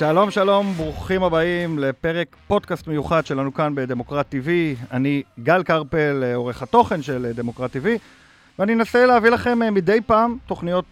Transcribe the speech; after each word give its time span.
שלום 0.00 0.30
שלום, 0.30 0.72
ברוכים 0.72 1.22
הבאים 1.22 1.78
לפרק 1.78 2.36
פודקאסט 2.46 2.86
מיוחד 2.86 3.26
שלנו 3.26 3.54
כאן 3.54 3.74
בדמוקרט 3.74 4.34
TV. 4.34 4.48
אני 4.90 5.22
גל 5.42 5.62
קרפל, 5.62 6.32
עורך 6.34 6.62
התוכן 6.62 7.02
של 7.02 7.32
דמוקרט 7.34 7.76
TV, 7.76 7.86
ואני 8.58 8.72
אנסה 8.74 9.06
להביא 9.06 9.30
לכם 9.30 9.62
אה, 9.62 9.70
מדי 9.70 9.98
פעם 10.06 10.36
תוכניות 10.46 10.84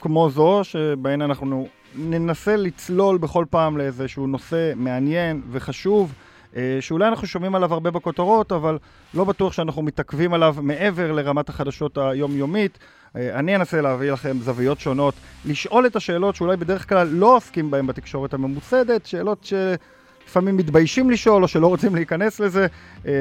כמו 0.00 0.30
זו, 0.30 0.60
שבהן 0.64 1.22
אנחנו 1.22 1.68
ננסה 1.94 2.56
לצלול 2.56 3.18
בכל 3.18 3.44
פעם 3.50 3.78
לאיזשהו 3.78 4.26
נושא 4.26 4.72
מעניין 4.76 5.42
וחשוב. 5.50 6.12
אה, 6.56 6.78
שאולי 6.80 7.08
אנחנו 7.08 7.26
שומעים 7.26 7.54
עליו 7.54 7.72
הרבה 7.72 7.90
בכותרות, 7.90 8.52
אבל 8.52 8.78
לא 9.14 9.24
בטוח 9.24 9.52
שאנחנו 9.52 9.82
מתעכבים 9.82 10.34
עליו 10.34 10.56
מעבר 10.62 11.12
לרמת 11.12 11.48
החדשות 11.48 11.98
היומיומית. 11.98 12.78
אה, 13.16 13.38
אני 13.38 13.56
אנסה 13.56 13.80
להביא 13.80 14.12
לכם 14.12 14.36
זוויות 14.40 14.80
שונות, 14.80 15.14
לשאול 15.44 15.86
את 15.86 15.96
השאלות 15.96 16.36
שאולי 16.36 16.56
בדרך 16.56 16.88
כלל 16.88 17.06
לא 17.06 17.36
עוסקים 17.36 17.70
בהן 17.70 17.86
בתקשורת 17.86 18.34
הממוסדת, 18.34 19.06
שאלות 19.06 19.44
שלפעמים 19.44 20.56
מתביישים 20.56 21.10
לשאול 21.10 21.42
או 21.42 21.48
שלא 21.48 21.66
רוצים 21.66 21.94
להיכנס 21.94 22.40
לזה. 22.40 22.66
אה, 23.06 23.12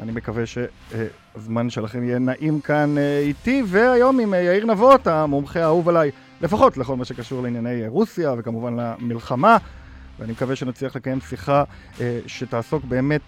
אני 0.00 0.12
מקווה 0.12 0.44
שהזמן 0.46 1.70
שלכם 1.70 2.04
יהיה 2.04 2.18
נעים 2.18 2.60
כאן 2.60 2.94
איתי, 3.20 3.62
והיום 3.66 4.20
עם 4.20 4.34
יאיר 4.34 4.66
נבות, 4.66 5.06
המומחה 5.06 5.60
האהוב 5.60 5.88
עליי, 5.88 6.10
לפחות 6.40 6.76
לכל 6.76 6.96
מה 6.96 7.04
שקשור 7.04 7.42
לענייני 7.42 7.88
רוסיה 7.88 8.34
וכמובן 8.38 8.76
למלחמה. 8.76 9.56
ואני 10.18 10.32
מקווה 10.32 10.56
שנצליח 10.56 10.96
לקיים 10.96 11.20
שיחה 11.20 11.64
אה, 12.00 12.18
שתעסוק 12.26 12.84
באמת 12.84 13.20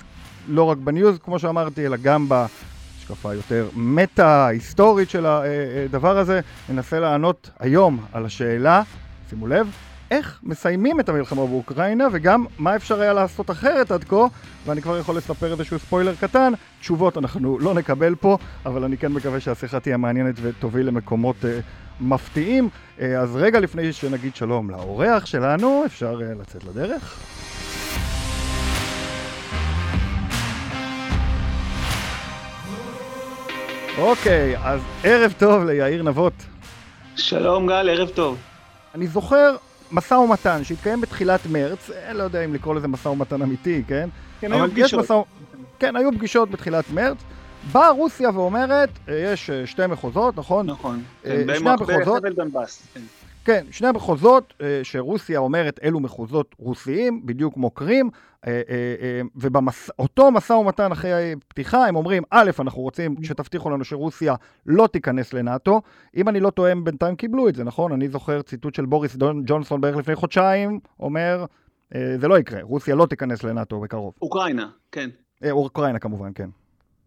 לא 0.49 0.63
רק 0.63 0.79
בניוז, 0.79 1.19
כמו 1.19 1.39
שאמרתי, 1.39 1.87
אלא 1.87 1.97
גם 1.97 2.29
בהשקפה 2.29 3.35
יותר 3.35 3.69
מטה-היסטורית 3.75 5.11
של 5.11 5.27
הדבר 5.27 6.17
אה, 6.17 6.21
הזה. 6.21 6.41
ננסה 6.69 7.01
לענות 7.01 7.51
היום 7.59 8.05
על 8.13 8.27
השאלה, 8.27 8.83
שימו 9.31 9.47
לב, 9.47 9.71
איך 10.11 10.41
מסיימים 10.43 11.01
את 11.01 11.09
המלחמה 11.09 11.47
באוקראינה 11.47 12.09
וגם 12.13 12.45
מה 12.59 12.77
אפשר 12.77 13.01
היה 13.01 13.13
לעשות 13.13 13.51
אחרת 13.51 13.91
עד 13.91 14.05
כה 14.05 14.27
ואני 14.67 14.83
כבר 14.83 14.99
יכול 14.99 15.17
לספר 15.17 15.53
איזשהו 15.53 15.79
ספוילר 15.79 16.15
קטן 16.21 16.53
תשובות 16.81 17.19
אנחנו 17.19 17.59
לא 17.59 17.75
נקבל 17.75 18.15
פה 18.15 18.39
אבל 18.67 18.85
אני 18.85 18.99
כן 18.99 19.13
מקווה 19.13 19.41
שהשיחה 19.41 19.81
תהיה 19.81 19.97
מעניינת 19.97 20.35
ותוביל 20.43 20.87
למקומות 20.87 21.37
uh, 21.43 21.47
מפתיעים 22.01 22.69
uh, 22.99 23.03
אז 23.03 23.37
רגע 23.37 23.61
לפני 23.61 23.93
שנגיד 23.93 24.37
שלום 24.37 24.71
לאורח 24.71 25.27
שלנו 25.27 25.83
אפשר 25.87 26.21
uh, 26.21 26.41
לצאת 26.41 26.65
לדרך 26.65 27.19
אוקיי, 33.99 34.57
אז 34.59 34.81
ערב 35.05 35.35
טוב 35.39 35.65
ליאיר 35.65 36.03
נבות. 36.03 36.33
שלום 37.17 37.67
גל, 37.67 37.89
ערב 37.89 38.09
טוב. 38.09 38.39
אני 38.95 39.07
זוכר 39.07 39.57
משא 39.93 40.15
ומתן 40.15 40.65
שהתקיים 40.65 41.01
בתחילת 41.01 41.41
מרץ, 41.47 41.91
אני 41.91 42.09
אה, 42.09 42.13
לא 42.13 42.23
יודע 42.23 42.45
אם 42.45 42.55
לקרוא 42.55 42.75
לזה 42.75 42.89
משא 42.89 43.09
ומתן 43.09 43.43
אמיתי, 43.43 43.83
כן? 43.89 44.09
כן, 44.41 44.53
היו 44.53 44.71
פגישות. 44.71 45.01
מסע... 45.01 45.15
כן, 45.79 45.97
היו 45.97 46.13
פגישות 46.13 46.51
בתחילת 46.51 46.85
מרץ. 46.91 47.17
באה 47.73 47.91
רוסיה 47.91 48.31
ואומרת, 48.35 48.89
אה, 49.09 49.15
יש 49.15 49.51
אה, 49.51 49.67
שתי 49.67 49.87
מחוזות, 49.87 50.39
נכון? 50.39 50.67
נכון. 50.67 51.03
שני 51.23 51.71
המחוזות... 51.71 52.23
כן. 52.95 53.01
כן, 53.49 53.65
שני 53.71 53.89
המחוזות 53.89 54.55
אה, 54.61 54.81
שרוסיה 54.83 55.39
אומרת 55.39 55.81
אלו 55.83 56.01
מחוזות 56.01 56.55
רוסיים, 56.59 57.27
בדיוק 57.27 57.55
כמו 57.55 57.71
קרים, 57.71 58.11
אה, 58.47 58.61
אה, 58.69 59.21
ובאותו 59.37 60.31
משא 60.31 60.53
ומתן 60.53 60.93
אחרי 60.93 61.35
פתיחה 61.49 61.87
הם 61.87 61.97
אומרים, 61.97 62.23
א', 62.31 62.51
אנחנו 62.59 62.83
רוצים 62.83 63.17
שתבטיחו 63.23 63.71
לנו 63.71 63.85
שרוסיה 63.85 64.35
לא 64.67 64.87
תיכנס 64.87 65.33
לנאטו. 65.33 65.83
אם 66.17 66.29
אני 66.29 66.41
לא 66.41 66.51
טועה, 66.51 66.71
הם 66.73 66.85
בינתיים 66.85 67.17
קיבלו 67.17 67.49
את 67.49 67.55
זה, 67.55 67.65
נכון? 67.65 67.93
אני 67.93 68.09
זוכר 68.09 68.43
ציטוט 68.43 68.75
של 68.75 68.87
בוריס 68.87 69.17
ג'ונסון 69.45 69.81
בערך 69.81 69.97
לפני 69.97 70.15
חודשיים, 70.15 70.81
אומר, 71.01 71.45
זה 71.95 72.29
לא 72.29 72.39
יקרה, 72.39 72.63
רוסיה 72.63 72.95
לא 72.95 73.07
תיכנס 73.07 73.43
לנאטו 73.43 73.81
בקרוב. 73.81 74.15
אוקראינה, 74.23 74.69
כן. 74.93 75.11
אוקראינה 75.51 75.99
כמובן, 75.99 76.31
כן. 76.35 76.49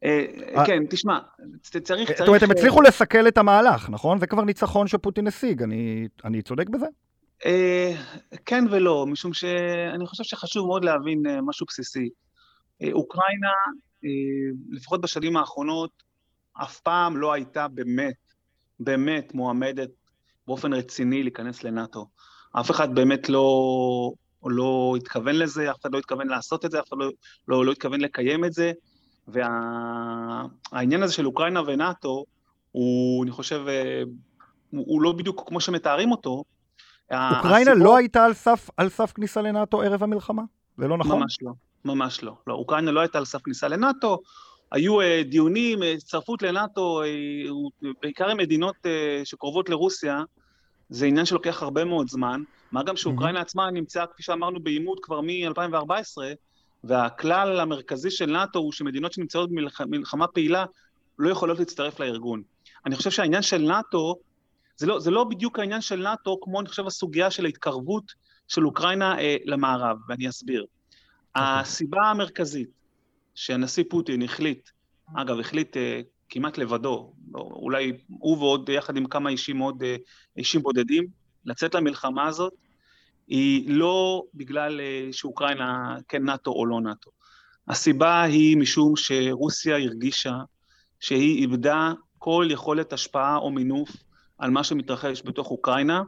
אה, 0.04 0.26
אה, 0.56 0.66
כן, 0.66 0.84
תשמע, 0.90 1.20
צריך... 1.84 2.12
זאת 2.18 2.28
אומרת, 2.28 2.44
הם 2.44 2.52
הצליחו 2.52 2.82
לסכל 2.82 3.28
את 3.28 3.38
המהלך, 3.38 3.90
נכון? 3.90 4.20
זה 4.20 4.28
כבר 4.28 4.44
ניצחון 4.44 4.88
שפוטין 4.88 5.28
השיג, 5.28 5.64
אני 6.26 6.42
צודק 6.42 6.70
בזה? 6.70 6.86
אה, 7.46 7.94
כן 8.46 8.64
ולא, 8.72 9.06
משום 9.08 9.34
שאני 9.34 10.06
חושב 10.06 10.24
שחשוב 10.24 10.68
מאוד 10.68 10.86
להבין 10.86 11.24
משהו 11.42 11.66
בסיסי. 11.70 12.10
אוקראינה, 12.94 13.52
לפחות 14.70 15.02
בשנים 15.02 15.38
האחרונות, 15.38 16.04
אף 16.54 16.80
פעם 16.80 17.18
לא 17.18 17.34
הייתה 17.34 17.68
באמת, 17.68 18.16
באמת 18.80 19.34
מועמדת 19.34 19.90
באופן 20.48 20.74
רציני 20.74 21.24
להיכנס 21.24 21.64
לנאטו. 21.64 22.08
אף 22.60 22.72
אחד 22.72 22.96
באמת 22.96 23.30
לא, 23.30 23.46
לא 24.46 24.94
התכוון 24.98 25.36
לזה, 25.36 25.72
אף 25.72 25.82
אחד 25.82 25.94
לא 25.94 26.00
התכוון 26.00 26.28
לעשות 26.28 26.66
את 26.66 26.72
זה, 26.72 26.80
אף 26.80 26.88
אחד 26.88 26.98
לא, 27.00 27.10
לא, 27.48 27.66
לא 27.66 27.72
התכוון 27.72 28.02
לקיים 28.02 28.46
את 28.46 28.54
זה. 28.54 28.72
והעניין 29.32 31.02
וה... 31.02 31.06
הזה 31.06 31.14
של 31.14 31.26
אוקראינה 31.26 31.62
ונאטו, 31.68 32.26
הוא, 32.72 33.24
אני 33.24 33.32
חושב, 33.32 33.66
אה, 33.68 34.04
הוא, 34.70 34.86
הוא 34.88 35.02
לא 35.02 35.12
בדיוק 35.12 35.44
כמו 35.48 35.62
שמתארים 35.62 36.12
אותו. 36.12 36.44
אוקראינה 37.12 37.72
הסיפור... 37.72 37.88
לא 37.88 37.98
הייתה 37.98 38.26
על 38.26 38.34
סף, 38.34 38.70
על 38.78 38.90
סף 38.90 39.12
כניסה 39.12 39.42
לנאטו 39.42 39.82
ערב 39.82 40.04
המלחמה? 40.04 40.44
זה 40.78 40.88
לא 40.88 40.98
נכון? 40.98 41.20
ממש 41.20 41.38
לא, 41.42 41.52
ממש 41.86 42.24
לא. 42.24 42.36
לא. 42.48 42.54
אוקראינה 42.54 42.92
לא 42.92 43.00
הייתה 43.00 43.18
על 43.18 43.26
סף 43.26 43.42
כניסה 43.42 43.68
לנאטו, 43.68 44.20
היו 44.72 45.02
uh, 45.02 45.04
דיונים, 45.30 45.84
אה, 45.84 45.92
הצטרפות 45.92 46.42
לנאטו, 46.42 47.02
uh, 47.04 47.86
בעיקר 48.02 48.30
עם 48.30 48.38
מדינות 48.38 48.76
uh, 48.76 49.26
שקרובות 49.26 49.70
לרוסיה, 49.70 50.24
זה 50.90 51.06
עניין 51.06 51.26
שלוקח 51.26 51.64
הרבה 51.64 51.86
מאוד 51.86 52.10
זמן, 52.10 52.42
מה 52.72 52.84
גם 52.84 52.96
שאוקראינה 52.96 53.40
mm-hmm. 53.40 53.42
עצמה 53.42 53.72
נמצאה, 53.72 54.08
כפי 54.08 54.24
שאמרנו, 54.24 54.60
בעימות 54.60 55.00
כבר 55.02 55.22
מ-2014, 55.22 56.22
והכלל 56.84 57.60
המרכזי 57.60 58.12
של 58.12 58.26
נאט"ו 58.26 58.60
הוא 58.60 58.72
שמדינות 58.72 59.14
שנמצאות 59.14 59.50
במלחמה 59.80 60.28
פעילה 60.28 60.66
לא 61.20 61.30
יכולות 61.30 61.60
להצטרף 61.60 62.00
לארגון. 62.00 62.42
אני 62.86 62.96
חושב 62.96 63.12
שהעניין 63.12 63.42
של 63.42 63.62
נאט"ו, 63.62 64.16
זה 64.78 64.88
לא, 64.88 65.00
זה 65.00 65.12
לא 65.12 65.24
בדיוק 65.24 65.60
העניין 65.60 65.82
של 65.82 65.96
נאט"ו, 66.04 66.40
כמו 66.42 66.62
אני 66.62 66.70
חושב 66.70 66.88
הסוגיה 66.88 67.32
של 67.32 67.46
ההתקרבות 67.46 68.14
של 68.48 68.66
אוקראינה 68.66 69.20
אה, 69.20 69.36
למערב, 69.46 69.98
ואני 70.08 70.30
אסביר. 70.30 70.62
אוקיי. 70.62 71.60
הסיבה 71.60 72.02
המרכזית 72.02 72.70
שהנשיא 73.36 73.84
פוטין 73.90 74.22
החליט, 74.22 74.70
אגב, 75.16 75.40
החליט 75.40 75.78
אה, 75.78 76.02
כמעט 76.30 76.58
לבדו, 76.58 77.14
אולי 77.36 77.92
הוא 78.08 78.38
ועוד 78.38 78.70
יחד 78.70 78.98
עם 78.98 79.06
כמה 79.06 79.30
אישים 79.30 79.58
עוד, 79.58 79.84
אה, 79.84 79.96
אישים 80.38 80.62
בודדים, 80.62 81.08
לצאת 81.46 81.76
למלחמה 81.76 82.28
הזאת, 82.28 82.54
היא 83.32 83.64
לא 83.68 84.24
בגלל 84.34 84.82
אה, 84.82 85.08
שאוקראינה 85.12 85.98
כן 86.08 86.24
נאט"ו 86.24 86.52
או 86.52 86.66
לא 86.66 86.82
נאט"ו. 86.82 87.12
הסיבה 87.68 88.22
היא 88.22 88.58
משום 88.58 88.96
שרוסיה 88.96 89.78
הרגישה 89.78 90.36
שהיא 91.00 91.42
איבדה 91.42 91.94
כל 92.18 92.48
יכולת 92.50 92.94
השפעה 92.94 93.38
או 93.38 93.52
מינוף 93.52 93.90
על 94.38 94.52
מה 94.52 94.64
שמתרחש 94.64 95.22
בתוך 95.26 95.52
אוקראינה, 95.52 96.02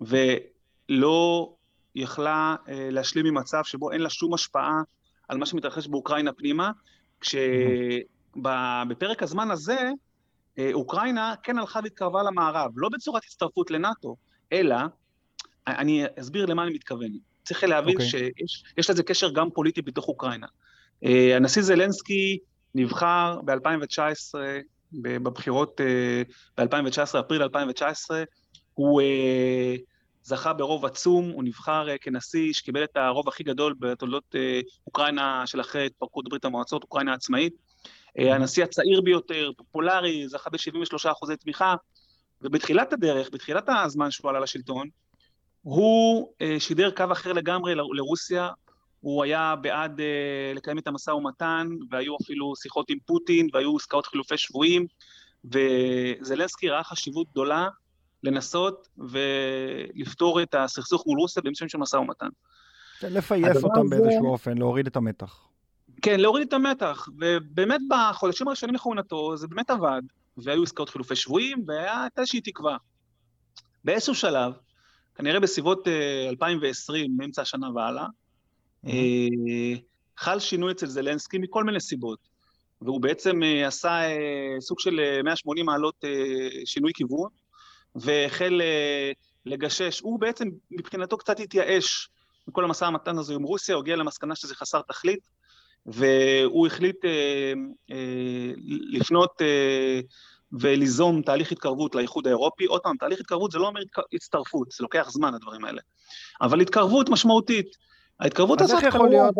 ולא 0.00 1.54
יכלה 1.94 2.56
אה, 2.68 2.88
להשלים 2.90 3.26
עם 3.26 3.34
מצב 3.34 3.60
שבו 3.64 3.92
אין 3.92 4.00
לה 4.00 4.10
שום 4.10 4.34
השפעה 4.34 4.82
על 5.28 5.38
מה 5.38 5.46
שמתרחש 5.46 5.86
באוקראינה 5.86 6.32
פנימה, 6.32 6.70
כשבפרק 7.20 8.02
הזמן 9.22 9.50
הזה, 9.50 9.90
אה, 10.58 10.70
אוקראינה 10.72 11.34
כן 11.42 11.58
הלכה 11.58 11.80
והתקרבה 11.82 12.22
למערב, 12.22 12.70
לא 12.76 12.88
בצורת 12.92 13.24
הצטרפות 13.24 13.70
לנאט"ו, 13.70 14.16
אלא 14.52 14.76
אני 15.68 16.04
אסביר 16.20 16.46
למה 16.46 16.62
אני 16.62 16.72
מתכוון. 16.72 17.10
צריך 17.44 17.64
להבין 17.64 17.96
okay. 17.96 18.04
אוקיי. 18.04 18.32
שיש 18.76 18.90
לזה 18.90 19.02
קשר 19.02 19.30
גם 19.30 19.50
פוליטי 19.50 19.82
בתוך 19.82 20.08
אוקראינה. 20.08 20.46
אה, 21.04 21.36
הנשיא 21.36 21.62
זלנסקי 21.62 22.38
נבחר 22.74 23.40
ב-2019, 23.44 24.34
בבחירות 24.92 25.80
אה, 25.80 26.22
ב-2019, 26.58 27.20
אפריל 27.20 27.42
2019, 27.42 28.24
הוא 28.74 29.00
אה, 29.00 29.76
זכה 30.22 30.52
ברוב 30.52 30.84
עצום, 30.84 31.30
הוא 31.30 31.44
נבחר 31.44 31.86
כנשיא 32.00 32.52
שקיבל 32.52 32.84
את 32.84 32.96
הרוב 32.96 33.28
הכי 33.28 33.44
גדול 33.44 33.74
בתולדות 33.78 34.34
אוקראינה 34.86 35.46
של 35.46 35.60
אחרי 35.60 35.86
התפרקות 35.86 36.28
ברית 36.28 36.44
המועצות, 36.44 36.82
אוקראינה 36.82 37.14
עצמאית. 37.14 37.54
הנשיא 38.16 38.64
הצעיר 38.64 39.00
ביותר, 39.00 39.50
פופולרי, 39.56 40.28
זכה 40.28 40.50
ב-73 40.50 41.12
אחוזי 41.12 41.36
תמיכה, 41.36 41.74
ובתחילת 42.42 42.92
הדרך, 42.92 43.28
בתחילת 43.32 43.64
הזמן 43.68 44.10
שהוא 44.10 44.30
עלה 44.30 44.40
לשלטון, 44.40 44.88
הוא 45.62 46.28
אה, 46.42 46.56
שידר 46.60 46.90
קו 46.90 47.04
אחר 47.12 47.32
לגמרי 47.32 47.74
לרוסיה, 47.74 48.50
הוא 49.00 49.24
היה 49.24 49.54
בעד 49.56 50.00
אה, 50.00 50.52
לקיים 50.54 50.78
את 50.78 50.86
המשא 50.86 51.10
ומתן, 51.10 51.68
והיו 51.90 52.16
אפילו 52.22 52.56
שיחות 52.56 52.90
עם 52.90 52.98
פוטין, 53.06 53.48
והיו 53.52 53.76
עסקאות 53.76 54.06
חילופי 54.06 54.36
שבויים, 54.36 54.86
וזלנסקי 55.44 56.68
ראה 56.68 56.84
חשיבות 56.84 57.30
גדולה 57.30 57.68
לנסות 58.22 58.88
ולפתור 58.98 60.42
את 60.42 60.54
הסכסוך 60.58 61.06
מול 61.06 61.18
רוסיה 61.18 61.42
באמצעים 61.42 61.68
של 61.68 61.78
משא 61.78 61.96
ומתן. 61.96 62.28
לפייס 63.02 63.64
אותם 63.64 63.90
באיזשהו 63.90 64.32
אופן, 64.32 64.58
להוריד 64.58 64.86
את 64.86 64.96
המתח. 64.96 65.48
כן, 66.02 66.20
להוריד 66.20 66.46
את 66.46 66.52
המתח, 66.52 67.08
ובאמת 67.18 67.80
בחודשים 67.88 68.48
הראשונים 68.48 68.74
לכהונתו 68.74 69.36
זה 69.36 69.46
באמת 69.46 69.70
עבד, 69.70 70.02
והיו 70.36 70.62
עסקאות 70.62 70.88
חילופי 70.88 71.16
שבויים, 71.16 71.64
והייתה 71.66 72.20
איזושהי 72.20 72.40
תקווה. 72.40 72.76
באיזשהו 73.84 74.14
שלב, 74.14 74.52
כנראה 75.18 75.40
בסביבות 75.40 75.88
2020, 76.28 77.14
מאמצע 77.16 77.42
השנה 77.42 77.66
והלאה, 77.74 78.06
mm-hmm. 78.06 78.90
חל 80.18 80.38
שינוי 80.38 80.72
אצל 80.72 80.86
זלנסקי 80.86 81.38
מכל 81.38 81.64
מיני 81.64 81.80
סיבות. 81.80 82.18
והוא 82.82 83.00
בעצם 83.00 83.40
עשה 83.66 84.00
סוג 84.60 84.80
של 84.80 85.00
180 85.24 85.66
מעלות 85.66 86.04
שינוי 86.64 86.92
כיוון, 86.94 87.28
והחל 87.94 88.60
לגשש. 89.46 90.00
הוא 90.00 90.20
בעצם, 90.20 90.48
מבחינתו 90.70 91.16
קצת 91.16 91.40
התייאש 91.40 92.08
מכל 92.48 92.64
המשא 92.64 92.84
המתן 92.84 93.18
הזה 93.18 93.34
עם 93.34 93.42
רוסיה, 93.42 93.74
הוא 93.74 93.82
הגיע 93.82 93.96
למסקנה 93.96 94.34
שזה 94.34 94.54
חסר 94.54 94.80
תכלית, 94.82 95.20
והוא 95.86 96.66
החליט 96.66 97.04
אה, 97.04 97.52
אה, 97.90 98.52
לפנות 98.90 99.42
אה, 99.42 100.00
וליזום 100.52 101.22
תהליך 101.22 101.52
התקרבות 101.52 101.94
לאיחוד 101.94 102.26
האירופי. 102.26 102.64
עוד 102.64 102.80
פעם, 102.80 102.96
תהליך 102.96 103.20
התקרבות 103.20 103.50
זה 103.50 103.58
לא 103.58 103.66
אומר 103.66 103.80
הצטרפות, 104.14 104.70
זה 104.70 104.82
לוקח 104.82 105.10
זמן, 105.10 105.34
הדברים 105.34 105.64
האלה. 105.64 105.80
אבל 106.40 106.60
התקרבות 106.60 107.08
משמעותית. 107.08 107.76
ההתקרבות 108.20 108.60
הזאת... 108.60 108.76
אז 108.76 108.84
איך 108.84 108.94
יכול 108.94 109.08
להיות... 109.08 109.34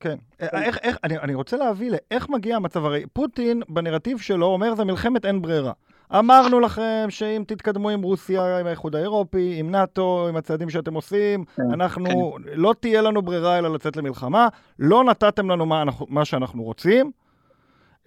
כן. 0.00 0.16
איך, 0.40 0.78
איך, 0.82 0.96
אני, 1.04 1.18
אני 1.18 1.34
רוצה 1.34 1.56
להביא 1.56 1.90
לאיך 1.90 2.28
מגיע 2.28 2.56
המצב, 2.56 2.84
הרי 2.84 3.04
פוטין 3.12 3.62
בנרטיב 3.68 4.18
שלו 4.18 4.46
אומר 4.46 4.74
זה 4.74 4.84
מלחמת 4.84 5.24
אין 5.24 5.42
ברירה. 5.42 5.72
אמרנו 6.18 6.60
לכם 6.60 7.06
שאם 7.08 7.44
תתקדמו 7.46 7.90
עם 7.90 8.02
רוסיה, 8.02 8.58
עם 8.58 8.66
האיחוד 8.66 8.96
האירופי, 8.96 9.54
עם 9.58 9.70
נאט"ו, 9.70 10.26
עם 10.28 10.36
הצעדים 10.36 10.70
שאתם 10.70 10.94
עושים, 10.94 11.44
כן, 11.44 11.62
אנחנו, 11.72 12.36
כן. 12.44 12.50
לא 12.54 12.74
תהיה 12.80 13.02
לנו 13.02 13.22
ברירה 13.22 13.58
אלא 13.58 13.74
לצאת 13.74 13.96
למלחמה. 13.96 14.48
לא 14.78 15.04
נתתם 15.04 15.50
לנו 15.50 15.66
מה, 15.66 15.84
מה 16.08 16.24
שאנחנו 16.24 16.62
רוצים. 16.62 17.10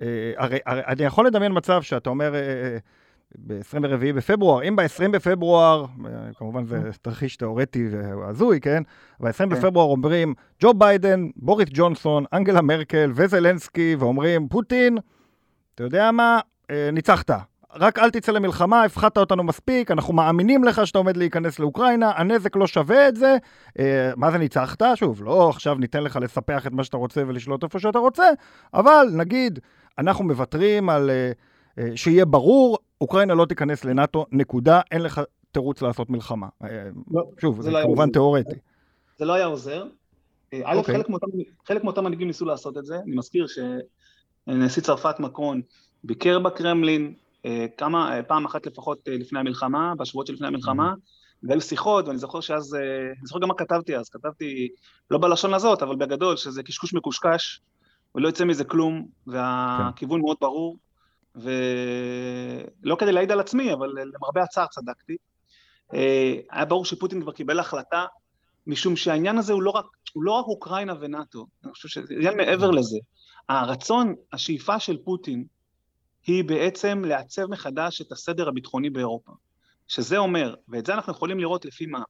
אה, 0.02 0.08
הרי, 0.38 0.60
הרי 0.66 0.82
אני 0.88 1.04
יכול 1.04 1.28
לדמיין 1.28 1.52
מצב 1.56 1.82
שאתה 1.82 2.10
אומר... 2.10 2.36
אה, 2.36 2.40
אה, 2.40 2.78
ב-24 3.36 4.16
בפברואר, 4.16 4.68
אם 4.68 4.76
ב-20 4.76 5.10
בפברואר, 5.12 5.86
כמובן 6.38 6.66
זה 6.66 6.82
תרחיש 7.02 7.38
תיאורטי 7.38 7.88
והזוי, 7.92 8.60
כן? 8.60 8.84
ב-20 9.20 9.38
כן. 9.38 9.50
בפברואר 9.50 9.86
אומרים 9.86 10.34
ג'ו 10.62 10.74
ביידן, 10.74 11.28
בוריס 11.36 11.70
ג'ונסון, 11.74 12.26
אנגלה 12.34 12.62
מרקל 12.62 13.12
וזלנסקי, 13.16 13.96
ואומרים, 14.00 14.48
פוטין, 14.48 14.98
אתה 15.76 15.84
יודע 15.84 16.12
מה, 16.12 16.40
ניצחת. 16.94 17.32
רק 17.80 18.00
אל 18.00 18.10
תצא 18.10 18.32
למלחמה, 18.32 18.84
הפחדת 18.84 19.18
אותנו 19.18 19.44
מספיק, 19.44 19.92
אנחנו 19.92 20.14
מאמינים 20.14 20.64
לך 20.64 20.88
שאתה 20.88 20.98
עומד 20.98 21.18
להיכנס 21.18 21.60
לאוקראינה, 21.60 22.12
הנזק 22.16 22.56
לא 22.56 22.68
שווה 22.68 23.08
את 23.08 23.16
זה. 23.16 23.38
אה, 23.80 24.12
מה 24.16 24.32
זה 24.32 24.38
ניצחת? 24.38 24.82
שוב, 24.96 25.24
לא 25.24 25.50
עכשיו 25.50 25.76
ניתן 25.76 26.04
לך 26.04 26.20
לספח 26.22 26.68
את 26.68 26.72
מה 26.72 26.84
שאתה 26.84 26.98
רוצה 26.98 27.22
ולשלוט 27.28 27.64
איפה 27.64 27.80
שאתה 27.80 28.00
רוצה, 28.00 28.26
אבל 28.74 29.08
נגיד, 29.12 29.60
אנחנו 30.00 30.24
מוותרים 30.24 30.90
על... 30.90 31.10
אה, 31.10 31.32
אה, 31.80 31.98
שיהיה 31.98 32.26
ברור, 32.26 32.78
אוקראינה 33.02 33.34
לא 33.34 33.46
תיכנס 33.46 33.86
לנאטו, 33.86 34.26
נקודה, 34.32 34.82
אין 34.92 35.02
לך 35.02 35.22
תירוץ 35.52 35.82
לעשות 35.82 36.10
מלחמה. 36.10 36.48
אה, 36.64 36.70
לא, 37.12 37.24
שוב, 37.42 37.56
זה, 37.56 37.62
זה 37.62 37.72
לא 37.72 37.82
כמובן 37.84 38.12
תיאורטי. 38.12 38.56
זה 39.18 39.26
לא 39.26 39.34
היה 39.34 39.46
עוזר. 39.46 39.86
א', 40.54 40.56
okay. 40.56 40.76
אוקיי. 40.76 41.04
חלק 41.68 41.84
מאותם 41.84 42.04
מנהיגים 42.04 42.28
ניסו 42.28 42.46
לעשות 42.46 42.78
את 42.78 42.86
זה. 42.86 43.00
אני 43.06 43.16
מזכיר 43.16 43.46
שנשיא 44.48 44.82
צרפת 44.82 45.20
מקרון 45.20 45.62
ביקר 46.04 46.40
בקרמלין, 46.40 47.14
כמה, 47.78 48.20
פעם 48.28 48.46
אחת 48.46 48.66
לפחות 48.66 49.00
לפני 49.08 49.40
המלחמה, 49.40 49.94
בשבועות 49.98 50.28
שלפני 50.28 50.48
המלחמה. 50.48 50.94
והיו 51.44 51.62
שיחות, 51.62 52.08
ואני 52.08 52.18
זוכר 52.18 52.42
שאז, 52.42 52.76
אני 52.76 53.28
זוכר 53.28 53.40
גם 53.40 53.48
מה 53.48 53.54
כתבתי 53.54 53.98
אז, 53.98 54.10
כתבתי, 54.10 54.68
לא 55.12 55.18
בלשון 55.18 55.54
הזאת, 55.54 55.82
אבל 55.82 55.96
בגדול, 55.96 56.38
שזה 56.38 56.64
קשקוש 56.64 56.94
מקושקש, 56.94 57.62
ולא 58.16 58.28
יוצא 58.28 58.46
מזה 58.46 58.64
כלום, 58.64 59.08
והכיוון 59.28 60.22
מאוד 60.22 60.38
ברור, 60.42 60.78
ולא 61.36 62.96
כדי 63.00 63.12
להעיד 63.12 63.32
על 63.32 63.40
עצמי, 63.40 63.74
אבל 63.74 63.88
למרבה 63.88 64.44
הצער 64.44 64.68
צדקתי. 64.68 65.18
היה 66.52 66.66
ברור 66.68 66.86
שפוטין 66.86 67.22
כבר 67.22 67.32
קיבל 67.32 67.60
החלטה, 67.60 68.06
משום 68.68 68.96
שהעניין 68.96 69.38
הזה 69.38 69.54
הוא 69.54 69.62
לא 69.64 69.70
רק, 69.70 69.86
הוא 70.14 70.24
לא 70.24 70.32
רק 70.32 70.46
אוקראינה 70.46 70.94
ונאט"ו, 71.00 71.48
אני 71.64 71.74
חושב 71.74 71.88
שזה 71.88 72.14
עניין 72.14 72.38
מעבר 72.38 72.72
לזה. 72.72 72.98
הרצון, 73.50 74.16
השאיפה 74.34 74.80
של 74.80 74.98
פוטין, 75.04 75.46
היא 76.28 76.44
בעצם 76.44 77.06
לעצב 77.06 77.46
מחדש 77.46 78.02
את 78.02 78.12
הסדר 78.12 78.48
הביטחוני 78.48 78.90
באירופה. 78.90 79.32
שזה 79.88 80.18
אומר, 80.18 80.56
ואת 80.68 80.86
זה 80.86 80.94
אנחנו 80.94 81.14
יכולים 81.14 81.40
לראות 81.40 81.66
לפי 81.66 81.86
מה? 81.86 82.02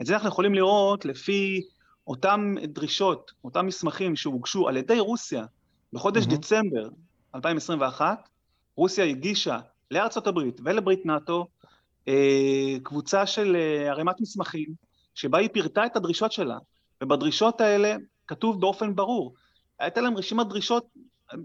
את 0.00 0.06
זה 0.06 0.14
אנחנו 0.14 0.28
יכולים 0.28 0.54
לראות 0.54 1.04
לפי 1.04 1.60
אותם 2.06 2.54
דרישות, 2.62 3.32
אותם 3.44 3.66
מסמכים 3.66 4.16
שהוגשו 4.16 4.68
על 4.68 4.76
ידי 4.76 5.00
רוסיה 5.00 5.44
בחודש 5.92 6.24
mm-hmm. 6.24 6.30
דצמבר 6.36 6.88
2021, 7.34 8.28
רוסיה 8.76 9.04
הגישה 9.04 9.58
לארצות 9.90 10.26
הברית 10.26 10.60
ולברית 10.64 11.06
נאט"ו 11.06 11.46
אה, 12.08 12.76
קבוצה 12.82 13.26
של 13.26 13.56
אה, 13.56 13.90
ערימת 13.90 14.20
מסמכים, 14.20 14.68
שבה 15.14 15.38
היא 15.38 15.48
פירטה 15.52 15.86
את 15.86 15.96
הדרישות 15.96 16.32
שלה, 16.32 16.58
ובדרישות 17.02 17.60
האלה 17.60 17.96
כתוב 18.26 18.60
באופן 18.60 18.94
ברור, 18.94 19.34
הייתה 19.78 20.00
להם 20.00 20.16
רשימת 20.16 20.48
דרישות 20.48 20.86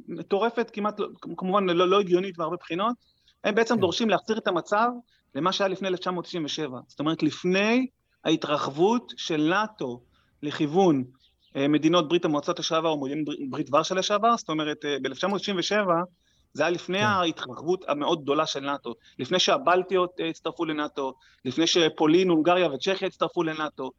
מטורפת, 0.08 0.70
כמעט, 0.74 1.00
לא, 1.00 1.08
כמובן 1.38 1.70
לא, 1.70 1.90
לא 1.90 2.00
הגיונית 2.00 2.38
מהרבה 2.38 2.56
בחינות, 2.56 2.96
הם 3.44 3.56
בעצם 3.56 3.76
כן. 3.76 3.82
דורשים 3.82 4.10
להחזיר 4.10 4.38
את 4.38 4.48
המצב 4.48 4.90
למה 5.36 5.52
שהיה 5.52 5.68
לפני 5.68 5.88
1997. 5.88 6.80
זאת 6.88 7.00
אומרת, 7.00 7.24
לפני 7.24 7.88
ההתרחבות 8.26 9.14
של 9.18 9.50
נאט"ו 9.50 10.02
לכיוון 10.44 11.04
אה, 11.56 11.68
מדינות 11.68 12.08
ברית 12.10 12.26
המועצות 12.26 12.60
לשעבר 12.60 12.90
או 12.90 13.02
מדינות 13.02 13.28
ברית 13.50 13.74
ורשה 13.74 13.96
לשעבר, 13.96 14.38
זאת 14.38 14.50
אומרת, 14.50 14.86
אה, 14.86 14.98
ב-1997 15.02 15.90
זה 16.54 16.64
היה 16.64 16.70
לפני 16.70 17.00
כן. 17.00 17.06
ההתרחבות 17.06 17.86
המאוד 17.88 18.22
גדולה 18.22 18.46
של 18.46 18.60
נאט"ו, 18.60 18.94
לפני 19.20 19.40
שהבלטיות 19.40 20.20
אה, 20.20 20.30
הצטרפו 20.30 20.66
לנאט"ו, 20.66 21.14
לפני 21.46 21.68
שפולין, 21.68 22.30
הונגריה 22.30 22.74
וצ'כיה 22.74 23.08
הצטרפו 23.08 23.44
לנאט"ו, 23.44 23.92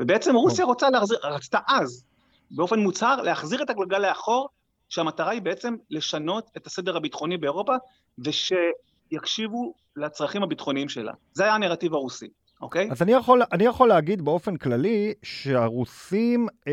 ובעצם 0.00 0.34
רוסיה 0.34 0.64
רוצה 0.64 0.90
להחזיר, 0.90 1.18
רצתה 1.22 1.58
אז, 1.68 2.04
באופן 2.50 2.78
מוצהר, 2.78 3.22
להחזיר 3.22 3.62
את 3.62 3.70
הגלגל 3.70 3.98
לאחור 3.98 4.48
שהמטרה 4.88 5.30
היא 5.30 5.42
בעצם 5.42 5.76
לשנות 5.90 6.50
את 6.56 6.66
הסדר 6.66 6.96
הביטחוני 6.96 7.36
באירופה, 7.36 7.72
ושיקשיבו 8.18 9.74
לצרכים 9.96 10.42
הביטחוניים 10.42 10.88
שלה. 10.88 11.12
זה 11.32 11.44
היה 11.44 11.54
הנרטיב 11.54 11.94
הרוסי. 11.94 12.28
אוקיי? 12.62 12.88
אז 12.90 13.02
אני 13.02 13.12
יכול, 13.12 13.42
אני 13.52 13.64
יכול 13.64 13.88
להגיד 13.88 14.22
באופן 14.22 14.56
כללי 14.56 15.12
שהרוסים 15.22 16.46
אה, 16.68 16.72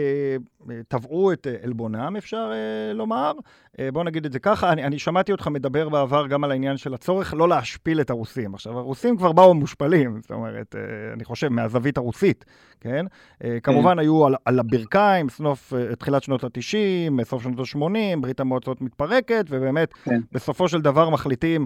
טבעו 0.87 1.33
את 1.33 1.47
אה, 1.47 1.55
עלבונם, 1.63 2.15
אפשר 2.17 2.51
אה, 2.53 2.93
לומר. 2.93 3.31
אה, 3.79 3.91
בואו 3.91 4.03
נגיד 4.03 4.25
את 4.25 4.31
זה 4.31 4.39
ככה, 4.39 4.71
אני, 4.71 4.83
אני 4.83 4.99
שמעתי 4.99 5.31
אותך 5.31 5.47
מדבר 5.47 5.89
בעבר 5.89 6.27
גם 6.27 6.43
על 6.43 6.51
העניין 6.51 6.77
של 6.77 6.93
הצורך 6.93 7.33
לא 7.33 7.49
להשפיל 7.49 8.01
את 8.01 8.09
הרוסים. 8.09 8.53
עכשיו, 8.53 8.79
הרוסים 8.79 9.17
כבר 9.17 9.31
באו 9.31 9.53
מושפלים, 9.53 10.19
זאת 10.21 10.31
אומרת, 10.31 10.75
אה, 10.75 11.13
אני 11.13 11.23
חושב, 11.23 11.49
מהזווית 11.49 11.97
הרוסית, 11.97 12.45
כן? 12.79 13.05
אה, 13.43 13.59
כמובן 13.63 13.99
היו 13.99 14.25
על, 14.25 14.35
על 14.45 14.59
הברכיים, 14.59 15.29
סנוף, 15.29 15.73
אה, 15.73 15.95
תחילת 15.95 16.23
שנות 16.23 16.43
ה-90, 16.43 17.23
סוף 17.23 17.43
שנות 17.43 17.59
ה-80, 17.59 18.19
ברית 18.21 18.39
המועצות 18.39 18.81
מתפרקת, 18.81 19.45
ובאמת, 19.49 19.93
כן. 19.93 20.21
בסופו 20.31 20.69
של 20.69 20.81
דבר 20.81 21.09
מחליטים... 21.09 21.65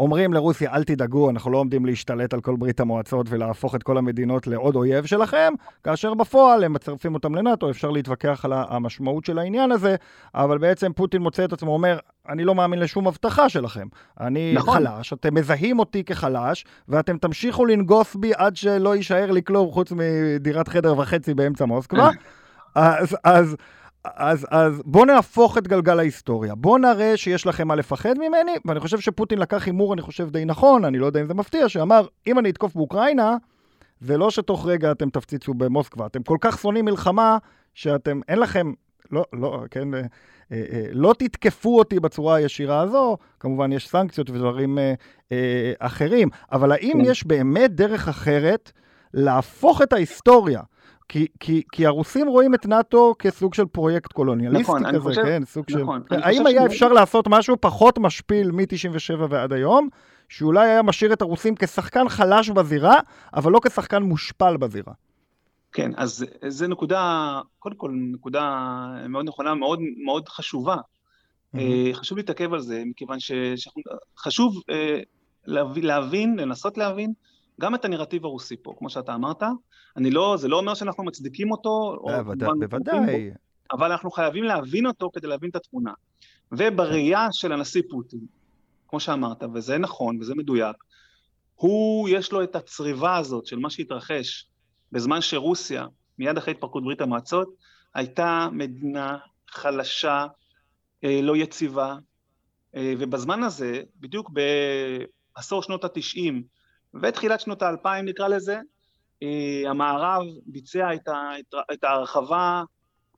אומרים 0.00 0.32
לרוסיה, 0.32 0.72
אל 0.72 0.84
תדאגו, 0.84 1.30
אנחנו 1.30 1.50
לא 1.50 1.58
עומדים 1.58 1.86
להשתלט 1.86 2.34
על 2.34 2.40
כל 2.40 2.56
ברית 2.56 2.80
המועצות 2.80 3.26
ולהפוך 3.30 3.74
את 3.74 3.82
כל 3.82 3.98
המדינות 3.98 4.46
לעוד 4.46 4.76
אויב 4.76 5.06
שלכם, 5.06 5.52
כאשר 5.84 6.14
בפועל 6.14 6.64
הם 6.64 6.72
מצרפים 6.72 7.14
אותם 7.14 7.34
לנאט"ו, 7.34 7.70
אפשר 7.70 7.90
להתווכח 7.90 8.44
על 8.44 8.52
המשמעות 8.52 9.24
של 9.24 9.38
העניין 9.38 9.72
הזה, 9.72 9.96
אבל 10.34 10.58
בעצם 10.58 10.92
פוטין 10.92 11.22
מוצא 11.22 11.44
את 11.44 11.52
עצמו, 11.52 11.72
אומר, 11.72 11.98
אני 12.28 12.44
לא 12.44 12.54
מאמין 12.54 12.78
לשום 12.78 13.08
הבטחה 13.08 13.48
שלכם. 13.48 13.86
אני 14.20 14.54
נכון. 14.56 14.74
חלש, 14.74 15.12
אתם 15.12 15.34
מזהים 15.34 15.78
אותי 15.78 16.04
כחלש, 16.04 16.64
ואתם 16.88 17.18
תמשיכו 17.18 17.64
לנגוס 17.64 18.16
בי 18.16 18.32
עד 18.36 18.56
שלא 18.56 18.96
יישאר 18.96 19.30
לי 19.30 19.42
כלום 19.42 19.70
חוץ 19.70 19.92
מדירת 19.92 20.68
חדר 20.68 20.98
וחצי 20.98 21.34
באמצע 21.34 21.64
מוסקבה. 21.64 22.10
אז, 22.74 23.16
אז 23.24 23.56
אז, 24.04 24.46
אז 24.50 24.82
בואו 24.84 25.04
נהפוך 25.04 25.58
את 25.58 25.68
גלגל 25.68 25.98
ההיסטוריה. 25.98 26.54
בואו 26.54 26.78
נראה 26.78 27.16
שיש 27.16 27.46
לכם 27.46 27.68
מה 27.68 27.74
לפחד 27.74 28.14
ממני, 28.18 28.52
ואני 28.64 28.80
חושב 28.80 29.00
שפוטין 29.00 29.38
לקח 29.38 29.66
הימור, 29.66 29.94
אני 29.94 30.02
חושב, 30.02 30.30
די 30.30 30.44
נכון, 30.44 30.84
אני 30.84 30.98
לא 30.98 31.06
יודע 31.06 31.20
אם 31.20 31.26
זה 31.26 31.34
מפתיע, 31.34 31.68
שאמר, 31.68 32.06
אם 32.26 32.38
אני 32.38 32.50
אתקוף 32.50 32.74
באוקראינה, 32.74 33.36
זה 34.00 34.18
לא 34.18 34.30
שתוך 34.30 34.66
רגע 34.66 34.92
אתם 34.92 35.10
תפציצו 35.10 35.54
במוסקבה. 35.54 36.06
אתם 36.06 36.22
כל 36.22 36.36
כך 36.40 36.58
שונאים 36.58 36.84
מלחמה, 36.84 37.38
שאתם, 37.74 38.20
אין 38.28 38.38
לכם, 38.38 38.72
לא, 39.10 39.24
לא, 39.32 39.64
כן, 39.70 39.94
אה, 39.94 40.00
אה, 40.52 40.64
אה, 40.72 40.86
לא 40.92 41.14
תתקפו 41.18 41.78
אותי 41.78 42.00
בצורה 42.00 42.34
הישירה 42.34 42.80
הזו, 42.80 43.16
כמובן 43.40 43.72
יש 43.72 43.88
סנקציות 43.88 44.30
ודברים 44.30 44.78
אה, 44.78 44.94
אה, 45.32 45.72
אחרים, 45.78 46.28
אבל 46.52 46.72
האם 46.72 46.92
כן. 46.92 47.10
יש 47.10 47.26
באמת 47.26 47.70
דרך 47.74 48.08
אחרת 48.08 48.72
להפוך 49.14 49.82
את 49.82 49.92
ההיסטוריה? 49.92 50.60
כי, 51.10 51.26
כי, 51.40 51.62
כי 51.72 51.86
הרוסים 51.86 52.28
רואים 52.28 52.54
את 52.54 52.66
נאט"ו 52.66 53.14
כסוג 53.18 53.54
של 53.54 53.64
פרויקט 53.64 54.12
קולוניאליסטי 54.12 54.62
נכון, 54.62 54.88
כזה, 54.88 55.00
חושב, 55.00 55.22
כן, 55.22 55.44
סוג 55.44 55.64
נכון, 55.80 56.02
של... 56.08 56.22
האם 56.22 56.46
היה 56.46 56.66
אפשר 56.66 56.92
לעשות 56.92 57.24
משהו 57.28 57.56
פחות 57.60 57.98
משפיל 57.98 58.50
מ-97 58.50 59.26
ועד 59.30 59.52
היום, 59.52 59.88
שאולי 60.28 60.68
היה 60.68 60.82
משאיר 60.82 61.12
את 61.12 61.22
הרוסים 61.22 61.54
כשחקן 61.54 62.08
חלש 62.08 62.50
בזירה, 62.50 62.96
אבל 63.34 63.52
לא 63.52 63.60
כשחקן 63.64 64.02
מושפל 64.02 64.56
בזירה? 64.56 64.92
כן, 65.72 65.90
אז 65.96 66.26
זו 66.48 66.68
נקודה, 66.68 67.40
קודם 67.58 67.76
כל 67.76 67.90
נקודה 68.12 68.66
מאוד 69.08 69.26
נכונה, 69.28 69.54
מאוד, 69.54 69.78
מאוד 70.04 70.28
חשובה. 70.28 70.76
Mm-hmm. 70.76 71.58
חשוב 71.92 72.18
להתעכב 72.18 72.52
על 72.54 72.60
זה, 72.60 72.82
מכיוון 72.86 73.18
שחשוב 73.20 74.62
אה, 74.70 75.00
להבין, 75.82 76.36
לנסות 76.38 76.78
להבין 76.78 77.12
גם 77.60 77.74
את 77.74 77.84
הנרטיב 77.84 78.24
הרוסי 78.24 78.56
פה, 78.62 78.74
כמו 78.78 78.90
שאתה 78.90 79.14
אמרת. 79.14 79.42
אני 79.96 80.10
לא, 80.10 80.36
זה 80.38 80.48
לא 80.48 80.58
אומר 80.58 80.74
שאנחנו 80.74 81.04
מצדיקים 81.04 81.50
אותו, 81.50 81.96
בוודאי, 82.02 82.48
בוודאי. 82.60 83.30
אבל 83.72 83.92
אנחנו 83.92 84.10
חייבים 84.10 84.44
להבין 84.44 84.86
אותו 84.86 85.10
כדי 85.14 85.26
להבין 85.26 85.50
את 85.50 85.56
התמונה. 85.56 85.92
ובראייה 86.52 87.28
של 87.32 87.52
הנשיא 87.52 87.82
פוטין, 87.90 88.20
כמו 88.88 89.00
שאמרת, 89.00 89.42
וזה 89.54 89.78
נכון 89.78 90.18
וזה 90.20 90.34
מדויק, 90.34 90.76
הוא, 91.54 92.08
יש 92.08 92.32
לו 92.32 92.42
את 92.42 92.56
הצריבה 92.56 93.16
הזאת 93.16 93.46
של 93.46 93.58
מה 93.58 93.70
שהתרחש 93.70 94.46
בזמן 94.92 95.20
שרוסיה, 95.20 95.86
מיד 96.18 96.38
אחרי 96.38 96.54
התפרקות 96.54 96.84
ברית 96.84 97.00
המועצות, 97.00 97.54
הייתה 97.94 98.48
מדינה 98.52 99.18
חלשה, 99.50 100.26
אה, 101.04 101.20
לא 101.22 101.36
יציבה, 101.36 101.96
אה, 102.76 102.94
ובזמן 102.98 103.42
הזה, 103.42 103.82
בדיוק 104.00 104.30
בעשור 105.36 105.62
שנות 105.62 105.84
התשעים 105.84 106.42
ותחילת 107.02 107.40
שנות 107.40 107.62
האלפיים 107.62 108.04
נקרא 108.04 108.28
לזה, 108.28 108.60
אה, 109.22 109.70
המערב 109.70 110.22
ביצע 110.46 110.88
את 111.72 111.84
ההרחבה 111.84 112.62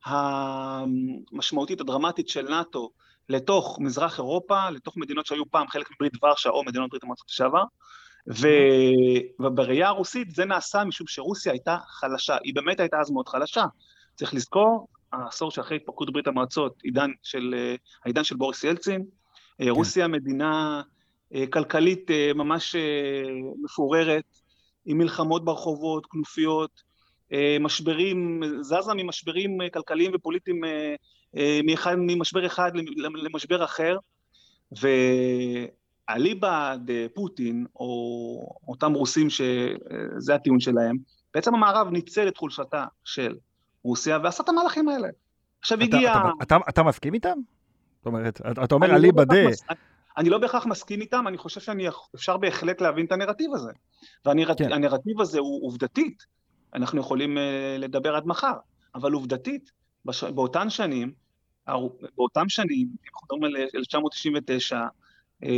המשמעותית, 0.05 1.81
הדרמטית 1.81 2.29
של 2.29 2.49
נאט"ו 2.49 2.91
לתוך 3.29 3.79
מזרח 3.81 4.19
אירופה, 4.19 4.71
לתוך 4.71 4.97
מדינות 4.97 5.27
שהיו 5.27 5.51
פעם 5.51 5.69
חלק 5.69 5.91
מברית 5.91 6.25
ורשה 6.25 6.51
או 6.51 6.65
מדינות 6.65 6.91
ברית 6.91 7.03
המועצות 7.03 7.27
לשעבר, 7.31 7.65
ובראייה 9.41 9.89
הרוסית 9.89 10.31
זה 10.31 10.45
נעשה 10.45 10.85
משום 10.85 11.07
שרוסיה 11.07 11.53
הייתה 11.53 11.77
חלשה, 11.87 12.37
היא 12.45 12.55
באמת 12.55 12.81
הייתה 12.81 13.01
אז 13.01 13.11
מאוד 13.11 13.29
חלשה. 13.29 13.65
צריך 14.15 14.35
לזכור, 14.35 14.89
העשור 15.13 15.51
שאחרי 15.51 15.77
התפרקות 15.77 16.13
ברית 16.13 16.27
המועצות, 16.27 16.83
עידן 16.83 17.11
של, 17.23 17.55
העידן 18.05 18.25
של 18.25 18.37
בוריס 18.37 18.65
ילצין, 18.65 19.05
כן. 19.59 19.69
רוסיה 19.69 20.09
מדינה 20.09 20.77
אה, 20.77 20.83
כלכלית 21.51 22.11
אה, 22.11 22.31
ממש 22.35 22.77
אה, 22.77 22.81
מפוררת, 23.63 24.25
עם 24.87 24.99
מלחמות 24.99 25.45
ברחובות, 25.45 26.07
כנופיות, 26.07 26.93
משברים, 27.61 28.43
זזה 28.61 28.95
ממשברים 28.97 29.59
כלכליים 29.73 30.11
ופוליטיים 30.15 30.61
מאחד, 31.65 31.97
ממשבר 31.99 32.47
אחד 32.47 32.73
למשבר 32.97 33.65
אחר, 33.65 33.97
ואליבא 36.09 36.77
דה 36.85 37.09
פוטין, 37.15 37.67
או 37.77 38.57
אותם 38.69 38.93
רוסים 38.93 39.31
שזה 39.31 40.35
הטיעון 40.35 40.61
שלהם, 40.61 40.97
בעצם 41.35 41.55
המערב 41.55 41.89
ניצל 41.91 42.29
את 42.29 42.37
חולשתה 42.37 42.85
של 43.05 43.35
רוסיה 43.83 44.19
ועשה 44.23 44.43
את 44.43 44.49
המהלכים 44.49 44.89
האלה. 44.89 45.09
עכשיו 45.61 45.79
אתה, 45.79 45.85
הגיע... 45.85 46.13
אתה, 46.13 46.31
אתה, 46.43 46.57
אתה 46.69 46.83
מסכים 46.83 47.15
איתם? 47.15 47.39
זאת 47.97 48.07
אומרת, 48.07 48.41
אתה 48.65 48.75
אומר 48.75 48.97
אליבא 48.97 49.25
דה... 49.25 49.37
אני 50.19 50.31
לא 50.31 50.39
בהכרח 50.39 50.67
מסכים 50.67 51.01
איתם, 51.01 51.25
אני 51.29 51.39
חושב 51.39 51.61
שאפשר 51.61 52.37
בהחלט 52.37 52.81
להבין 52.81 53.07
את 53.07 53.13
הנרטיב 53.13 53.55
הזה. 53.55 53.73
והנרטיב 54.25 55.17
כן. 55.17 55.21
הזה 55.21 55.39
הוא 55.39 55.67
עובדתית, 55.67 56.27
אנחנו 56.75 57.01
יכולים 57.01 57.37
uh, 57.37 57.41
לדבר 57.79 58.17
עד 58.17 58.27
מחר, 58.27 58.55
אבל 58.95 59.13
עובדתית, 59.13 59.73
בש... 60.05 60.25
באותן 60.25 60.71
שנים, 60.71 61.13
באותם 62.17 62.49
שנים, 62.49 62.89
אנחנו 63.15 63.37
מדברים 63.37 63.45
על 63.45 63.57
1999, 63.77 64.81
אה, 65.45 65.49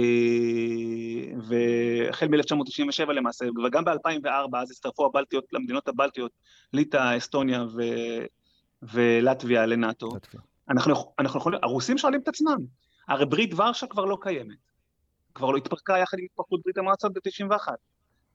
והחל 1.48 2.28
מ-1997 2.28 3.12
למעשה, 3.12 3.44
וגם 3.64 3.84
ב-2004, 3.84 4.58
אז 4.58 4.70
הצטרפו 4.70 5.06
הבלטיות, 5.06 5.44
למדינות 5.52 5.88
הבלטיות, 5.88 6.32
ליטא, 6.72 7.16
אסטוניה 7.16 7.62
ו... 7.62 7.82
ולטביה 8.82 9.66
לנאטו. 9.66 10.08
אנחנו, 10.70 11.12
אנחנו 11.18 11.40
יכולים, 11.40 11.60
הרוסים 11.62 11.98
שואלים 11.98 12.20
את 12.20 12.28
עצמם, 12.28 12.58
הרי 13.08 13.26
ברית 13.26 13.54
ורשה 13.54 13.86
כבר 13.86 14.04
לא 14.04 14.18
קיימת. 14.20 14.56
כבר 15.34 15.50
לא 15.50 15.56
התפרקה 15.56 15.98
יחד 15.98 16.18
עם 16.18 16.24
התפרקות 16.24 16.60
ברית 16.64 16.78
המועצות 16.78 17.12
ב-91. 17.12 17.68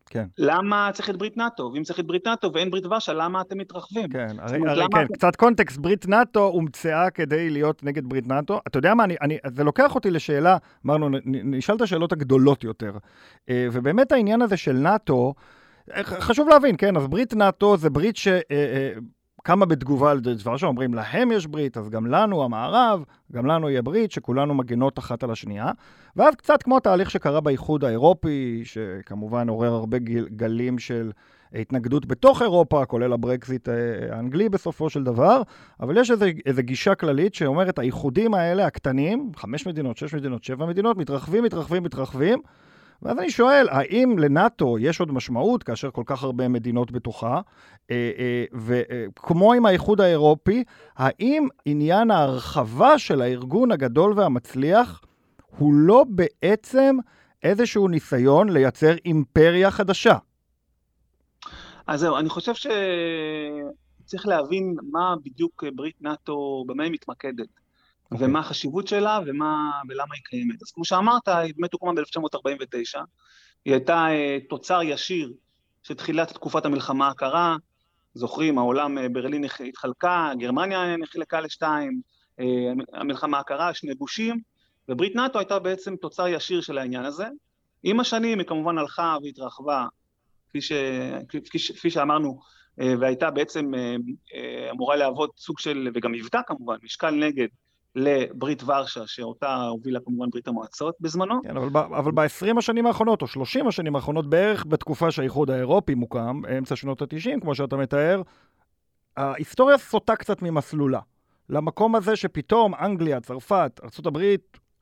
כן. 0.10 0.28
למה 0.38 0.90
צריך 0.94 1.10
את 1.10 1.18
ברית 1.18 1.38
נאט"ו? 1.38 1.72
ואם 1.74 1.84
צריך 1.84 2.00
את 2.00 2.08
ברית 2.08 2.28
נאט"ו 2.28 2.54
ואין 2.54 2.72
ברית 2.72 2.86
ורשה, 2.86 3.14
למה 3.14 3.42
אתם 3.42 3.58
מתרחבים? 3.58 4.10
כן, 4.10 4.28
הרי, 4.40 4.60
הרי 4.68 4.86
כן, 4.94 5.04
אתם... 5.06 5.14
קצת 5.14 5.36
קונטקסט, 5.36 5.78
ברית 5.78 6.08
נאט"ו 6.08 6.40
הומצאה 6.40 7.10
כדי 7.10 7.50
להיות 7.50 7.84
נגד 7.84 8.10
ברית 8.10 8.28
נאט"ו. 8.28 8.60
אתה 8.68 8.78
יודע 8.78 8.94
מה, 8.94 9.04
אני, 9.04 9.16
אני, 9.22 9.38
זה 9.48 9.64
לוקח 9.64 9.96
אותי 9.96 10.12
לשאלה, 10.12 10.58
אמרנו, 10.86 11.10
נשאל 11.26 11.76
את 11.76 11.82
השאלות 11.82 12.12
הגדולות 12.12 12.64
יותר. 12.64 12.92
אה, 13.50 13.68
ובאמת 13.72 14.12
העניין 14.12 14.42
הזה 14.42 14.58
של 14.58 14.74
נאט"ו, 14.74 15.34
אה, 15.94 16.04
חשוב 16.04 16.50
להבין, 16.50 16.76
כן, 16.78 16.98
אז 16.98 17.08
ברית 17.08 17.34
נאט"ו 17.34 17.78
זה 17.78 17.90
ברית 17.90 18.18
ש... 18.18 18.28
קמה 19.44 19.66
בתגובה 19.66 20.12
על 20.12 20.20
דבר 20.20 20.58
שאומרים, 20.58 20.94
להם 20.94 21.32
יש 21.32 21.48
ברית, 21.48 21.78
אז 21.78 21.90
גם 21.90 22.06
לנו, 22.06 22.44
המערב, 22.44 23.04
גם 23.32 23.46
לנו 23.46 23.70
יהיה 23.70 23.82
ברית, 23.82 24.12
שכולנו 24.12 24.54
מגינות 24.54 25.00
אחת 25.00 25.24
על 25.24 25.32
השנייה. 25.32 25.72
ואז 26.16 26.36
קצת 26.36 26.64
כמו 26.64 26.78
התהליך 26.78 27.12
שקרה 27.12 27.42
באיחוד 27.42 27.84
האירופי, 27.84 28.62
שכמובן 28.64 29.50
עורר 29.50 29.74
הרבה 29.74 29.98
גל, 29.98 30.28
גלים 30.36 30.80
של 30.80 31.12
התנגדות 31.54 32.06
בתוך 32.06 32.42
אירופה, 32.42 32.86
כולל 32.86 33.14
הברקזיט 33.14 33.70
אה, 33.70 33.76
האנגלי 34.16 34.50
בסופו 34.50 34.90
של 34.90 35.04
דבר, 35.04 35.42
אבל 35.80 35.98
יש 35.98 36.12
איזו 36.46 36.62
גישה 36.64 36.96
כללית 36.96 37.36
שאומרת, 37.36 37.80
האיחודים 37.80 38.34
האלה, 38.34 38.66
הקטנים, 38.66 39.32
חמש 39.36 39.68
מדינות, 39.68 39.98
שש 39.98 40.14
מדינות, 40.14 40.44
שבע 40.44 40.66
מדינות, 40.66 40.98
מתרחבים, 40.98 41.44
מתרחבים, 41.44 41.84
מתרחבים, 41.84 42.40
ואז 43.02 43.20
אני 43.20 43.32
שואל, 43.32 43.68
האם 43.70 44.20
לנאט"ו 44.20 44.80
יש 44.80 45.00
עוד 45.00 45.12
משמעות 45.12 45.64
כאשר 45.64 45.92
כל 45.92 46.04
כך 46.06 46.24
הרבה 46.24 46.48
מדינות 46.48 46.92
בתוכה? 46.92 47.42
אה, 47.92 48.12
אה, 48.18 48.46
וכמו 48.54 49.54
עם 49.54 49.66
האיחוד 49.66 50.02
האירופי, 50.02 50.64
האם 50.96 51.48
עניין 51.66 52.12
ההרחבה 52.12 53.00
של 53.00 53.22
הארגון 53.22 53.72
הגדול 53.72 54.14
והמצליח 54.16 55.02
הוא 55.58 55.74
לא 55.74 56.06
בעצם 56.10 56.98
איזשהו 57.44 57.88
ניסיון 57.88 58.50
לייצר 58.50 58.96
אימפריה 59.06 59.72
חדשה? 59.72 60.18
אז 61.88 62.00
זהו, 62.00 62.18
אני 62.18 62.30
חושב 62.30 62.54
שצריך 62.54 64.28
להבין 64.28 64.76
מה 64.92 65.16
בדיוק 65.26 65.64
ברית 65.76 66.02
נאט"ו, 66.02 66.66
במה 66.68 66.84
היא 66.84 66.92
מתמקדת. 66.92 67.48
Okay. 68.10 68.16
אוקיי. 68.16 68.28
ומה 68.28 68.40
החשיבות 68.40 68.88
שלה 68.88 69.20
ומה, 69.26 69.72
ולמה 69.90 70.16
היא 70.16 70.22
קיימת. 70.24 70.62
אז 70.62 70.72
כמו 70.72 70.86
שאמרת, 70.86 71.28
היא 71.28 71.54
באמת 71.58 71.74
הוקמה 71.74 71.94
ב-1949, 71.94 73.00
היא 73.66 73.74
הייתה 73.74 74.06
uh, 74.08 74.50
תוצר 74.50 74.82
ישיר 74.84 75.34
של 75.84 75.94
תחילת 75.94 76.34
תקופת 76.34 76.66
המלחמה 76.66 77.08
הקרה, 77.08 77.56
זוכרים, 78.14 78.58
העולם, 78.58 78.98
uh, 78.98 79.02
ברלין 79.12 79.44
התחלקה, 79.68 80.32
גרמניה 80.40 80.98
נחלקה 80.98 81.42
לשתיים, 81.42 82.02
uh, 82.40 82.44
המלחמה 82.94 83.40
הקרה, 83.40 83.74
שני 83.74 83.94
גושים, 83.94 84.40
וברית 84.90 85.16
נאט"ו 85.16 85.40
הייתה 85.40 85.60
בעצם 85.60 85.96
תוצר 85.96 86.28
ישיר 86.28 86.62
של 86.62 86.78
העניין 86.78 87.06
הזה. 87.06 87.28
עם 87.84 88.00
השנים 88.00 88.40
היא 88.40 88.48
כמובן 88.48 88.78
הלכה 88.78 89.18
והתרחבה, 89.24 89.86
כפי, 90.50 90.62
ש, 90.62 90.72
כפי, 91.30 91.60
ש, 91.60 91.72
כפי 91.72 91.90
שאמרנו, 91.90 92.40
והייתה 92.78 93.32
בעצם 93.32 93.72
אמורה 94.72 94.96
להוות 94.96 95.32
סוג 95.38 95.60
של, 95.60 95.88
וגם 95.94 96.14
היוותה 96.14 96.42
כמובן, 96.48 96.76
משקל 96.84 97.12
נגד 97.12 97.48
לברית 97.96 98.64
ורשה, 98.64 99.08
שאותה 99.08 99.56
הובילה 99.56 100.00
כמובן 100.06 100.30
ברית 100.30 100.48
המועצות 100.48 100.96
בזמנו. 101.00 101.42
כן, 101.44 101.58
אבל, 101.58 101.82
אבל 101.82 102.12
ב-20 102.12 102.58
השנים 102.58 102.86
האחרונות, 102.86 103.22
או 103.22 103.28
30 103.28 103.68
השנים 103.68 103.96
האחרונות, 103.96 104.30
בערך 104.30 104.66
בתקופה 104.66 105.12
שהאיחוד 105.12 105.50
האירופי 105.50 105.96
מוקם, 105.96 106.42
אמצע 106.58 106.76
שנות 106.76 107.02
ה-90, 107.02 107.42
כמו 107.42 107.56
שאתה 107.56 107.78
מתאר, 107.78 108.22
ההיסטוריה 109.18 109.78
סוטה 109.78 110.16
קצת 110.16 110.42
ממסלולה. 110.42 111.00
למקום 111.50 111.96
הזה 111.96 112.16
שפתאום 112.16 112.76
אנגליה, 112.76 113.22
צרפת, 113.22 113.80
ארה"ב 113.84 114.20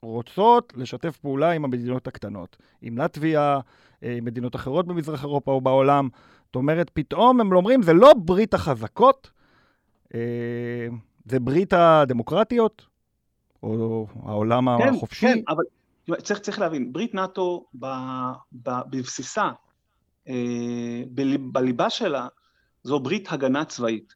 רוצות 0.01 0.73
לשתף 0.75 1.17
פעולה 1.17 1.51
עם 1.51 1.65
המדינות 1.65 2.07
הקטנות. 2.07 2.57
עם 2.81 2.97
לטביה, 2.97 3.59
אה, 4.03 4.15
עם 4.17 4.25
מדינות 4.25 4.55
אחרות 4.55 4.87
במזרח 4.87 5.23
אירופה 5.23 5.51
או 5.51 5.61
בעולם. 5.61 6.09
זאת 6.45 6.55
אומרת, 6.55 6.89
פתאום 6.93 7.41
הם 7.41 7.53
אומרים, 7.53 7.81
זה 7.81 7.93
לא 7.93 8.13
ברית 8.17 8.53
החזקות, 8.53 9.31
אה, 10.13 10.19
זה 11.25 11.39
ברית 11.39 11.73
הדמוקרטיות, 11.73 12.86
או 13.63 14.07
העולם 14.23 14.65
כן, 14.77 14.93
החופשי. 14.93 15.21
כן, 15.21 15.39
אבל 15.49 15.63
צריך, 16.23 16.39
צריך 16.39 16.59
להבין, 16.59 16.93
ברית 16.93 17.15
נאט"ו 17.15 17.65
בבסיסה, 18.53 19.49
אה, 20.27 21.03
בליבה 21.39 21.89
שלה, 21.89 22.27
זו 22.83 22.99
ברית 22.99 23.27
הגנה 23.31 23.65
צבאית. 23.65 24.13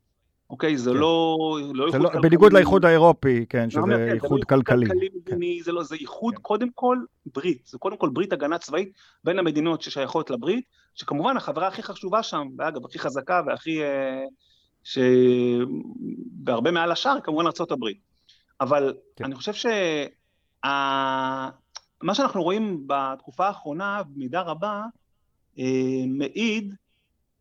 אוקיי? 0.50 0.78
זה 0.78 0.92
כן. 0.92 0.98
לא... 0.98 1.38
לא 1.74 1.92
זה 1.92 1.98
לא, 1.98 2.10
כלכלי. 2.10 2.22
בניגוד 2.22 2.54
לאיחוד 2.54 2.86
האירופי, 2.86 3.46
כן, 3.50 3.70
שזה 3.70 3.82
כן, 3.82 4.14
איחוד 4.14 4.40
לא 4.40 4.46
כלכלי. 4.46 4.86
כלכלי 4.86 5.10
כן. 5.26 5.64
זה 5.64 5.72
לא, 5.72 5.84
זה 5.84 5.96
איחוד, 5.96 6.36
כן. 6.36 6.42
קודם 6.42 6.70
כל, 6.76 6.98
ברית. 7.36 7.68
זה 7.68 7.78
קודם 7.78 7.98
כל 7.98 8.10
ברית 8.10 8.34
הגנה 8.34 8.58
צבאית 8.58 8.92
בין 9.24 9.40
המדינות 9.40 9.82
ששייכות 9.82 10.30
לברית, 10.30 10.66
שכמובן 10.96 11.38
החברה 11.38 11.68
הכי 11.68 11.84
חשובה 11.84 12.24
שם, 12.24 12.48
ואגב, 12.58 12.86
הכי 12.86 13.00
חזקה 13.00 13.42
והכי... 13.48 13.84
אה, 13.84 14.24
שבהרבה 14.84 16.72
מעל 16.72 16.92
השאר, 16.92 17.22
כמובן 17.24 17.46
ארה"ב. 17.46 17.86
אבל 18.62 18.94
כן. 19.16 19.26
אני 19.26 19.36
חושב 19.36 19.54
שמה 19.54 21.52
שאנחנו 22.14 22.44
רואים 22.44 22.84
בתקופה 22.88 23.48
האחרונה, 23.48 24.02
במידה 24.04 24.42
רבה, 24.42 24.84
אה, 25.60 25.66
מעיד 26.08 26.76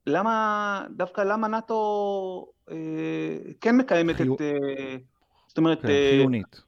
למה, 0.07 0.85
דווקא 0.97 1.21
למה 1.21 1.49
נאט"ו 1.49 2.47
אה, 2.71 2.77
כן 3.61 3.77
מקיימת 3.77 4.17
חיו... 4.17 4.35
את... 4.35 4.41
אה, 4.41 4.97
זאת 5.49 5.59
אומרת... 5.59 5.83
כן, 5.83 5.89
חיונית. 5.89 6.61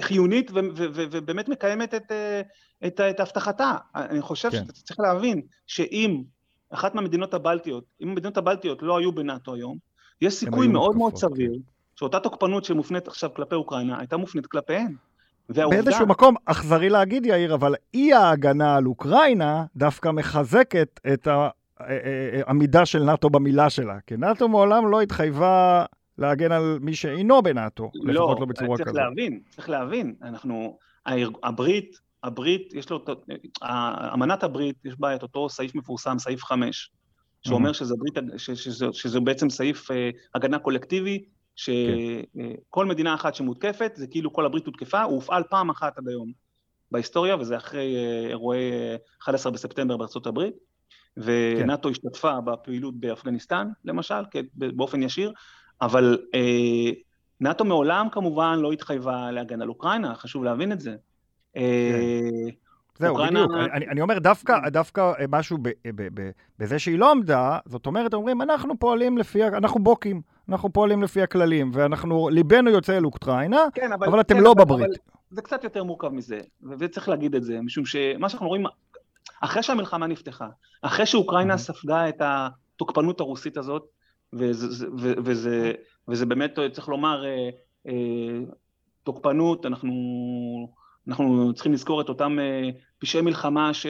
חיונית, 0.00 0.50
ובאמת 0.54 1.48
מקיימת 1.48 1.94
את, 1.94 2.12
את, 2.86 3.00
את 3.00 3.20
הבטחתה. 3.20 3.76
אני 3.94 4.20
חושב 4.20 4.50
כן. 4.50 4.56
שאתה 4.56 4.72
צריך 4.72 5.00
להבין 5.00 5.42
שאם 5.66 6.22
אחת 6.70 6.94
מהמדינות 6.94 7.34
הבלטיות, 7.34 7.84
אם 8.00 8.08
המדינות 8.08 8.36
הבלטיות 8.36 8.82
לא 8.82 8.98
היו 8.98 9.12
בנאטו 9.12 9.54
היום, 9.54 9.78
יש 10.20 10.34
סיכוי 10.34 10.68
מאוד 10.68 10.96
מאוד 10.96 11.16
סביר 11.16 11.52
כן. 11.52 11.69
שאותה 12.00 12.20
תוקפנות 12.20 12.64
שמופנית 12.64 13.08
עכשיו 13.08 13.30
כלפי 13.34 13.54
אוקראינה, 13.54 13.98
הייתה 13.98 14.16
מופנית 14.16 14.46
כלפיהן. 14.46 14.94
והעובדה... 15.48 15.82
באיזשהו 15.82 16.06
מקום, 16.06 16.34
אכזרי 16.44 16.88
להגיד, 16.88 17.26
יאיר, 17.26 17.54
אבל 17.54 17.74
אי 17.94 18.12
ההגנה 18.12 18.76
על 18.76 18.86
אוקראינה 18.86 19.64
דווקא 19.76 20.08
מחזקת 20.08 21.00
את 21.12 21.28
העמידה 21.76 22.78
אה, 22.78 22.80
אה, 22.80 22.86
של 22.86 23.02
נאט"ו 23.02 23.30
במילה 23.30 23.70
שלה. 23.70 23.98
כי 24.06 24.16
נאט"ו 24.16 24.48
מעולם 24.48 24.90
לא 24.90 25.00
התחייבה 25.00 25.84
להגן 26.18 26.52
על 26.52 26.78
מי 26.80 26.94
שאינו 26.94 27.42
בנאט"ו, 27.42 27.90
לא, 27.94 28.12
לפחות 28.12 28.40
לא 28.40 28.46
בצורה 28.46 28.78
כזאת. 28.78 28.86
לא, 28.86 28.92
צריך 28.92 28.96
להבין, 28.96 29.40
צריך 29.50 29.70
להבין. 29.70 30.14
אנחנו, 30.22 30.78
הברית, 31.42 32.00
הברית, 32.24 32.74
יש 32.74 32.90
לו, 32.90 33.04
אמנת 34.14 34.42
הברית, 34.42 34.76
יש 34.84 35.00
בה 35.00 35.14
את 35.14 35.22
אותו 35.22 35.48
סעיף 35.48 35.74
מפורסם, 35.74 36.18
סעיף 36.18 36.44
5, 36.44 36.90
שאומר 37.42 37.72
שזה, 37.72 37.94
ברית, 37.98 38.38
שזה, 38.38 38.86
שזה 38.92 39.20
בעצם 39.20 39.50
סעיף 39.50 39.90
אה, 39.90 40.10
הגנה 40.34 40.58
קולקטיבי 40.58 41.24
שכל 41.56 42.82
כן. 42.82 42.88
מדינה 42.88 43.14
אחת 43.14 43.34
שמותקפת, 43.34 43.92
זה 43.94 44.06
כאילו 44.06 44.32
כל 44.32 44.46
הברית 44.46 44.66
הותקפה, 44.66 45.02
הוא 45.02 45.14
הופעל 45.14 45.42
פעם 45.50 45.70
אחת 45.70 45.98
עד 45.98 46.08
היום 46.08 46.32
בהיסטוריה, 46.90 47.36
וזה 47.36 47.56
אחרי 47.56 47.96
אה, 47.96 48.28
אירועי 48.28 48.70
11 49.22 49.50
אה, 49.50 49.54
בספטמבר 49.54 49.96
בארצות 49.96 50.26
הברית, 50.26 50.54
ונאט"ו 51.16 51.82
כן. 51.82 51.90
השתתפה 51.90 52.40
בפעילות 52.40 53.00
באפגניסטן, 53.00 53.68
למשל, 53.84 54.22
באופן 54.54 55.02
ישיר, 55.02 55.32
אבל 55.82 56.18
אה, 56.34 56.90
נאט"ו 57.40 57.64
מעולם 57.64 58.08
כמובן 58.12 58.58
לא 58.58 58.72
התחייבה 58.72 59.30
להגן 59.30 59.62
על 59.62 59.68
אוקראינה, 59.68 60.14
חשוב 60.14 60.44
להבין 60.44 60.72
את 60.72 60.80
זה. 60.80 60.96
כן. 61.54 61.60
זהו, 63.00 63.10
אוקראינה... 63.10 63.46
בדיוק. 63.46 63.60
אני, 63.72 63.86
אני 63.86 64.00
אומר, 64.00 64.18
דווקא, 64.18 64.68
דווקא 64.68 65.12
משהו 65.28 65.58
ב, 65.62 65.68
ב, 65.68 66.08
ב, 66.14 66.30
בזה 66.58 66.78
שהיא 66.78 66.98
לא 66.98 67.10
עמדה, 67.10 67.58
זאת 67.66 67.86
אומרת, 67.86 68.14
אומרים, 68.14 68.42
אנחנו 68.42 68.78
פועלים 68.78 69.18
לפי, 69.18 69.44
אנחנו 69.44 69.84
בוקים. 69.84 70.22
אנחנו 70.48 70.72
פועלים 70.72 71.02
לפי 71.02 71.22
הכללים, 71.22 71.70
ואנחנו, 71.74 72.28
ליבנו 72.28 72.70
יוצא 72.70 72.96
אל 72.96 73.04
אוקראינה, 73.04 73.60
כן, 73.74 73.92
אבל, 73.92 74.06
אבל 74.06 74.20
אתם 74.20 74.34
כן, 74.34 74.42
לא 74.42 74.52
אבל, 74.52 74.64
בברית. 74.64 74.86
אבל 74.86 74.94
זה 75.30 75.42
קצת 75.42 75.64
יותר 75.64 75.84
מורכב 75.84 76.08
מזה, 76.08 76.40
וצריך 76.78 77.08
להגיד 77.08 77.34
את 77.34 77.42
זה, 77.42 77.60
משום 77.60 77.84
שמה 77.84 78.28
שאנחנו 78.28 78.48
רואים, 78.48 78.64
אחרי 79.40 79.62
שהמלחמה 79.62 80.06
נפתחה, 80.06 80.48
אחרי 80.82 81.06
שאוקראינה 81.06 81.54
mm-hmm. 81.54 81.58
ספגה 81.58 82.08
את 82.08 82.22
התוקפנות 82.24 83.20
הרוסית 83.20 83.56
הזאת, 83.56 83.86
וזה, 84.32 84.86
וזה, 84.96 85.14
וזה, 85.24 85.72
וזה 86.08 86.26
באמת, 86.26 86.58
צריך 86.72 86.88
לומר, 86.88 87.24
אה, 87.24 87.50
אה, 87.86 88.38
תוקפנות, 89.02 89.66
אנחנו, 89.66 89.92
אנחנו 91.08 91.54
צריכים 91.54 91.72
לזכור 91.72 92.00
את 92.00 92.08
אותם 92.08 92.38
אה, 92.38 92.68
פשעי 93.00 93.22
מלחמה 93.22 93.74
ש, 93.74 93.86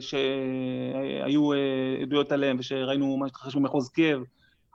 שהיו 0.00 1.50
עדויות 2.02 2.32
עליהם, 2.32 2.56
ושראינו 2.58 3.16
מה 3.16 3.28
שהתרחש 3.28 3.54
במחוז 3.54 3.88
קייב, 3.88 4.22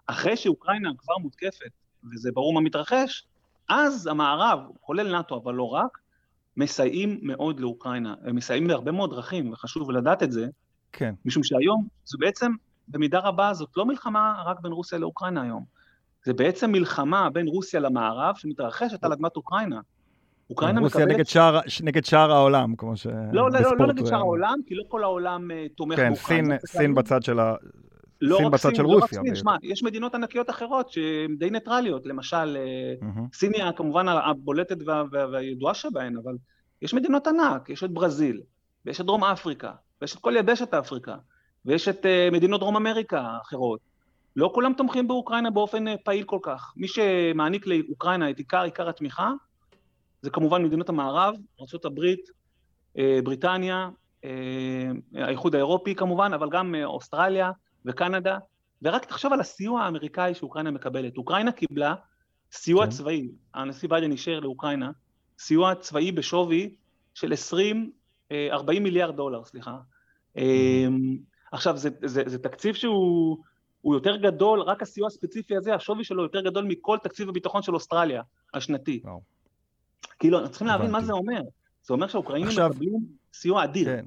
אחרי 0.08 0.38
שאוקראינה 0.38 0.90
כבר 0.98 1.18
מותקפת, 1.18 1.72
וזה 2.14 2.32
ברור 2.34 2.54
מה 2.54 2.62
מתרחש, 2.62 3.28
אז 3.70 4.08
המערב, 4.08 4.60
כולל 4.82 5.12
נאט"ו, 5.12 5.38
אבל 5.44 5.54
לא 5.54 5.64
רק, 5.64 5.98
מסייעים 6.58 7.20
מאוד 7.22 7.60
לאוקראינה. 7.60 8.16
הם 8.26 8.36
מסייעים 8.36 8.68
בהרבה 8.68 8.92
מאוד 8.92 9.10
דרכים, 9.10 9.54
וחשוב 9.54 9.92
לדעת 9.92 10.24
את 10.24 10.32
זה. 10.32 10.48
כן. 10.92 11.14
משום 11.26 11.44
שהיום, 11.44 11.88
זו 12.06 12.18
בעצם, 12.18 12.52
במידה 12.88 13.20
רבה, 13.20 13.54
זאת 13.54 13.70
לא 13.78 13.86
מלחמה 13.86 14.44
רק 14.46 14.60
בין 14.60 14.72
רוסיה 14.72 15.00
לאוקראינה 15.00 15.42
היום. 15.42 15.66
זה 16.26 16.34
בעצם 16.34 16.72
מלחמה 16.72 17.30
בין 17.30 17.48
רוסיה 17.48 17.80
למערב 17.80 18.36
שמתרחשת 18.36 19.04
על 19.04 19.14
אדמת 19.14 19.36
אוקראינה. 19.36 19.80
אוקראינה 20.50 20.80
מקבלת... 20.80 20.94
רוסיה 20.94 21.16
נגד 21.16 21.28
שאר, 21.28 21.60
נגד 21.84 22.06
שאר 22.06 22.32
העולם, 22.32 22.76
כמו 22.76 22.98
ש... 22.98 23.08
לא, 23.08 23.52
לא, 23.52 23.60
לא, 23.60 23.78
לא 23.80 23.88
נגד 23.88 24.06
שאר 24.06 24.18
העולם, 24.18 24.56
כי 24.66 24.76
לא 24.76 24.84
כל 24.88 25.04
העולם 25.04 25.52
uh, 25.52 25.76
תומך 25.76 25.96
כן, 25.96 26.10
באוקראינה. 26.10 26.58
כן, 26.58 26.66
סין, 26.68 26.80
סין 26.80 26.96
בצד 26.96 27.24
של 27.24 27.40
ה... 27.40 27.56
לא 28.22 28.38
סין 28.38 28.52
בצד 28.52 28.76
של 28.76 28.84
לא 28.84 28.88
רוסיה. 28.88 29.22
סין, 29.22 29.36
שמע, 29.36 29.56
יש 29.64 29.84
מדינות 29.84 30.16
ענקיות 30.16 30.50
אחרות 30.50 30.92
שהן 30.92 31.36
די 31.38 31.50
ניטרליות, 31.50 32.06
למשל, 32.06 32.58
mm-hmm. 33.02 33.20
סין 33.34 33.52
היא 33.54 33.64
כמובן 33.76 34.08
הבולטת 34.08 34.78
וה, 34.86 35.04
וה, 35.12 35.28
והידועה 35.32 35.74
שבהן, 35.74 36.18
אבל 36.24 36.36
יש 36.82 36.94
מדינות 36.94 37.28
ענק, 37.28 37.70
יש 37.70 37.84
את 37.84 37.92
ברזיל, 37.92 38.42
ויש 38.86 39.02
את 39.02 39.06
דרום 39.06 39.24
אפריקה, 39.24 39.72
ויש 40.02 40.16
את 40.16 40.20
כל 40.20 40.34
יבשת 40.38 40.74
אפריקה, 40.74 41.16
ויש 41.66 41.88
את 41.88 42.06
uh, 42.06 42.34
מדינות 42.34 42.60
דרום 42.60 42.76
אמריקה 42.76 43.22
האחרות. 43.22 43.80
לא 44.36 44.52
כולם 44.54 44.74
תומכים 44.74 45.08
באוקראינה 45.08 45.50
באופן 45.50 45.88
uh, 45.88 45.92
פעיל 46.04 46.24
כל 46.24 46.40
כך. 46.42 46.74
מי 46.78 46.88
שמעניק 46.88 47.68
לאוקראינה 47.68 48.30
את 48.30 48.38
עיקר 48.38 48.62
עיקר 48.62 48.90
התמיכה, 48.90 49.32
זה 50.22 50.30
כמובן 50.30 50.64
מדינות 50.64 50.90
המערב, 50.90 51.36
ארה"ב, 51.60 52.00
uh, 52.98 53.02
בריטניה, 53.24 53.90
uh, 54.24 54.28
האיחוד 55.16 55.56
האירופי 55.56 55.96
כמובן, 55.96 56.32
אבל 56.34 56.50
גם 56.50 56.76
uh, 56.76 56.86
אוסטרליה, 56.86 57.52
וקנדה, 57.86 58.38
ורק 58.82 59.06
תחשוב 59.06 59.34
על 59.34 59.40
הסיוע 59.40 59.82
האמריקאי 59.82 60.34
שאוקראינה 60.34 60.72
מקבלת. 60.72 61.18
אוקראינה 61.18 61.52
קיבלה 61.52 61.96
סיוע 62.52 62.86
כן. 62.86 62.92
צבאי, 62.92 63.30
הנשיא 63.54 63.90
ביידן 63.90 64.12
אישר 64.12 64.40
לאוקראינה, 64.40 64.92
סיוע 65.40 65.76
צבאי 65.76 66.12
בשווי 66.12 66.76
של 67.14 67.34
20, 67.34 67.92
40 68.52 68.78
אה, 68.78 68.84
מיליארד 68.84 69.16
דולר, 69.16 69.46
סליחה. 69.46 69.78
Mm-hmm. 70.38 70.42
עכשיו, 71.52 71.78
זה, 71.78 71.90
זה, 72.06 72.24
זה 72.26 72.40
תקציב 72.40 72.76
שהוא 72.76 73.38
יותר 73.84 74.16
גדול, 74.16 74.62
רק 74.62 74.82
הסיוע 74.82 75.08
הספציפי 75.08 75.56
הזה, 75.56 75.76
השווי 75.76 76.04
שלו 76.04 76.24
יותר 76.24 76.42
גדול 76.42 76.66
מכל 76.66 76.98
תקציב 77.04 77.30
הביטחון 77.30 77.62
של 77.62 77.76
אוסטרליה, 77.76 78.22
השנתי. 78.54 79.02
וואו. 79.04 79.22
כאילו, 80.20 80.50
צריכים 80.50 80.68
להבין 80.68 80.92
מה 80.92 81.02
זה 81.02 81.14
אומר. 81.14 81.42
זה 81.84 81.94
אומר 81.94 82.08
שהאוקראינים 82.08 82.48
עכשיו... 82.48 82.70
מקבלים 82.70 83.00
סיוע 83.34 83.64
אדיר. 83.64 83.86
כן. 83.86 84.06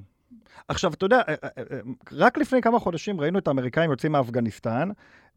עכשיו, 0.67 0.93
אתה 0.93 1.05
יודע, 1.05 1.21
אה, 1.27 1.33
אה, 1.43 1.49
אה, 1.57 1.79
רק 2.11 2.37
לפני 2.37 2.61
כמה 2.61 2.79
חודשים 2.79 3.21
ראינו 3.21 3.39
את 3.39 3.47
האמריקאים 3.47 3.91
יוצאים 3.91 4.11
מאפגניסטן, 4.11 4.89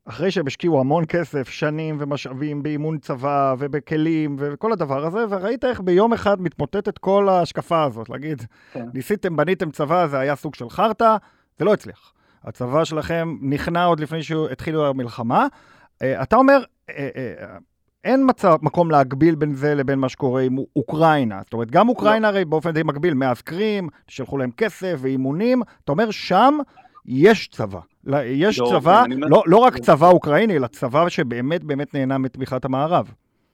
אחרי 0.05 0.31
שהם 0.31 0.47
השקיעו 0.47 0.81
המון 0.81 1.05
כסף, 1.09 1.49
שנים 1.49 1.97
ומשאבים 2.01 2.63
באימון 2.63 2.99
צבא 2.99 3.55
ובכלים 3.59 4.37
וכל 4.39 4.73
הדבר 4.73 5.07
הזה, 5.07 5.25
וראית 5.31 5.65
איך 5.65 5.81
ביום 5.81 6.13
אחד 6.13 6.41
מתמוטטת 6.41 6.99
כל 6.99 7.29
ההשקפה 7.29 7.85
הזאת, 7.85 8.09
להגיד, 8.09 8.43
כן. 8.73 8.87
ניסיתם, 8.95 9.37
בניתם 9.37 9.71
צבא, 9.71 10.07
זה 10.07 10.19
היה 10.19 10.37
סוג 10.37 10.55
של 10.55 10.71
חרטא, 10.71 11.17
זה 11.59 11.65
לא 11.65 11.73
הצליח. 11.73 12.13
הצבא 12.45 12.85
שלכם 12.85 13.37
נכנע 13.43 13.85
עוד 13.85 14.01
לפני 14.01 14.23
שהתחילו 14.23 14.87
המלחמה. 14.87 15.47
אתה 16.03 16.37
אומר, 16.37 16.63
אין 18.07 18.25
מצב, 18.29 18.57
מקום 18.63 18.91
להגביל 18.91 19.35
בין 19.35 19.55
זה 19.55 19.75
לבין 19.75 19.99
מה 19.99 20.09
שקורה 20.09 20.43
עם 20.43 20.57
אוקראינה. 20.77 21.41
זאת 21.45 21.53
אומרת, 21.53 21.71
גם 21.71 21.89
אוקראינה 21.89 22.21
לא. 22.21 22.27
הרי 22.27 22.45
באופן 22.45 22.71
די 22.71 22.83
מקביל, 22.83 23.15
מאז 23.15 23.41
קרים, 23.41 23.89
שלחו 24.09 24.39
להם 24.39 24.51
כסף 24.51 24.99
ואימונים. 24.99 25.63
אתה 25.85 25.93
אומר, 25.93 26.11
שם 26.11 26.59
יש 27.07 27.49
צבא. 27.49 27.81
יש 28.25 28.59
לא, 28.59 28.71
צבא, 28.71 29.05
לא, 29.17 29.43
לא 29.47 29.57
רק 29.57 29.79
צבא 29.79 30.09
אוקראיני, 30.09 30.57
אלא 30.57 30.67
צבא 30.67 31.09
שבאמת 31.09 31.65
באמת 31.65 31.95
נהנה 31.95 32.19
מתמיכת 32.19 32.65
המערב. 32.65 33.13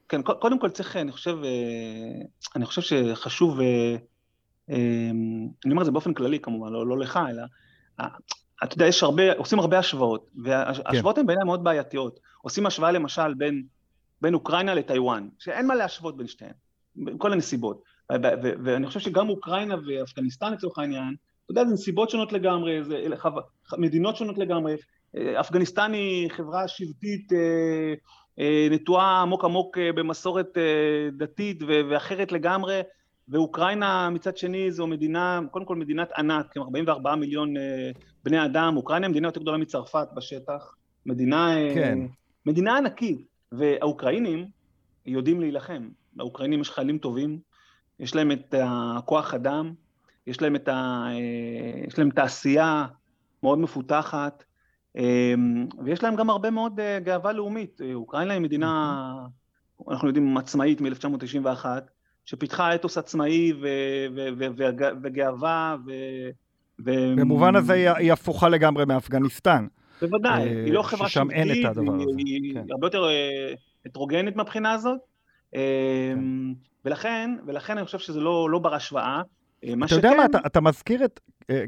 כן, 0.09 0.23
קודם 0.23 0.59
כל 0.59 0.71
צריך, 0.71 0.97
אני 0.97 1.13
חושב, 1.13 1.39
אה, 1.45 2.25
אני 2.57 2.67
חושב 2.67 2.83
שחשוב, 2.83 3.61
אה, 3.61 3.97
אה, 4.71 5.11
אני 5.65 5.71
אומר 5.73 5.83
את 5.83 5.87
זה 5.87 5.93
באופן 5.93 6.15
כללי 6.15 6.39
כמובן, 6.39 6.73
לא, 6.73 6.87
לא 6.87 6.99
לך, 6.99 7.21
אלא, 7.31 7.43
אתה 8.65 8.75
יודע, 8.75 8.87
יש 8.87 9.03
הרבה, 9.03 9.33
עושים 9.33 9.59
הרבה 9.59 9.79
השוואות, 9.79 10.31
וההשוואות 10.45 11.15
כן. 11.17 11.21
הן 11.21 11.27
בעיניי 11.27 11.45
מאוד 11.45 11.65
בעייתיות. 11.65 12.21
עושים 12.43 12.67
השוואה 12.67 12.93
למשל 12.93 13.35
בין 13.35 13.63
בין 14.23 14.35
אוקראינה 14.35 14.75
לטיוואן, 14.75 15.29
שאין 15.39 15.67
מה 15.67 15.75
להשוות 15.75 16.17
בין 16.17 16.27
שתיהן, 16.27 16.53
בכל 16.97 17.33
הנסיבות. 17.33 17.83
ואני 18.65 18.87
חושב 18.87 19.01
שגם 19.01 19.29
אוקראינה 19.29 19.75
ואפגניסטן 19.87 20.53
לצורך 20.53 20.79
העניין, 20.79 21.15
אתה 21.45 21.51
יודע, 21.53 21.65
זה 21.65 21.73
נסיבות 21.75 22.11
שונות 22.11 22.33
לגמרי, 22.33 22.85
זה 22.85 23.09
מדינות 23.79 24.17
שונות 24.17 24.39
לגמרי. 24.39 24.77
אפגניסטן 25.41 25.93
היא 25.93 26.31
חברה 26.31 26.69
שבטית 26.69 27.33
אה, 27.33 27.95
אה, 28.39 28.69
נטועה 28.71 29.23
עמוק 29.23 29.45
עמוק 29.45 29.79
אה, 29.79 29.93
במסורת 29.93 30.59
דתית 31.17 31.63
ואחרת 31.91 32.33
לגמרי, 32.33 32.81
ואוקראינה 33.29 34.11
מצד 34.11 34.37
שני 34.37 34.71
זו 34.71 34.87
מדינה, 34.87 35.41
קודם 35.51 35.65
כל 35.65 35.77
מדינת 35.77 36.13
ענק, 36.13 36.57
44 36.57 37.15
מיליון 37.15 37.55
בני 38.25 38.45
אדם, 38.45 38.77
אוקראינה 38.77 39.09
מדינה 39.09 39.29
יותר 39.29 39.41
גדולה 39.41 39.59
מצרפת 39.59 40.09
בשטח, 40.17 40.75
מדינה, 41.07 41.55
כן. 41.75 41.99
מדינה 42.47 42.77
ענקית. 42.77 43.32
והאוקראינים 43.53 44.47
יודעים 45.07 45.41
להילחם. 45.41 45.89
לאוקראינים 46.17 46.61
יש 46.61 46.71
חיילים 46.71 46.99
טובים, 46.99 47.39
יש 48.01 48.15
להם 48.15 48.33
את 48.33 48.55
הכוח 48.59 49.35
אדם, 49.35 49.73
יש 50.27 50.43
להם 50.43 50.57
את 50.57 50.69
ה... 50.69 51.07
יש 51.89 51.99
להם 51.99 52.11
תעשייה 52.11 52.87
מאוד 53.43 53.59
מפותחת, 53.59 54.45
ויש 55.85 56.03
להם 56.03 56.17
גם 56.17 56.31
הרבה 56.31 56.51
מאוד 56.51 56.81
אה, 56.81 57.01
גאווה 57.01 57.33
לאומית. 57.33 57.81
אוקראינה 57.95 58.33
היא 58.33 58.41
מדינה, 58.41 59.15
אנחנו 59.91 60.09
יודעים, 60.09 60.37
עצמאית 60.37 60.81
מ-1991, 60.81 61.67
שפיתחה 62.25 62.75
אתוס 62.75 62.99
עצמאי 62.99 63.53
ו- 63.53 63.67
ו- 64.17 64.47
ו- 64.57 64.89
וגאווה 65.03 65.77
ו... 65.87 65.91
במובן 67.17 67.57
הזה 67.57 67.95
היא 67.97 68.13
הפוכה 68.13 68.49
לגמרי 68.49 68.85
מאפגניסטן. 68.85 69.67
בוודאי, 70.03 70.49
אה, 70.49 70.65
היא 70.65 70.73
לא 70.73 70.83
חברה 70.83 71.09
שבטית, 71.09 71.37
היא, 71.37 72.27
היא 72.27 72.55
כן. 72.55 72.65
הרבה 72.71 72.87
יותר 72.87 73.05
אה, 73.05 73.55
הטרוגנית 73.87 74.37
מהבחינה 74.37 74.73
הזאת, 74.73 74.99
אה, 75.55 75.61
כן. 76.15 76.21
ולכן, 76.85 77.31
ולכן 77.47 77.77
אני 77.77 77.87
חושב 77.87 77.99
שזה 77.99 78.21
לא, 78.21 78.51
לא 78.51 78.59
בר 78.59 78.75
השוואה. 78.75 79.23
אתה 79.85 79.95
יודע 79.95 80.11
מה, 80.17 80.25
אתה, 80.25 80.39
אתה 80.47 80.61
מזכיר 80.61 81.05
את... 81.05 81.21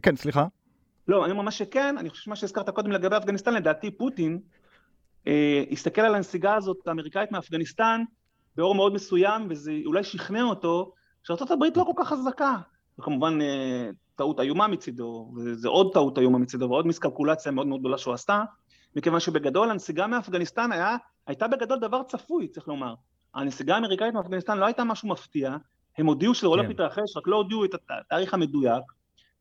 כן, 0.02 0.16
סליחה. 0.16 0.46
לא, 1.08 1.24
אני 1.24 1.32
אומר 1.32 1.42
מה 1.42 1.50
שכן, 1.50 1.98
אני 1.98 2.10
חושב 2.10 2.22
שמה 2.22 2.36
שהזכרת 2.36 2.70
קודם 2.70 2.92
לגבי 2.92 3.16
אפגניסטן, 3.16 3.54
לדעתי 3.54 3.90
פוטין 3.90 4.38
אה, 5.26 5.64
הסתכל 5.70 6.00
על 6.00 6.14
הנסיגה 6.14 6.54
הזאת 6.54 6.76
האמריקאית 6.86 7.32
מאפגניסטן 7.32 8.02
באור 8.56 8.74
מאוד 8.74 8.94
מסוים, 8.94 9.46
וזה 9.50 9.72
אולי 9.86 10.04
שכנע 10.04 10.42
אותו 10.42 10.92
הברית 11.50 11.76
לא 11.76 11.84
כל 11.84 12.02
כך 12.02 12.08
חזקה. 12.08 12.56
וכמובן 12.98 13.38
אה, 13.40 13.90
טעות 14.16 14.40
איומה 14.40 14.68
מצידו, 14.68 15.32
וזה 15.36 15.68
עוד 15.68 15.92
טעות 15.92 16.18
איומה 16.18 16.38
מצידו, 16.38 16.68
ועוד 16.68 16.86
מיסקלקולציה 16.86 17.52
מאוד 17.52 17.66
מאוד 17.66 17.80
גדולה 17.80 17.98
שהוא 17.98 18.14
עשתה, 18.14 18.42
מכיוון 18.96 19.20
שבגדול 19.20 19.70
הנסיגה 19.70 20.06
מאפגניסטן 20.06 20.72
היה, 20.72 20.96
הייתה 21.26 21.48
בגדול 21.48 21.78
דבר 21.78 22.02
צפוי, 22.02 22.48
צריך 22.48 22.68
לומר. 22.68 22.94
הנסיגה 23.34 23.74
האמריקאית 23.74 24.14
מאפגניסטן 24.14 24.58
לא 24.58 24.66
הייתה 24.66 24.84
משהו 24.84 25.08
מפתיע, 25.08 25.56
הם 25.98 26.06
הודיעו 26.06 26.34
שזה 26.34 26.46
הולך 26.46 26.62
כן. 26.62 26.68
להתרחש, 26.68 27.16
רק 27.16 27.28
לא 27.28 27.36
הודיעו 27.36 27.64
את 27.64 27.74
התאריך 27.74 28.34
המדויק, 28.34 28.84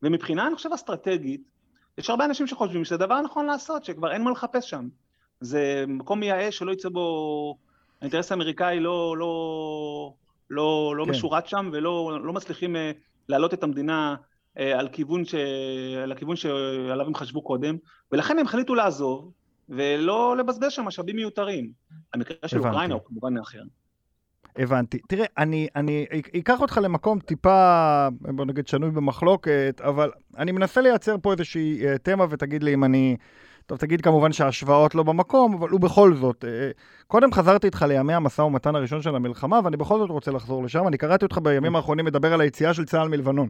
ומבחינה, 0.02 0.46
אני 0.46 0.54
חושב, 0.54 0.72
אסטרטגית, 0.74 1.40
יש 1.98 2.10
הרבה 2.10 2.24
אנשים 2.24 2.46
שחושבים 2.46 2.84
שזה 2.84 2.96
דבר 2.96 3.20
נכון 3.20 3.46
לעשות, 3.46 3.84
שכבר 3.84 4.12
אין 4.12 4.22
מה 4.22 4.30
לחפש 4.30 4.70
שם. 4.70 4.88
זה 5.40 5.84
מקום 5.88 6.20
מייאש 6.20 6.58
שלא 6.58 6.72
יצא 6.72 6.88
בו, 6.88 7.56
האינטרס 8.00 8.32
האמריקאי 8.32 8.80
לא, 8.80 9.16
לא, 9.18 10.14
לא, 10.50 10.94
לא 10.96 11.04
כן. 11.04 11.10
משורת 11.10 11.46
שם 11.46 11.70
ולא 11.72 12.18
לא 12.24 12.32
מצליחים 12.32 12.76
אה, 12.76 12.92
להעלות 13.28 13.54
את 13.54 13.62
המדינה 13.62 14.16
על 14.56 14.88
כיוון, 14.88 15.24
ש... 15.24 15.34
על 16.02 16.12
הכיוון 16.12 16.36
שעליו 16.36 17.06
הם 17.06 17.14
חשבו 17.14 17.42
קודם, 17.42 17.76
ולכן 18.12 18.38
הם 18.38 18.46
החליטו 18.46 18.74
לעזוב 18.74 19.32
ולא 19.68 20.36
לבזבז 20.36 20.72
שם 20.72 20.84
משאבים 20.84 21.16
מיותרים. 21.16 21.70
המקרה 22.14 22.48
של 22.48 22.58
אוקראינה 22.58 22.94
הוא 22.94 23.02
כמובן 23.06 23.38
אחר. 23.38 23.62
הבנתי. 24.56 24.98
תראה, 25.08 25.26
אני, 25.38 25.68
אני 25.76 26.06
אקח 26.38 26.60
אותך 26.60 26.80
למקום 26.82 27.18
טיפה, 27.18 28.08
בוא 28.20 28.44
נגיד, 28.44 28.68
שנוי 28.68 28.90
במחלוקת, 28.90 29.80
אבל 29.84 30.10
אני 30.38 30.52
מנסה 30.52 30.80
לייצר 30.80 31.16
פה 31.22 31.32
איזושהי 31.32 31.86
אה, 31.86 31.98
תמה 31.98 32.26
ותגיד 32.30 32.62
לי 32.62 32.74
אם 32.74 32.84
אני... 32.84 33.16
טוב, 33.66 33.78
תגיד 33.78 34.00
כמובן 34.00 34.32
שההשוואות 34.32 34.94
לא 34.94 35.02
במקום, 35.02 35.54
אבל 35.54 35.68
הוא 35.68 35.80
בכל 35.80 36.14
זאת. 36.14 36.44
אה, 36.44 36.70
קודם 37.06 37.32
חזרתי 37.32 37.66
איתך 37.66 37.82
לימי 37.88 38.14
המשא 38.14 38.42
ומתן 38.42 38.74
הראשון 38.74 39.02
של 39.02 39.16
המלחמה, 39.16 39.60
ואני 39.64 39.76
בכל 39.76 39.98
זאת 39.98 40.10
רוצה 40.10 40.30
לחזור 40.30 40.64
לשם. 40.64 40.88
אני 40.88 40.98
קראתי 40.98 41.24
אותך 41.24 41.38
בימים 41.42 41.76
האחרונים 41.76 42.04
מדבר 42.04 42.32
על 42.32 42.40
היציאה 42.40 42.74
של 42.74 42.84
צה"ל 42.84 43.08
מלבנון. 43.08 43.48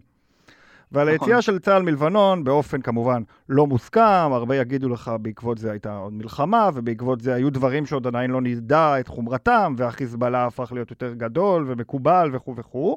ועל 0.92 1.14
נכון. 1.14 1.28
היציאה 1.28 1.42
של 1.42 1.58
צה"ל 1.58 1.82
מלבנון, 1.82 2.44
באופן 2.44 2.80
כמובן 2.80 3.22
לא 3.48 3.66
מוסכם, 3.66 4.30
הרבה 4.32 4.56
יגידו 4.56 4.88
לך 4.88 5.12
בעקבות 5.20 5.58
זה 5.58 5.70
הייתה 5.70 5.96
עוד 5.96 6.12
מלחמה, 6.12 6.70
ובעקבות 6.74 7.20
זה 7.20 7.34
היו 7.34 7.50
דברים 7.50 7.86
שעוד 7.86 8.06
עדיין 8.06 8.30
לא 8.30 8.40
נדע 8.40 9.00
את 9.00 9.08
חומרתם, 9.08 9.74
והחיזבאללה 9.76 10.46
הפך 10.46 10.72
להיות 10.72 10.90
יותר 10.90 11.14
גדול 11.14 11.64
ומקובל 11.68 12.30
וכו' 12.32 12.54
וכו'. 12.56 12.96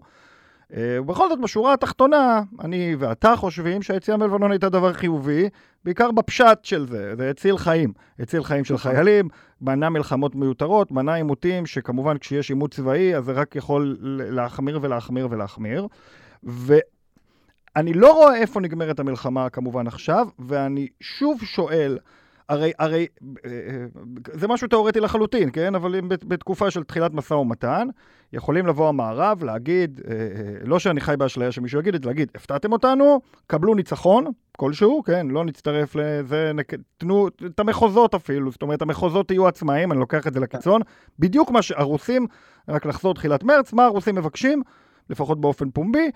אה, 0.73 0.97
ובכל 1.01 1.29
זאת, 1.29 1.39
בשורה 1.41 1.73
התחתונה, 1.73 2.41
אני 2.61 2.95
ואתה 2.99 3.35
חושבים 3.35 3.81
שהיציאה 3.81 4.17
מלבנון 4.17 4.51
הייתה 4.51 4.69
דבר 4.69 4.93
חיובי, 4.93 5.49
בעיקר 5.85 6.11
בפשט 6.11 6.59
של 6.63 6.87
זה, 6.87 7.13
זה 7.17 7.29
הציל 7.29 7.57
חיים. 7.57 7.93
הציל 8.19 8.43
חיים 8.43 8.65
של 8.65 8.73
נכון. 8.73 8.91
חיילים, 8.91 9.27
מנע 9.61 9.89
מלחמות 9.89 10.35
מיותרות, 10.35 10.91
מנע 10.91 11.13
עימותים, 11.13 11.65
שכמובן 11.65 12.17
כשיש 12.17 12.49
עימות 12.49 12.73
צבאי, 12.73 13.15
אז 13.15 13.25
זה 13.25 13.31
רק 13.31 13.55
יכול 13.55 13.97
להחמיר 14.29 14.79
ולהחמיר 14.81 15.27
ולהחמיר. 15.31 15.87
ואני 17.77 17.93
לא 17.93 18.13
רואה 18.13 18.35
איפה 18.35 18.59
נגמרת 18.59 18.99
המלחמה 18.99 19.49
כמובן 19.49 19.87
עכשיו, 19.87 20.27
ואני 20.39 20.87
שוב 21.01 21.41
שואל, 21.43 21.97
הרי, 22.49 22.71
הרי 22.79 23.07
אה, 23.45 23.51
אה, 23.51 23.85
זה 24.33 24.47
משהו 24.47 24.67
תיאורטי 24.67 24.99
לחלוטין, 24.99 25.49
כן? 25.53 25.75
אבל 25.75 26.01
בתקופה 26.07 26.71
של 26.71 26.83
תחילת 26.83 27.13
משא 27.13 27.33
ומתן, 27.33 27.87
יכולים 28.33 28.67
לבוא 28.67 28.89
המערב, 28.89 29.43
להגיד, 29.43 30.01
אה, 30.07 30.13
לא 30.63 30.79
שאני 30.79 31.01
חי 31.01 31.15
באשליה 31.17 31.51
שמישהו 31.51 31.79
יגיד 31.79 31.95
את 31.95 32.03
זה, 32.03 32.09
להגיד, 32.09 32.31
הפתעתם 32.35 32.71
אותנו, 32.71 33.21
קבלו 33.47 33.75
ניצחון 33.75 34.25
כלשהו, 34.57 35.03
כן? 35.03 35.27
לא 35.27 35.45
נצטרף 35.45 35.95
לזה, 35.95 36.51
תנו 36.97 37.27
את 37.45 37.59
המחוזות 37.59 38.15
אפילו, 38.15 38.51
זאת 38.51 38.61
אומרת, 38.61 38.81
המחוזות 38.81 39.31
יהיו 39.31 39.47
עצמאיים, 39.47 39.91
אני 39.91 39.99
לוקח 39.99 40.27
את 40.27 40.33
זה 40.33 40.39
לקיצון. 40.39 40.81
בדיוק 41.19 41.51
מה 41.51 41.61
שהרוסים, 41.61 42.27
רק 42.67 42.85
לחזור 42.85 43.13
תחילת 43.13 43.43
מרץ, 43.43 43.73
מה 43.73 43.85
הרוסים 43.85 44.15
מבקשים? 44.15 44.61
לפחות 45.09 45.41
באופן 45.41 45.69
פומבי, 45.69 46.11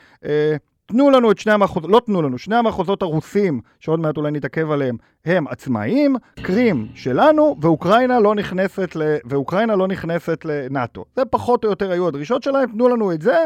תנו 0.85 1.09
לנו 1.09 1.31
את 1.31 1.37
שני 1.37 1.51
המחוזות, 1.51 1.91
לא 1.91 2.01
תנו 2.05 2.21
לנו, 2.21 2.37
שני 2.37 2.55
המחוזות 2.55 3.01
הרוסים, 3.01 3.61
שעוד 3.79 3.99
מעט 3.99 4.17
אולי 4.17 4.31
נתעכב 4.31 4.71
עליהם, 4.71 4.97
הם 5.25 5.47
עצמאיים, 5.47 6.15
קרים 6.35 6.87
שלנו, 6.93 7.55
ואוקראינה 7.61 8.19
לא 8.19 8.35
נכנסת, 8.35 8.95
ל... 8.95 9.17
ואוקראינה 9.25 9.75
לא 9.75 9.87
נכנסת 9.87 10.45
לנאטו. 10.45 11.05
זה 11.15 11.25
פחות 11.25 11.63
או 11.63 11.69
יותר 11.69 11.91
היו 11.91 12.07
הדרישות 12.07 12.43
שלהם, 12.43 12.71
תנו 12.71 12.89
לנו 12.89 13.11
את 13.11 13.21
זה, 13.21 13.45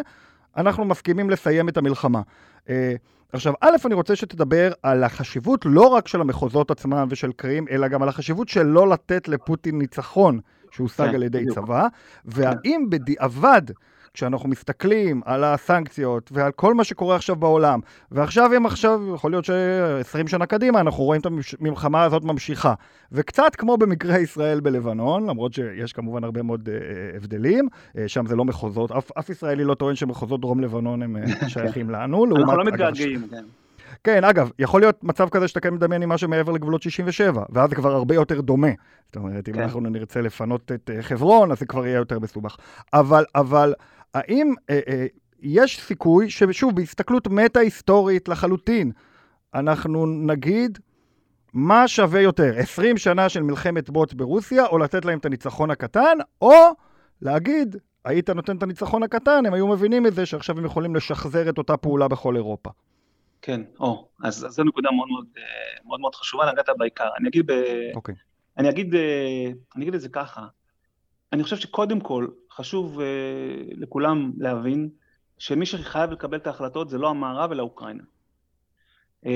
אנחנו 0.58 0.86
מסכימים 0.86 1.30
לסיים 1.30 1.70
את 1.70 1.78
המלחמה. 1.78 2.22
אה, 2.70 2.96
עכשיו, 3.34 3.54
א', 3.62 3.76
אני 3.86 3.94
רוצה 3.94 4.16
שתדבר 4.16 4.72
על 4.84 5.04
החשיבות 5.04 5.66
לא 5.66 5.88
רק 5.88 6.08
של 6.08 6.22
המחוזות 6.22 6.72
עצמם 6.72 7.08
ושל 7.10 7.32
קרים, 7.32 7.66
אלא 7.72 7.88
גם 7.88 8.04
על 8.04 8.10
החשיבות 8.10 8.50
של 8.50 8.64
לא 8.64 8.90
לתת 8.90 9.28
לפוטין 9.28 9.78
ניצחון 9.78 10.40
שהושג 10.72 11.08
כן, 11.10 11.16
על 11.16 11.24
ידי 11.24 11.38
בדיוק. 11.38 11.60
צבא, 11.60 11.88
והאם 12.26 12.86
בדיעבד... 12.90 13.62
כשאנחנו 14.16 14.50
מסתכלים 14.50 15.22
על 15.26 15.44
הסנקציות 15.44 16.30
ועל 16.34 16.52
כל 16.52 16.74
מה 16.74 16.84
שקורה 16.84 17.16
עכשיו 17.16 17.36
בעולם, 17.36 17.80
ועכשיו 18.12 18.54
הם 18.54 18.66
עכשיו, 18.66 19.02
יכול 19.16 19.32
להיות 19.32 19.46
ש-20 19.46 20.28
שנה 20.28 20.46
קדימה, 20.46 20.80
אנחנו 20.80 21.04
רואים 21.04 21.22
את 21.22 21.26
המלחמה 21.60 22.04
הזאת 22.04 22.24
ממשיכה. 22.24 22.74
וקצת 23.12 23.56
כמו 23.56 23.78
במקרה 23.78 24.20
ישראל 24.20 24.60
בלבנון, 24.60 25.30
למרות 25.30 25.54
שיש 25.54 25.94
כמובן 25.94 26.24
הרבה 26.24 26.42
מאוד 26.42 26.70
uh, 26.70 27.16
הבדלים, 27.16 27.68
uh, 27.68 28.00
שם 28.08 28.26
זה 28.26 28.36
לא 28.36 28.46
מחוזות, 28.46 28.92
אף, 28.92 29.12
אף 29.20 29.30
ישראלי 29.30 29.64
לא 29.64 29.74
טוען 29.74 29.96
שמחוזות 29.96 30.42
דרום 30.42 30.60
לבנון 30.60 31.02
הם 31.02 31.16
uh, 31.16 31.50
שייכים 31.54 31.90
לנו. 31.90 32.26
אנחנו 32.26 32.58
לא 32.58 32.66
מתגעגעים, 32.66 33.28
כן. 33.30 33.44
כן, 34.04 34.24
אגב, 34.24 34.50
יכול 34.60 34.82
להיות 34.82 35.04
מצב 35.04 35.30
כזה 35.30 35.48
שאתה 35.48 35.60
כן 35.60 35.74
מדמיין 35.74 36.02
עם 36.02 36.10
משהו 36.10 36.30
מעבר 36.30 36.52
לגבולות 36.52 36.82
67, 36.82 37.44
ואז 37.50 37.70
זה 37.70 37.76
כבר 37.76 37.96
הרבה 37.96 38.16
יותר 38.16 38.42
דומה. 38.42 38.68
זאת 39.06 39.16
אומרת, 39.16 39.50
אם 39.50 39.54
כן. 39.54 39.62
אנחנו 39.62 39.80
נרצה 39.80 40.22
לפנות 40.22 40.72
את 40.72 40.90
חברון, 41.02 41.52
אז 41.52 41.60
זה 41.60 41.66
כבר 41.66 41.86
יהיה 41.86 41.96
יותר 41.96 42.20
מסובך. 42.20 42.58
אבל, 42.94 43.26
אבל 43.36 43.74
האם 44.16 44.54
אה, 44.70 44.80
אה, 44.88 45.06
יש 45.40 45.82
סיכוי 45.82 46.30
ששוב, 46.30 46.76
בהסתכלות 46.76 47.28
מטה-היסטורית 47.28 48.28
לחלוטין, 48.28 48.92
אנחנו 49.54 50.06
נגיד 50.06 50.80
מה 51.54 51.88
שווה 51.88 52.22
יותר, 52.22 52.54
20 52.58 52.98
שנה 52.98 53.30
של 53.30 53.44
מלחמת 53.44 53.90
בוץ 53.90 54.14
ברוסיה, 54.14 54.66
או 54.66 54.78
לתת 54.78 55.06
להם 55.06 55.20
את 55.20 55.26
הניצחון 55.26 55.72
הקטן, 55.72 56.18
או 56.42 56.54
להגיד, 57.22 57.76
היית 58.06 58.30
נותן 58.30 58.58
את 58.58 58.64
הניצחון 58.64 59.04
הקטן, 59.04 59.46
הם 59.46 59.54
היו 59.54 59.68
מבינים 59.68 60.04
מזה 60.04 60.26
שעכשיו 60.26 60.58
הם 60.58 60.66
יכולים 60.66 60.96
לשחזר 60.96 61.50
את 61.50 61.58
אותה 61.58 61.78
פעולה 61.78 62.08
בכל 62.08 62.36
אירופה. 62.36 62.70
כן, 63.42 63.62
או, 63.80 64.08
אז, 64.24 64.46
אז 64.46 64.54
זו 64.54 64.64
נקודה 64.64 64.92
מאוד 64.92 65.08
מאוד, 65.08 65.26
אה, 65.38 65.44
מאוד, 65.86 66.00
מאוד 66.00 66.16
חשובה, 66.16 66.52
נגעת 66.52 66.70
בעיקר. 66.78 67.08
אני 67.20 67.30
אגיד, 67.30 67.48
ב... 67.48 67.52
okay. 67.52 67.96
אוקיי. 67.96 68.16
אני, 68.58 68.70
אגיד, 68.70 68.96
אה, 68.96 69.52
אני 69.76 69.84
אגיד 69.84 69.96
את 69.96 70.02
זה 70.02 70.10
ככה, 70.10 70.48
אני 71.36 71.44
חושב 71.44 71.56
שקודם 71.56 72.00
כל 72.00 72.28
חשוב 72.52 73.00
uh, 73.00 73.04
לכולם 73.78 74.32
להבין 74.38 74.90
שמי 75.38 75.66
שחייב 75.66 76.12
לקבל 76.12 76.38
את 76.38 76.48
ההחלטות 76.48 76.90
זה 76.90 76.98
לא 76.98 77.10
המערב 77.10 77.52
אלא 77.52 77.64
אוקראינה. 77.64 78.04
Uh, 79.26 79.30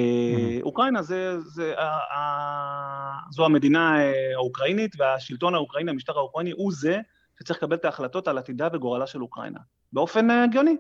אוקראינה 0.62 1.02
זה, 1.02 1.40
זה, 1.40 1.74
uh, 1.78 1.80
uh, 1.80 3.32
זו 3.32 3.46
המדינה 3.46 3.98
האוקראינית 4.36 4.96
והשלטון 5.00 5.56
האוקראיני, 5.56 5.92
המשטר 5.92 6.18
האוקראיני, 6.18 6.52
הוא 6.52 6.72
זה 6.74 7.00
שצריך 7.40 7.60
לקבל 7.60 7.76
את 7.76 7.86
ההחלטות 7.86 8.28
על 8.28 8.38
עתידה 8.38 8.68
וגורלה 8.74 9.08
של 9.08 9.22
אוקראינה, 9.22 9.60
באופן 9.94 10.30
הגיוני. 10.30 10.78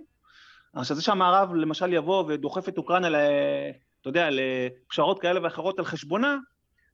עכשיו 0.73 0.95
זה 0.95 1.01
שהמערב 1.01 1.53
למשל 1.53 1.93
יבוא 1.93 2.23
ודוחף 2.27 2.69
את 2.69 2.77
אוקראינה, 2.77 3.09
ל, 3.09 3.15
אתה 4.01 4.09
יודע, 4.09 4.29
לפשרות 4.31 5.19
כאלה 5.19 5.39
ואחרות 5.43 5.79
על 5.79 5.85
חשבונה, 5.85 6.37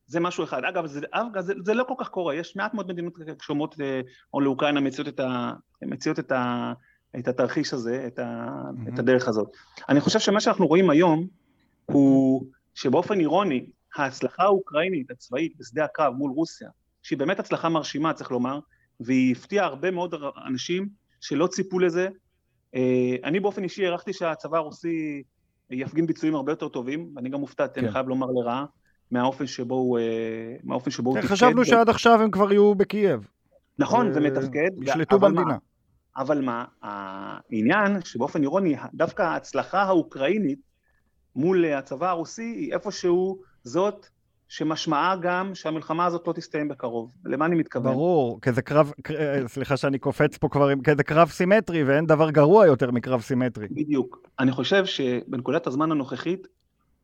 זה 0.07 0.19
משהו 0.19 0.43
אחד. 0.43 0.63
אגב, 0.63 0.85
זה, 0.85 0.99
זה, 1.39 1.53
זה 1.65 1.73
לא 1.73 1.83
כל 1.87 1.93
כך 1.97 2.09
קורה, 2.09 2.35
יש 2.35 2.55
מעט 2.55 2.73
מאוד 2.73 2.87
מדינות 2.87 3.13
שאומרות, 3.41 3.75
אה, 3.81 4.01
או 4.33 4.41
לאוקראינה 4.41 4.81
מציעות 4.81 5.07
את, 5.07 5.19
ה, 5.19 5.53
מציעות 5.81 6.19
את, 6.19 6.31
ה, 6.31 6.73
את 7.19 7.27
התרחיש 7.27 7.73
הזה, 7.73 8.03
את, 8.07 8.19
ה, 8.19 8.47
mm-hmm. 8.69 8.93
את 8.93 8.99
הדרך 8.99 9.27
הזאת. 9.27 9.49
אני 9.89 10.01
חושב 10.01 10.19
שמה 10.19 10.39
שאנחנו 10.39 10.67
רואים 10.67 10.89
היום, 10.89 11.27
הוא 11.85 12.45
שבאופן 12.73 13.19
אירוני, 13.19 13.65
ההצלחה 13.95 14.43
האוקראינית 14.43 15.11
הצבאית 15.11 15.57
בשדה 15.57 15.85
הקרב 15.85 16.13
מול 16.13 16.31
רוסיה, 16.31 16.69
שהיא 17.03 17.19
באמת 17.19 17.39
הצלחה 17.39 17.69
מרשימה, 17.69 18.13
צריך 18.13 18.31
לומר, 18.31 18.59
והיא 18.99 19.31
הפתיעה 19.31 19.65
הרבה 19.65 19.91
מאוד 19.91 20.15
אנשים 20.47 20.89
שלא 21.21 21.47
ציפו 21.47 21.79
לזה. 21.79 22.07
אה, 22.75 23.15
אני 23.23 23.39
באופן 23.39 23.63
אישי 23.63 23.85
הערכתי 23.85 24.13
שהצבא 24.13 24.57
הרוסי 24.57 25.23
יפגין 25.69 26.07
ביצועים 26.07 26.35
הרבה 26.35 26.51
יותר 26.51 26.67
טובים, 26.67 27.11
ואני 27.15 27.29
גם 27.29 27.41
הופתעתי, 27.41 27.79
כן. 27.79 27.85
אני 27.85 27.93
חייב 27.93 28.07
לומר 28.07 28.27
לרעה. 28.27 28.65
מהאופן 29.11 29.47
שבו 29.47 29.75
הוא, 29.75 29.99
אה, 29.99 30.55
מהאופן 30.63 30.91
שבו 30.91 31.09
הוא 31.09 31.17
תפקד. 31.17 31.31
חשבנו 31.31 31.65
שעד 31.65 31.89
עכשיו 31.89 32.21
הם 32.21 32.31
כבר 32.31 32.51
יהיו 32.51 32.75
בקייב. 32.75 33.27
נכון, 33.79 34.13
זה 34.13 34.19
מתפקד. 34.19 34.69
ישלטו 34.81 35.19
במדינה. 35.19 35.57
אבל 36.17 36.41
מה, 36.41 36.65
העניין 36.81 38.01
שבאופן 38.01 38.41
אירוני, 38.41 38.75
דווקא 38.93 39.21
ההצלחה 39.21 39.81
האוקראינית 39.83 40.59
מול 41.35 41.65
הצבא 41.65 42.09
הרוסי 42.09 42.41
היא 42.41 42.73
איפשהו 42.73 43.41
זאת 43.63 44.05
שמשמעה 44.47 45.15
גם 45.21 45.55
שהמלחמה 45.55 46.05
הזאת 46.05 46.27
לא 46.27 46.33
תסתיים 46.33 46.67
בקרוב. 46.67 47.11
למה 47.25 47.45
אני 47.45 47.55
מתכוון? 47.55 47.93
ברור, 47.93 48.41
כי 48.41 48.51
זה 48.51 48.61
קרב, 48.61 48.91
אה, 49.09 49.47
סליחה 49.47 49.77
שאני 49.77 49.99
קופץ 49.99 50.37
פה 50.37 50.49
כבר, 50.49 50.69
כי 50.83 50.91
זה 50.97 51.03
קרב 51.03 51.29
סימטרי 51.29 51.83
ואין 51.83 52.05
דבר 52.05 52.31
גרוע 52.31 52.65
יותר 52.65 52.91
מקרב 52.91 53.21
סימטרי. 53.21 53.67
בדיוק. 53.71 54.27
אני 54.39 54.51
חושב 54.51 54.85
שבנקודת 54.85 55.67
הזמן 55.67 55.91
הנוכחית, 55.91 56.47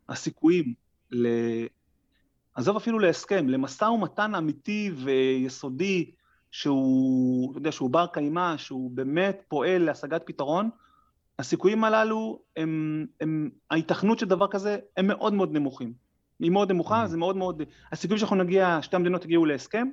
הסיכויים 0.10 0.74
ל... 1.12 1.28
עזוב 2.56 2.76
אפילו 2.78 3.00
להסכם, 3.00 3.50
למשא 3.50 3.86
ומתן 3.86 4.36
אמיתי 4.36 4.92
ויסודי, 5.04 6.12
שהוא, 6.52 7.52
אתה 7.52 7.58
יודע, 7.60 7.72
שהוא 7.72 7.90
בר 7.90 8.08
קיימא, 8.08 8.58
שהוא 8.58 8.92
באמת 8.92 9.44
פועל 9.48 9.82
להשגת 9.82 10.22
פתרון, 10.26 10.70
הסיכויים 11.40 11.84
הללו, 11.84 12.40
הם, 12.58 13.06
הם, 13.22 13.50
ההיתכנות 13.72 14.20
של 14.20 14.26
דבר 14.26 14.48
כזה, 14.48 14.78
הם 14.98 15.08
מאוד 15.08 15.34
מאוד 15.34 15.52
נמוכים. 15.52 15.94
היא 16.40 16.52
מאוד 16.52 16.72
נמוכה, 16.72 17.04
mm-hmm. 17.04 17.08
זה 17.08 17.18
מאוד 17.18 17.38
מאוד, 17.38 17.62
הסיכויים 17.92 18.20
שאנחנו 18.20 18.36
נגיע, 18.36 18.80
שתי 18.82 18.96
המדינות 18.96 19.26
יגיעו 19.26 19.46
להסכם, 19.46 19.88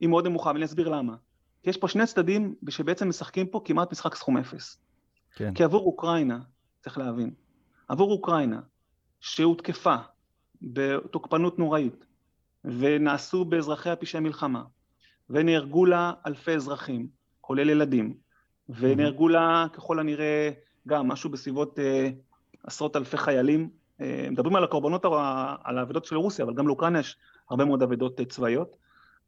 היא 0.00 0.08
מאוד 0.08 0.26
נמוכה, 0.26 0.50
ואני 0.50 0.64
אסביר 0.64 0.88
למה. 0.88 1.14
כי 1.62 1.70
יש 1.70 1.76
פה 1.76 1.88
שני 1.88 2.06
צדדים 2.06 2.54
שבעצם 2.68 3.08
משחקים 3.08 3.46
פה 3.46 3.60
כמעט 3.64 3.92
משחק 3.92 4.14
סכום 4.14 4.36
אפס. 4.36 4.78
כן. 5.34 5.54
כי 5.54 5.64
עבור 5.64 5.86
אוקראינה, 5.86 6.38
צריך 6.80 6.98
להבין, 6.98 7.34
עבור 7.88 8.12
אוקראינה, 8.12 8.60
שהותקפה 9.20 9.96
בתוקפנות 10.72 11.58
נוראית, 11.58 12.06
ונעשו 12.64 13.44
באזרחיה 13.44 13.96
פשעי 13.96 14.20
מלחמה, 14.20 14.62
ונהרגו 15.30 15.86
לה 15.86 16.12
אלפי 16.26 16.52
אזרחים, 16.52 17.08
כולל 17.40 17.70
ילדים, 17.70 18.14
ונהרגו 18.68 19.28
לה 19.28 19.66
ככל 19.72 19.98
הנראה 19.98 20.50
גם 20.88 21.08
משהו 21.08 21.30
בסביבות 21.30 21.78
אה, 21.78 22.10
עשרות 22.62 22.96
אלפי 22.96 23.16
חיילים. 23.16 23.70
אה, 24.00 24.28
מדברים 24.30 24.56
על 24.56 24.64
הקורבנות, 24.64 25.04
על 25.64 25.78
האבדות 25.78 26.04
של 26.04 26.16
רוסיה, 26.16 26.44
אבל 26.44 26.54
גם 26.54 26.66
לאוקראינה 26.66 27.00
יש 27.00 27.16
הרבה 27.50 27.64
מאוד 27.64 27.82
אבדות 27.82 28.20
אה, 28.20 28.24
צבאיות. 28.24 28.76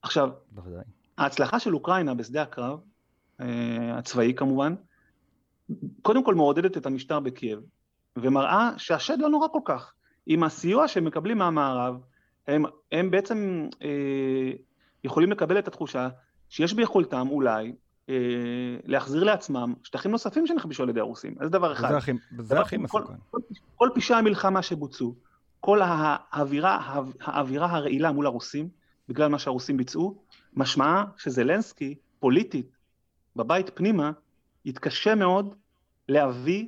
עכשיו, 0.03 0.31
בוודאי. 0.51 0.85
ההצלחה 1.19 1.59
של 1.61 1.75
אוקראינה 1.75 2.15
בשדה 2.15 2.43
הקרב, 2.43 2.81
אה, 3.41 3.99
הצבאי 3.99 4.35
כמובן, 4.37 4.75
קודם 6.03 6.25
כל 6.25 6.35
מעודדת 6.35 6.77
את 6.77 6.87
המשטר 6.87 7.21
בקייב, 7.21 7.61
ומראה 8.17 8.71
שהשד 8.77 9.19
לא 9.19 9.29
נורא 9.29 9.49
כל 9.53 9.61
כך. 9.65 9.95
עם 10.27 10.43
הסיוע 10.43 10.89
שהם 10.89 11.05
מקבלים 11.05 11.39
מהמערב, 11.39 12.01
הם, 12.49 12.65
הם 12.93 13.11
בעצם 13.11 13.69
אה, 13.83 14.53
יכולים 15.05 15.31
לקבל 15.31 15.59
את 15.59 15.69
התחושה 15.69 16.09
שיש 16.49 16.75
ביכולתם 16.75 17.29
אולי 17.31 17.73
אה, 18.09 18.15
להחזיר 18.85 19.25
לעצמם 19.25 19.75
שטחים 19.83 20.11
נוספים 20.11 20.47
שנכבשו 20.47 20.83
על 20.83 20.89
ידי 20.89 21.01
הרוסים. 21.01 21.35
זה 21.43 21.49
דבר 21.49 21.73
אחד. 21.73 21.89
זה 21.89 21.97
הכי, 21.97 22.13
זה 22.39 22.61
הכי 22.61 22.77
מסוכן. 22.77 23.05
כל, 23.07 23.13
כל, 23.31 23.41
כל 23.77 23.89
פשעי 23.95 24.17
המלחמה 24.17 24.63
שבוצעו, 24.63 25.15
כל 25.61 25.81
האווירה, 25.83 27.03
האווירה 27.21 27.71
הרעילה 27.71 28.13
מול 28.13 28.27
הרוסים, 28.27 28.69
בגלל 29.09 29.29
מה 29.29 29.39
שהרוסים 29.39 29.77
ביצעו, 29.77 30.23
משמעה 30.55 31.05
שזלנסקי, 31.17 31.95
פוליטית, 32.19 32.77
בבית 33.37 33.71
פנימה, 33.75 34.11
יתקשה 34.65 35.15
מאוד 35.15 35.55
להביא 36.09 36.67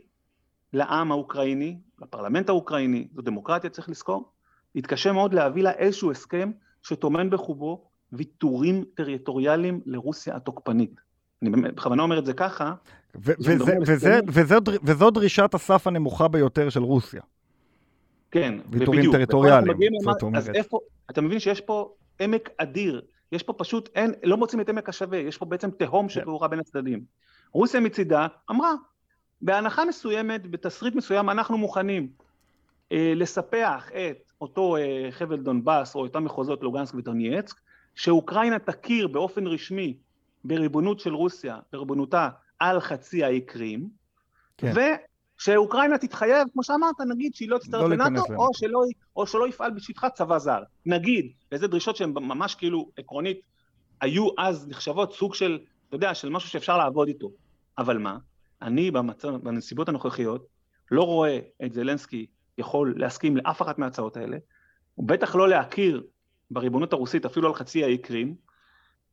לעם 0.73 1.13
האוקראיני, 1.13 1.79
לפרלמנט 2.03 2.49
האוקראיני, 2.49 3.09
זו 3.15 3.23
דמוקרטיה 3.23 3.71
צריך 3.71 3.89
לזכור, 3.89 4.33
יתקשה 4.75 5.13
מאוד 5.13 5.35
להביא 5.35 5.63
לה 5.63 5.73
איזשהו 5.73 6.11
הסכם 6.11 6.51
שטומן 6.83 7.31
בחובו 7.31 7.85
ויתורים 8.13 8.85
טריטוריאליים 8.95 9.81
לרוסיה 9.87 10.37
התוקפנית. 10.37 11.01
אני 11.43 11.51
בכוונה 11.51 12.03
אומר 12.03 12.19
את 12.19 12.27
זה 12.27 12.33
ככה. 12.33 12.75
ו- 13.17 13.33
וזה, 13.41 13.75
וזה, 13.87 14.21
וזה, 14.27 14.57
וזו 14.83 15.11
דרישת 15.11 15.55
הסף 15.55 15.87
הנמוכה 15.87 16.29
ביותר 16.29 16.69
של 16.69 16.83
רוסיה. 16.83 17.23
כן, 18.31 18.55
ויתורים 18.71 19.01
בדיוק. 19.01 19.15
טריטוריאליים, 19.15 19.77
זאת 20.01 20.23
אומרת. 20.23 20.43
אז 20.43 20.51
איפה, 20.55 20.79
אתה 21.11 21.21
מבין 21.21 21.41
שיש 21.41 21.61
פה 21.61 21.95
עמק 22.21 22.51
אדיר, 22.59 23.03
יש 23.33 23.43
פה 23.43 23.53
פשוט, 23.53 23.89
אין, 23.95 24.15
לא 24.23 24.37
מוצאים 24.37 24.61
את 24.61 24.69
עמק 24.69 24.89
השווה, 24.89 25.19
יש 25.19 25.39
פה 25.39 25.47
בעצם 25.47 25.71
תהום. 25.71 26.09
שפעורה 26.09 26.49
בין 26.49 26.59
הצדדים. 26.59 27.05
רוסיה 27.53 27.81
מצידה 27.81 28.27
אמרה, 28.51 28.73
בהנחה 29.43 29.85
מסוימת, 29.85 30.51
בתסריט 30.51 30.95
מסוים, 30.95 31.31
אנחנו 31.31 31.59
מוכנים 31.59 32.09
אה, 32.93 33.13
לספח 33.17 33.91
את 33.93 34.33
אותו 34.41 34.77
אה, 34.77 35.09
חבל 35.11 35.37
דונבאס 35.37 35.95
או 35.95 36.01
אותם 36.01 36.25
מחוזות 36.25 36.63
לוגנסק 36.63 36.95
ודונייצק, 36.95 37.61
שאוקראינה 37.95 38.59
תכיר 38.59 39.09
באופן 39.09 39.47
רשמי 39.47 39.97
בריבונות 40.45 41.01
של 41.01 41.15
רוסיה, 41.15 41.59
בריבונותה 41.73 42.29
על 42.59 42.81
חצי 42.81 43.25
האי 43.25 43.41
קרים, 43.41 43.89
כן. 44.59 44.73
ושאוקראינה 45.41 45.99
תתחייב, 45.99 46.49
כמו 46.53 46.63
שאמרת, 46.63 47.01
נגיד 47.09 47.35
שהיא 47.35 47.49
לא 47.49 47.59
תצטרף 47.59 47.83
לא 47.83 47.89
לנאטו, 47.91 48.35
או 48.37 48.55
שלא, 48.55 48.81
או 49.17 49.27
שלא 49.27 49.49
יפעל 49.49 49.71
בשטחה 49.71 50.11
צבא 50.11 50.39
זר. 50.39 50.63
נגיד, 50.87 51.33
וזה 51.53 51.67
דרישות 51.67 51.97
שהן 51.97 52.11
ממש 52.11 52.55
כאילו 52.55 52.91
עקרונית, 52.97 53.41
היו 54.01 54.29
אז 54.39 54.69
נחשבות 54.69 55.15
סוג 55.15 55.35
של, 55.35 55.59
אתה 55.89 55.97
יודע, 55.97 56.15
של 56.15 56.29
משהו 56.29 56.51
שאפשר 56.51 56.79
לעבוד 56.79 57.09
איתו. 57.09 57.31
אבל 57.79 57.99
מה? 57.99 58.19
אני 58.63 58.91
במצב, 58.91 59.29
בנסיבות 59.29 59.89
הנוכחיות 59.89 60.47
לא 60.91 61.03
רואה 61.03 61.39
את 61.65 61.73
זלנסקי 61.73 62.27
יכול 62.59 62.95
להסכים 62.97 63.37
לאף 63.37 63.63
אחת 63.63 63.79
מההצעות 63.79 64.17
האלה, 64.17 64.37
בטח 64.99 65.35
לא 65.35 65.49
להכיר 65.49 66.03
בריבונות 66.51 66.93
הרוסית 66.93 67.25
אפילו 67.25 67.49
על 67.49 67.55
חצי 67.55 67.85
האי 67.85 67.99
קרים, 67.99 68.35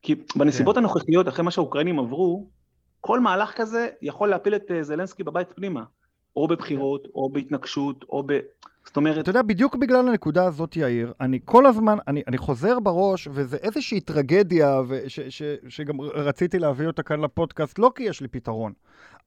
כי 0.01 0.15
בנסיבות 0.35 0.75
כן. 0.75 0.79
הנוכחיות, 0.79 1.27
אחרי 1.27 1.45
מה 1.45 1.51
שהאוקראינים 1.51 1.99
עברו, 1.99 2.49
כל 3.01 3.19
מהלך 3.19 3.51
כזה 3.55 3.89
יכול 4.01 4.29
להפיל 4.29 4.55
את 4.55 4.71
אה, 4.71 4.83
זלנסקי 4.83 5.23
בבית 5.23 5.53
פנימה, 5.55 5.83
או 6.35 6.47
בבחירות, 6.47 7.03
כן. 7.03 7.09
או 7.15 7.29
בהתנגשות, 7.29 8.03
או 8.09 8.23
ב... 8.25 8.39
זאת 8.85 8.97
אומרת... 8.97 9.19
אתה 9.19 9.29
יודע, 9.29 9.41
בדיוק 9.41 9.75
בגלל 9.75 10.07
הנקודה 10.07 10.45
הזאת, 10.45 10.75
יאיר, 10.75 11.13
אני 11.21 11.39
כל 11.45 11.65
הזמן, 11.65 11.97
אני, 12.07 12.23
אני 12.27 12.37
חוזר 12.37 12.79
בראש, 12.79 13.27
וזה 13.31 13.57
איזושהי 13.57 13.99
טרגדיה, 13.99 14.81
וש, 14.87 15.19
ש, 15.19 15.41
שגם 15.67 16.01
רציתי 16.01 16.59
להביא 16.59 16.87
אותה 16.87 17.03
כאן 17.03 17.21
לפודקאסט, 17.21 17.79
לא 17.79 17.91
כי 17.95 18.03
יש 18.03 18.21
לי 18.21 18.27
פתרון, 18.27 18.73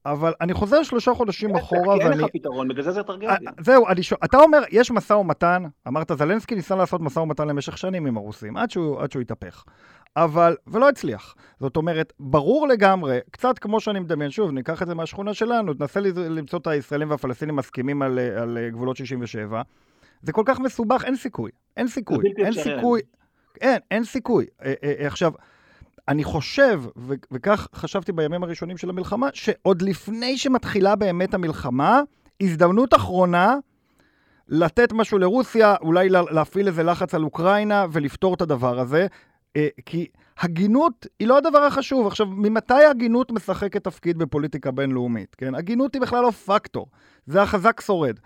אבל 0.06 0.32
אני 0.40 0.54
חוזר 0.54 0.82
שלושה 0.82 1.14
חודשים 1.14 1.56
אחורה, 1.56 1.96
ואני... 1.96 2.10
אין 2.10 2.18
לך 2.18 2.30
פתרון, 2.32 2.68
בגלל 2.68 2.82
זה 2.82 2.92
זה 2.92 3.02
טרגדיה. 3.02 3.30
אה, 3.30 3.36
זהו, 3.60 3.88
אני 3.88 4.02
שואל, 4.02 4.20
אתה 4.24 4.38
אומר, 4.38 4.58
יש 4.70 4.90
משא 4.90 5.12
ומתן, 5.12 5.62
אמרת, 5.88 6.10
זלנסקי 6.18 6.54
ניסה 6.54 6.76
לעשות 6.76 7.00
משא 7.00 7.18
ומתן 7.18 7.48
למשך 7.48 7.78
שנים 7.78 8.06
עם 8.06 8.16
הרוסים, 8.16 8.56
עד 8.56 8.70
שהוא, 8.70 9.00
עד 9.00 9.12
שהוא 9.12 9.22
התהפך. 9.22 9.64
אבל, 10.16 10.56
ולא 10.66 10.88
הצליח. 10.88 11.34
זאת 11.60 11.76
אומרת, 11.76 12.12
ברור 12.20 12.68
לגמרי, 12.68 13.18
קצת 13.30 13.58
כמו 13.58 13.80
שאני 13.80 14.00
מדמיין, 14.00 14.30
שוב, 14.30 14.50
ניקח 14.50 14.82
את 14.82 14.86
זה 14.86 14.94
מהשכונה 14.94 15.34
שלנו, 15.34 15.72
ננסה 15.80 16.00
למצוא 16.00 16.58
את 16.58 16.66
הישראלים 16.66 17.10
והפלסטינים 17.10 17.56
מסכימים 17.56 18.02
על, 18.02 18.18
על 18.18 18.58
גבולות 18.70 18.96
67, 18.96 19.62
זה 20.22 20.32
כל 20.32 20.42
כך 20.44 20.60
מסובך, 20.60 21.04
אין 21.04 21.16
סיכוי. 21.16 21.50
אין 21.76 21.88
סיכוי. 21.88 22.32
אין 22.38 22.52
סיכוי. 22.52 23.00
אין, 23.60 23.80
אין 23.90 24.04
סיכוי. 24.04 24.46
אה, 24.64 24.74
אה, 24.82 25.06
עכשיו, 25.06 25.32
אני 26.08 26.24
חושב, 26.24 26.82
ו- 26.96 27.14
וכך 27.30 27.68
חשבתי 27.74 28.12
בימים 28.12 28.42
הראשונים 28.42 28.76
של 28.76 28.90
המלחמה, 28.90 29.28
שעוד 29.32 29.82
לפני 29.82 30.38
שמתחילה 30.38 30.96
באמת 30.96 31.34
המלחמה, 31.34 32.00
הזדמנות 32.40 32.94
אחרונה 32.94 33.56
לתת 34.48 34.92
משהו 34.92 35.18
לרוסיה, 35.18 35.74
אולי 35.80 36.08
להפעיל 36.08 36.66
איזה 36.66 36.82
לחץ 36.82 37.14
על 37.14 37.24
אוקראינה 37.24 37.86
ולפתור 37.92 38.34
את 38.34 38.40
הדבר 38.40 38.80
הזה, 38.80 39.06
אה, 39.56 39.68
כי 39.86 40.06
הגינות 40.38 41.06
היא 41.18 41.28
לא 41.28 41.38
הדבר 41.38 41.58
החשוב. 41.58 42.06
עכשיו, 42.06 42.26
ממתי 42.26 42.84
הגינות 42.90 43.32
משחקת 43.32 43.84
תפקיד 43.84 44.18
בפוליטיקה 44.18 44.70
בינלאומית? 44.70 45.34
כן? 45.34 45.54
הגינות 45.54 45.94
היא 45.94 46.02
בכלל 46.02 46.22
לא 46.22 46.30
פקטור, 46.30 46.86
זה 47.26 47.42
החזק 47.42 47.80
שורד. 47.80 48.18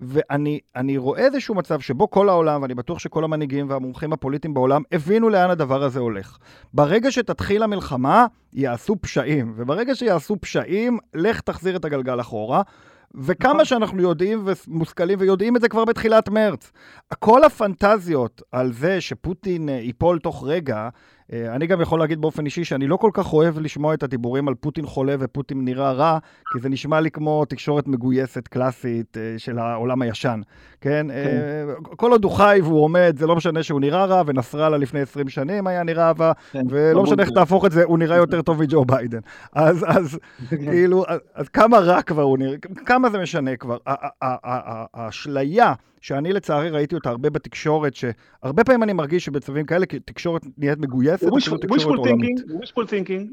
ואני 0.00 0.96
רואה 0.96 1.20
איזשהו 1.20 1.54
מצב 1.54 1.80
שבו 1.80 2.10
כל 2.10 2.28
העולם, 2.28 2.62
ואני 2.62 2.74
בטוח 2.74 2.98
שכל 2.98 3.24
המנהיגים 3.24 3.70
והמומחים 3.70 4.12
הפוליטיים 4.12 4.54
בעולם, 4.54 4.82
הבינו 4.92 5.28
לאן 5.28 5.50
הדבר 5.50 5.82
הזה 5.82 6.00
הולך. 6.00 6.38
ברגע 6.74 7.10
שתתחיל 7.10 7.62
המלחמה, 7.62 8.26
יעשו 8.52 8.96
פשעים, 9.00 9.52
וברגע 9.56 9.94
שיעשו 9.94 10.36
פשעים, 10.40 10.98
לך 11.14 11.40
תחזיר 11.40 11.76
את 11.76 11.84
הגלגל 11.84 12.20
אחורה. 12.20 12.62
וכמה 13.14 13.52
נכון. 13.52 13.64
שאנחנו 13.64 14.02
יודעים 14.02 14.44
ומושכלים 14.44 15.18
ויודעים 15.20 15.56
את 15.56 15.60
זה 15.60 15.68
כבר 15.68 15.84
בתחילת 15.84 16.28
מרץ. 16.28 16.72
כל 17.18 17.44
הפנטזיות 17.44 18.42
על 18.52 18.72
זה 18.72 19.00
שפוטין 19.00 19.68
אה, 19.68 19.74
ייפול 19.74 20.18
תוך 20.18 20.44
רגע, 20.46 20.88
אני 21.32 21.66
גם 21.66 21.80
יכול 21.80 21.98
להגיד 21.98 22.20
באופן 22.20 22.44
אישי 22.44 22.64
שאני 22.64 22.86
לא 22.86 22.96
כל 22.96 23.10
כך 23.14 23.32
אוהב 23.32 23.58
לשמוע 23.58 23.94
את 23.94 24.02
הדיבורים 24.02 24.48
על 24.48 24.54
פוטין 24.54 24.86
חולה 24.86 25.14
ופוטין 25.18 25.64
נראה 25.64 25.92
רע, 25.92 26.18
כי 26.52 26.60
זה 26.60 26.68
נשמע 26.68 27.00
לי 27.00 27.10
כמו 27.10 27.44
תקשורת 27.44 27.88
מגויסת 27.88 28.48
קלאסית 28.48 29.16
אה, 29.16 29.34
של 29.38 29.58
העולם 29.58 30.02
הישן, 30.02 30.40
כן? 30.80 31.06
כן. 31.10 31.66
כל 31.96 32.12
עוד 32.12 32.24
הוא 32.24 32.32
חי 32.32 32.60
והוא 32.62 32.84
עומד, 32.84 33.16
זה 33.18 33.26
לא 33.26 33.36
משנה 33.36 33.62
שהוא 33.62 33.80
נראה 33.80 34.04
רע, 34.04 34.22
ונסראללה 34.26 34.76
לפני 34.76 35.00
20 35.00 35.28
שנים 35.28 35.66
היה 35.66 35.82
נראה 35.82 36.12
רע, 36.18 36.32
כן. 36.52 36.62
ולא 36.70 37.02
משנה 37.02 37.22
איך 37.22 37.30
תהפוך 37.30 37.64
את 37.64 37.72
זה, 37.72 37.84
הוא 37.84 37.98
נראה 37.98 38.16
יותר 38.16 38.42
טוב 38.42 38.62
מג'ו 38.62 38.84
ביידן. 38.84 39.20
אז, 39.52 40.18
כן. 40.50 40.56
כאילו, 40.56 41.04
אז, 41.08 41.20
אז 41.34 41.48
כמה 41.48 41.78
רע 41.78 42.02
כבר 42.02 42.22
הוא 42.22 42.38
נראה, 42.38 42.56
כמה 42.86 43.10
זה 43.10 43.18
משנה 43.18 43.56
כבר. 43.56 43.76
האשליה 44.94 45.72
שאני 46.06 46.32
לצערי 46.32 46.70
ראיתי 46.70 46.94
אותה 46.94 47.10
הרבה 47.10 47.30
בתקשורת, 47.30 47.94
שהרבה 47.94 48.64
פעמים 48.64 48.82
אני 48.82 48.92
מרגיש 48.92 49.24
שבצווים 49.24 49.66
כאלה, 49.66 49.86
תקשורת 49.86 50.42
נהיית 50.58 50.78
מגויסת, 50.78 51.22
אפילו 51.22 51.58
תקשורת 51.58 51.98
עולמית. 51.98 52.38
wishful 52.38 52.86
thinking. 52.88 53.30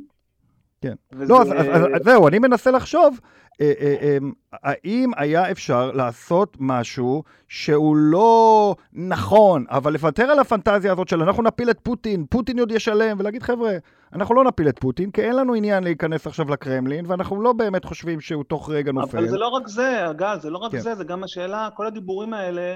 כן. 0.84 0.94
לא, 1.12 1.42
אז, 1.42 1.48
אז, 1.52 1.82
אז 1.96 2.04
זהו, 2.04 2.28
אני 2.28 2.40
מנסה 2.40 2.72
לחשוב, 2.72 3.20
אה, 3.62 3.74
אה, 3.80 3.96
אה, 4.02 4.18
האם 4.64 5.12
היה 5.18 5.52
אפשר 5.52 5.92
לעשות 5.92 6.58
משהו 6.60 7.24
שהוא 7.48 7.96
לא 7.98 8.76
נכון, 8.94 9.66
אבל 9.70 9.94
לוותר 9.94 10.24
על 10.24 10.40
הפנטזיה 10.40 10.92
הזאת 10.92 11.08
של 11.08 11.22
אנחנו 11.22 11.44
נפיל 11.44 11.70
את 11.70 11.80
פוטין, 11.84 12.26
פוטין 12.30 12.60
עוד 12.60 12.72
ישלם, 12.72 13.18
ולהגיד, 13.20 13.44
חבר'ה, 13.44 13.72
אנחנו 14.14 14.36
לא 14.36 14.44
נפיל 14.44 14.70
את 14.70 14.80
פוטין, 14.80 15.12
כי 15.12 15.22
אין 15.22 15.36
לנו 15.36 15.54
עניין 15.54 15.84
להיכנס 15.84 16.28
עכשיו 16.28 16.50
לקרמלין, 16.52 17.06
ואנחנו 17.08 17.42
לא 17.42 17.54
באמת 17.54 17.86
חושבים 17.86 18.22
שהוא 18.22 18.44
תוך 18.44 18.70
רגע 18.70 18.92
נופל. 18.92 19.18
אבל 19.18 19.28
זה 19.28 19.38
לא 19.38 19.48
רק 19.48 19.68
זה, 19.68 20.10
אגב, 20.10 20.40
זה 20.40 20.50
לא 20.50 20.58
רק 20.58 20.72
כן. 20.72 20.80
זה, 20.80 20.96
זה 20.96 21.04
גם 21.04 21.24
השאלה, 21.24 21.70
כל 21.76 21.88
הדיבורים 21.88 22.34
האלה, 22.34 22.76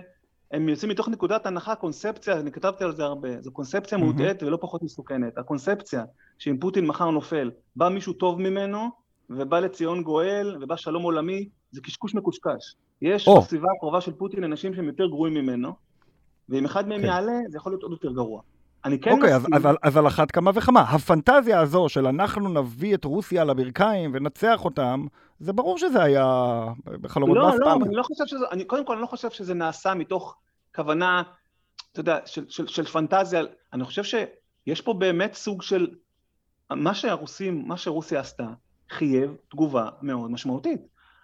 הם 0.51 0.69
יוצאים 0.69 0.91
מתוך 0.91 1.10
נקודת 1.10 1.45
הנחה, 1.45 1.75
קונספציה, 1.75 2.39
אני 2.39 2.51
כתבתי 2.51 2.83
על 2.83 2.95
זה 2.95 3.03
הרבה, 3.03 3.41
זו 3.41 3.51
קונספציה 3.51 3.97
מוטעית 3.97 4.43
ולא 4.43 4.57
פחות 4.62 4.83
מסוכנת. 4.83 5.38
הקונספציה 5.38 6.03
שאם 6.38 6.57
פוטין 6.60 6.86
מחר 6.86 7.10
נופל, 7.10 7.51
בא 7.75 7.89
מישהו 7.89 8.13
טוב 8.13 8.41
ממנו, 8.41 8.89
ובא 9.29 9.60
לציון 9.60 10.03
גואל, 10.03 10.57
ובא 10.62 10.75
שלום 10.75 11.03
עולמי, 11.03 11.49
זה 11.71 11.81
קשקוש 11.81 12.15
מקושקש. 12.15 12.75
יש 13.01 13.27
oh. 13.27 13.39
בסביבה 13.39 13.67
הקרובה 13.77 14.01
של 14.01 14.12
פוטין 14.12 14.43
אנשים 14.43 14.73
שהם 14.73 14.86
יותר 14.86 15.07
גרועים 15.07 15.33
ממנו, 15.33 15.73
ואם 16.49 16.65
אחד 16.65 16.88
מהם 16.88 16.99
okay. 16.99 17.03
כן. 17.03 17.07
יעלה, 17.07 17.39
זה 17.49 17.57
יכול 17.57 17.71
להיות 17.71 17.83
עוד 17.83 17.91
יותר 17.91 18.12
גרוע. 18.12 18.41
אני 18.88 19.00
כן 19.00 19.12
אוקיי, 19.12 19.38
מסכים... 19.38 19.54
אז, 19.54 19.65
אז, 19.65 19.76
אז 19.84 19.97
על 19.97 20.08
אחת 20.08 20.32
כמה 20.32 20.52
וכמה. 20.56 20.82
הפנטזיה 20.82 21.60
הזו 21.60 21.89
של 21.89 22.08
אנחנו 22.08 22.50
נביא 22.50 22.95
את 22.95 23.06
רוסיה 23.06 23.43
לברכיים 23.43 24.12
ונצח 24.13 24.65
אותם, 24.65 25.06
זה 25.39 25.54
ברור 25.54 25.78
שזה 25.78 26.04
היה 26.04 26.26
בחלומות 27.02 27.38
לא, 27.38 27.52
לא, 27.60 27.73
אני 27.73 27.95
לא 27.95 28.04
חושב 28.04 28.23
שזה, 28.26 28.45
אני, 28.52 28.65
קודם 28.65 28.86
כל 28.86 28.93
אני 28.93 29.02
לא 29.02 29.08
חושב 29.08 29.30
שזה 29.30 29.54
נעשה 29.54 29.93
מתוך 29.93 30.36
כוונה, 30.76 31.23
אתה 31.91 32.00
יודע, 32.00 32.19
של, 32.26 32.45
של, 32.50 32.67
של 32.67 32.86
פנטזיה, 32.86 33.41
אני 33.73 33.86
חושב 33.86 34.04
שיש 34.04 34.82
פה 34.82 34.93
באמת 34.93 35.34
סוג 35.34 35.62
של, 35.62 35.88
מה 36.71 36.93
שהרוסים, 36.93 37.67
מה 37.67 37.78
שרוסיה 37.78 38.19
עשתה, 38.19 38.47
חייב 38.89 39.36
תגובה 39.50 39.89
מאוד 40.02 40.32
משמעותית. 40.32 40.82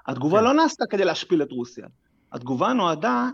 התגובה 0.08 0.38
כן. 0.38 0.43
לא 0.43 0.54
נעשתה 0.54 0.86
כדי 0.89 1.06
להשפיל 1.06 1.41
את 1.41 1.52
רוסיה, 1.52 1.88
התגובה 2.32 2.73
נועדה 2.73 3.30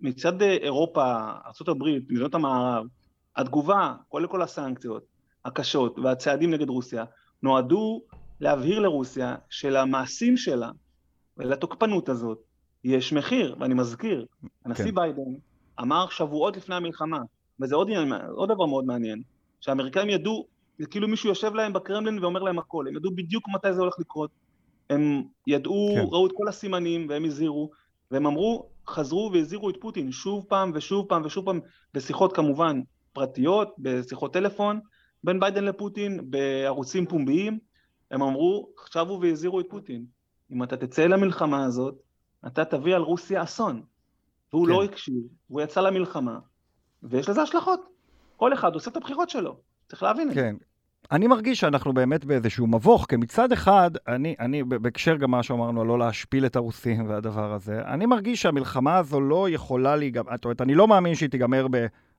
מצד 0.00 0.42
אירופה, 0.42 1.02
ארה"ב, 1.04 1.84
מדינות 2.10 2.34
המערב, 2.34 2.86
התגובה, 3.36 3.94
קודם 4.08 4.28
כל 4.28 4.42
הסנקציות 4.42 5.04
הקשות 5.44 5.98
והצעדים 5.98 6.50
נגד 6.50 6.68
רוסיה, 6.68 7.04
נועדו 7.42 8.02
להבהיר 8.40 8.78
לרוסיה 8.78 9.36
שלמעשים 9.50 10.36
שלה 10.36 10.70
ולתוקפנות 11.36 12.08
הזאת 12.08 12.38
יש 12.84 13.12
מחיר, 13.12 13.56
ואני 13.60 13.74
מזכיר, 13.74 14.26
הנשיא 14.64 14.84
כן. 14.84 14.94
ביידן 14.94 15.34
אמר 15.80 16.08
שבועות 16.08 16.56
לפני 16.56 16.74
המלחמה, 16.74 17.18
וזה 17.60 17.74
עוד, 17.74 17.88
עוד 18.34 18.48
דבר 18.52 18.66
מאוד 18.66 18.84
מעניין, 18.84 19.22
שהאמריקאים 19.60 20.10
ידעו, 20.10 20.46
זה 20.78 20.86
כאילו 20.86 21.08
מישהו 21.08 21.28
יושב 21.28 21.54
להם 21.54 21.72
בקרמלין 21.72 22.18
ואומר 22.18 22.42
להם 22.42 22.58
הכל, 22.58 22.88
הם 22.88 22.96
ידעו 22.96 23.10
בדיוק 23.14 23.48
מתי 23.54 23.72
זה 23.72 23.80
הולך 23.80 23.94
לקרות, 23.98 24.30
הם 24.90 25.22
ידעו, 25.46 25.88
כן. 25.94 26.04
ראו 26.10 26.26
את 26.26 26.32
כל 26.34 26.48
הסימנים 26.48 27.06
והם 27.08 27.24
הזהירו, 27.24 27.70
והם 28.10 28.26
אמרו, 28.26 28.66
חזרו 28.88 29.30
והזהירו 29.32 29.70
את 29.70 29.76
פוטין 29.80 30.12
שוב 30.12 30.44
פעם 30.48 30.70
ושוב 30.74 31.06
פעם 31.08 31.22
ושוב 31.24 31.44
פעם, 31.44 31.60
בשיחות 31.94 32.32
כמובן 32.32 32.80
פרטיות, 33.14 33.74
בשיחות 33.78 34.32
טלפון, 34.32 34.80
בין 35.24 35.40
ביידן 35.40 35.64
לפוטין, 35.64 36.20
בערוצים 36.30 37.06
פומביים, 37.06 37.58
הם 38.10 38.22
אמרו, 38.22 38.68
שבו 38.92 39.18
והזהירו 39.22 39.60
את 39.60 39.66
פוטין, 39.68 40.04
אם 40.52 40.62
אתה 40.62 40.76
תצא 40.76 41.06
למלחמה 41.06 41.64
הזאת, 41.64 41.94
אתה 42.46 42.64
תביא 42.64 42.94
על 42.94 43.02
רוסיה 43.02 43.42
אסון. 43.42 43.82
והוא 44.52 44.68
לא 44.68 44.74
כן. 44.74 44.80
לא 44.80 44.84
הקשיב, 44.84 45.14
הוא 45.46 45.60
יצא 45.60 45.80
למלחמה, 45.80 46.38
ויש 47.02 47.28
לזה 47.28 47.42
השלכות. 47.42 47.80
כל 48.36 48.52
אחד 48.52 48.74
עושה 48.74 48.90
את 48.90 48.96
הבחירות 48.96 49.30
שלו, 49.30 49.56
צריך 49.88 50.02
להבין 50.02 50.28
את 50.28 50.34
זה. 50.34 50.40
כן. 50.40 50.56
אני 51.12 51.26
מרגיש 51.26 51.60
שאנחנו 51.60 51.92
באמת 51.92 52.24
באיזשהו 52.24 52.66
מבוך, 52.66 53.06
כי 53.08 53.16
מצד 53.16 53.52
אחד, 53.52 53.90
אני, 54.08 54.34
אני 54.40 54.64
בהקשר 54.64 55.16
גם 55.16 55.30
מה 55.30 55.42
שאמרנו, 55.42 55.84
לא 55.84 55.98
להשפיל 55.98 56.46
את 56.46 56.56
הרוסים 56.56 57.08
והדבר 57.08 57.52
הזה, 57.52 57.82
אני 57.86 58.06
מרגיש 58.06 58.42
שהמלחמה 58.42 58.96
הזו 58.96 59.20
לא 59.20 59.50
יכולה 59.50 59.96
להיגמר, 59.96 60.32
זאת 60.34 60.44
אומרת, 60.44 60.60
אני 60.60 60.74
לא 60.74 60.88
מאמין 60.88 61.14
שהיא 61.14 61.30
תיגמר 61.30 61.66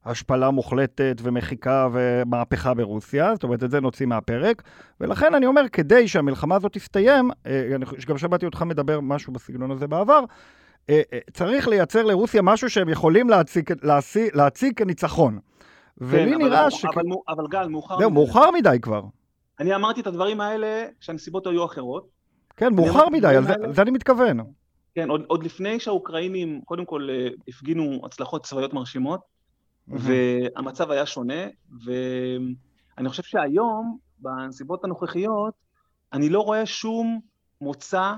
בהשפלה 0.05 0.51
מוחלטת 0.51 1.15
ומחיקה 1.23 1.87
ומהפכה 1.91 2.73
ברוסיה, 2.73 3.33
זאת 3.33 3.43
אומרת, 3.43 3.63
את 3.63 3.71
זה 3.71 3.79
נוציא 3.79 4.05
מהפרק, 4.05 4.63
ולכן 4.99 5.33
אני 5.33 5.45
אומר, 5.45 5.61
כדי 5.71 6.07
שהמלחמה 6.07 6.55
הזאת 6.55 6.73
תסתיים, 6.73 7.31
אה, 7.45 7.77
גם 8.07 8.17
שמעתי 8.17 8.45
אותך 8.45 8.61
מדבר 8.61 8.99
משהו 8.99 9.33
בסגנון 9.33 9.71
הזה 9.71 9.87
בעבר, 9.87 10.19
אה, 10.89 11.01
אה, 11.13 11.19
צריך 11.33 11.67
לייצר 11.67 12.03
לרוסיה 12.03 12.41
משהו 12.41 12.69
שהם 12.69 12.89
יכולים 12.89 13.29
להציג, 13.29 13.71
להציג, 13.83 14.35
להציג 14.35 14.77
כניצחון. 14.77 15.39
ולי 15.97 16.31
כן, 16.31 16.37
נראה 16.37 16.71
ש... 16.71 16.85
אבל, 16.85 17.03
אבל 17.29 17.47
גל, 17.49 17.67
מאוחר 17.67 17.95
מדי. 17.97 18.07
מאוחר 18.13 18.51
מדי 18.51 18.77
כבר. 18.81 19.01
אני 19.59 19.75
אמרתי 19.75 20.01
את 20.01 20.07
הדברים 20.07 20.41
האלה 20.41 20.85
כשהנסיבות 20.99 21.47
היו 21.47 21.65
אחרות. 21.65 22.07
כן, 22.57 22.73
מאוחר 22.75 23.09
מדי, 23.09 23.35
על 23.35 23.43
זה, 23.43 23.53
זה 23.71 23.81
אני 23.81 23.91
מתכוון. 23.91 24.39
כן, 24.95 25.09
עוד, 25.09 25.23
עוד 25.27 25.43
לפני 25.43 25.79
שהאוקראינים 25.79 26.61
קודם 26.65 26.85
כל 26.85 27.07
הפגינו 27.47 28.01
הצלחות 28.05 28.45
צבאיות 28.45 28.73
מרשימות. 28.73 29.34
והמצב 29.87 30.91
היה 30.91 31.05
שונה, 31.05 31.47
ואני 31.85 33.09
חושב 33.09 33.23
שהיום, 33.23 33.97
בנסיבות 34.19 34.83
הנוכחיות, 34.83 35.53
אני 36.13 36.29
לא 36.29 36.41
רואה 36.41 36.65
שום 36.65 37.19
מוצא 37.61 38.13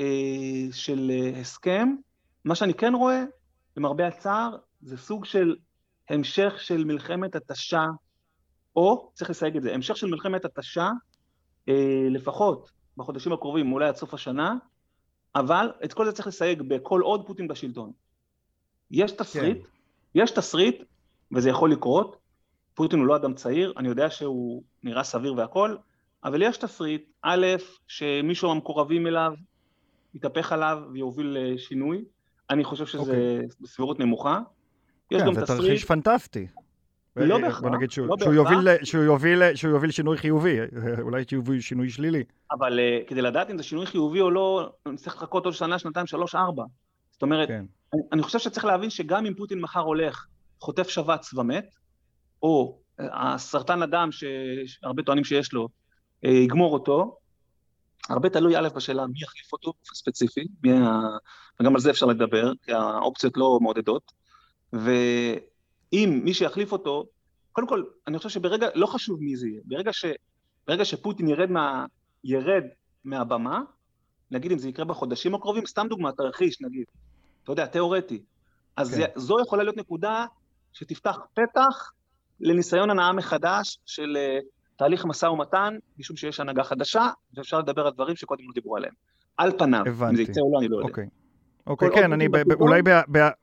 אה, 0.00 0.66
של 0.72 1.10
אה, 1.10 1.40
הסכם. 1.40 1.88
מה 2.44 2.54
שאני 2.54 2.74
כן 2.74 2.94
רואה, 2.94 3.24
למרבה 3.76 4.06
הצער, 4.06 4.56
זה 4.80 4.96
סוג 4.96 5.24
של 5.24 5.56
המשך 6.08 6.54
של 6.60 6.84
מלחמת 6.84 7.34
התשה, 7.34 7.86
או, 8.76 9.10
צריך 9.14 9.30
לסייג 9.30 9.56
את 9.56 9.62
זה, 9.62 9.74
המשך 9.74 9.96
של 9.96 10.06
מלחמת 10.06 10.44
התשה, 10.44 10.90
אה, 11.68 12.06
לפחות 12.10 12.70
בחודשים 12.96 13.32
הקרובים, 13.32 13.72
אולי 13.72 13.88
עד 13.88 13.96
סוף 13.96 14.14
השנה, 14.14 14.54
אבל 15.34 15.72
את 15.84 15.92
כל 15.92 16.04
זה 16.06 16.12
צריך 16.12 16.28
לסייג 16.28 16.62
בכל 16.62 17.00
עוד 17.00 17.26
פוטין 17.26 17.48
בשלטון. 17.48 17.92
יש 18.90 19.12
תסריט, 19.12 19.58
כן. 19.58 19.70
יש 20.14 20.30
תסריט, 20.30 20.82
וזה 21.32 21.50
יכול 21.50 21.72
לקרות, 21.72 22.16
פוטין 22.74 22.98
הוא 22.98 23.06
לא 23.06 23.16
אדם 23.16 23.34
צעיר, 23.34 23.72
אני 23.76 23.88
יודע 23.88 24.10
שהוא 24.10 24.62
נראה 24.82 25.04
סביר 25.04 25.34
והכל, 25.34 25.76
אבל 26.24 26.42
יש 26.42 26.56
תסריט, 26.56 27.04
א', 27.22 27.46
שמישהו 27.88 28.50
המקורבים 28.50 29.06
אליו 29.06 29.32
יתהפך 30.14 30.52
עליו 30.52 30.78
ויוביל 30.92 31.36
לשינוי, 31.40 32.04
אני 32.50 32.64
חושב 32.64 32.86
שזה 32.86 33.02
okay. 33.02 33.14
אוקיי. 33.14 33.48
בסבירות 33.60 33.98
נמוכה. 33.98 34.40
יש 35.10 35.20
כן, 35.20 35.26
גם 35.26 35.32
תסריט... 35.32 35.48
כן, 35.48 35.56
זה 35.56 35.62
תרחיש 35.62 35.84
פנטסטי. 35.84 36.46
לא 37.16 37.38
בהכרח, 37.38 37.60
בוא 37.60 37.70
נגיד 37.70 37.90
שהוא, 37.90 38.06
לא 38.06 38.16
שהוא, 38.20 38.34
יוביל, 38.34 38.68
שהוא, 38.84 39.04
יוביל, 39.04 39.54
שהוא 39.54 39.70
יוביל 39.70 39.90
שינוי 39.90 40.16
חיובי, 40.16 40.56
אולי 41.02 41.24
שיוביל 41.28 41.60
שינוי 41.60 41.90
שלילי. 41.90 42.24
אבל 42.52 42.78
uh, 42.78 43.08
כדי 43.08 43.22
לדעת 43.22 43.50
אם 43.50 43.56
זה 43.56 43.62
שינוי 43.62 43.86
חיובי 43.86 44.20
או 44.20 44.30
לא, 44.30 44.72
נצטרך 44.86 45.16
לחכות 45.16 45.44
עוד 45.44 45.54
שנה, 45.54 45.78
שנתיים, 45.78 46.06
שלוש, 46.06 46.34
ארבע. 46.34 46.64
זאת 47.20 47.22
אומרת, 47.22 47.48
כן. 47.48 47.64
אני, 47.94 48.02
אני 48.12 48.22
חושב 48.22 48.38
שצריך 48.38 48.64
להבין 48.64 48.90
שגם 48.90 49.26
אם 49.26 49.34
פוטין 49.34 49.60
מחר 49.60 49.80
הולך, 49.80 50.26
חוטף 50.60 50.88
שבץ 50.88 51.34
ומת, 51.34 51.74
או 52.42 52.78
uh, 53.00 53.04
הסרטן 53.12 53.82
הדם 53.82 54.08
שהרבה 54.66 55.02
טוענים 55.02 55.24
שיש 55.24 55.52
לו, 55.52 55.68
uh, 56.24 56.28
יגמור 56.28 56.72
אותו, 56.72 57.18
הרבה 58.08 58.28
תלוי 58.28 58.56
א' 58.56 58.68
בשאלה 58.76 59.06
מי 59.06 59.22
יחליף 59.22 59.52
אותו 59.52 59.72
ספציפי, 59.94 60.40
ה... 60.68 61.00
וגם 61.60 61.74
על 61.74 61.80
זה 61.80 61.90
אפשר 61.90 62.06
לדבר, 62.06 62.52
כי 62.62 62.72
האופציות 62.72 63.36
לא 63.36 63.58
מעודדות. 63.62 64.12
ואם 64.72 66.20
מי 66.24 66.34
שיחליף 66.34 66.72
אותו, 66.72 67.06
קודם 67.52 67.66
כל, 67.66 67.84
אני 68.06 68.18
חושב 68.18 68.28
שברגע, 68.28 68.68
לא 68.74 68.86
חשוב 68.86 69.20
מי 69.22 69.36
זה 69.36 69.48
יהיה, 69.48 69.60
ברגע, 69.64 69.92
ש, 69.92 70.04
ברגע 70.66 70.84
שפוטין 70.84 71.28
ירד, 71.28 71.50
מה, 71.50 71.86
ירד 72.24 72.64
מהבמה, 73.04 73.60
נגיד 74.30 74.52
אם 74.52 74.58
זה 74.58 74.68
יקרה 74.68 74.84
בחודשים 74.84 75.34
הקרובים, 75.34 75.66
סתם 75.66 75.86
דוגמא, 75.90 76.10
תרחיש 76.10 76.60
נגיד, 76.60 76.84
אתה 77.52 77.62
יודע, 77.62 77.72
תיאורטי, 77.72 78.22
אז 78.76 78.94
כן. 78.94 79.06
זו 79.16 79.40
יכולה 79.40 79.62
להיות 79.62 79.76
נקודה 79.76 80.26
שתפתח 80.72 81.18
פתח 81.34 81.92
לניסיון 82.40 82.90
הנאה 82.90 83.12
מחדש 83.12 83.78
של 83.86 84.16
אה, 84.16 84.38
תהליך 84.76 85.04
משא 85.04 85.26
ומתן, 85.26 85.76
משום 85.98 86.16
שיש 86.16 86.40
הנהגה 86.40 86.64
חדשה, 86.64 87.08
ואפשר 87.34 87.58
לדבר 87.58 87.86
על 87.86 87.92
דברים 87.92 88.16
שקודם 88.16 88.44
לא 88.46 88.52
דיברו 88.54 88.76
עליהם. 88.76 88.92
על 89.36 89.52
פניו, 89.58 89.82
הבנתי. 89.86 90.10
אם 90.10 90.16
זה 90.16 90.22
יצא 90.22 90.40
או 90.40 90.52
לא, 90.52 90.58
אני 90.58 90.68
לא 90.68 90.76
יודע. 90.76 90.88
אוקיי. 90.88 91.06
אוקיי, 91.66 91.88
כן, 91.94 92.12
אני 92.12 92.28
אולי 92.60 92.82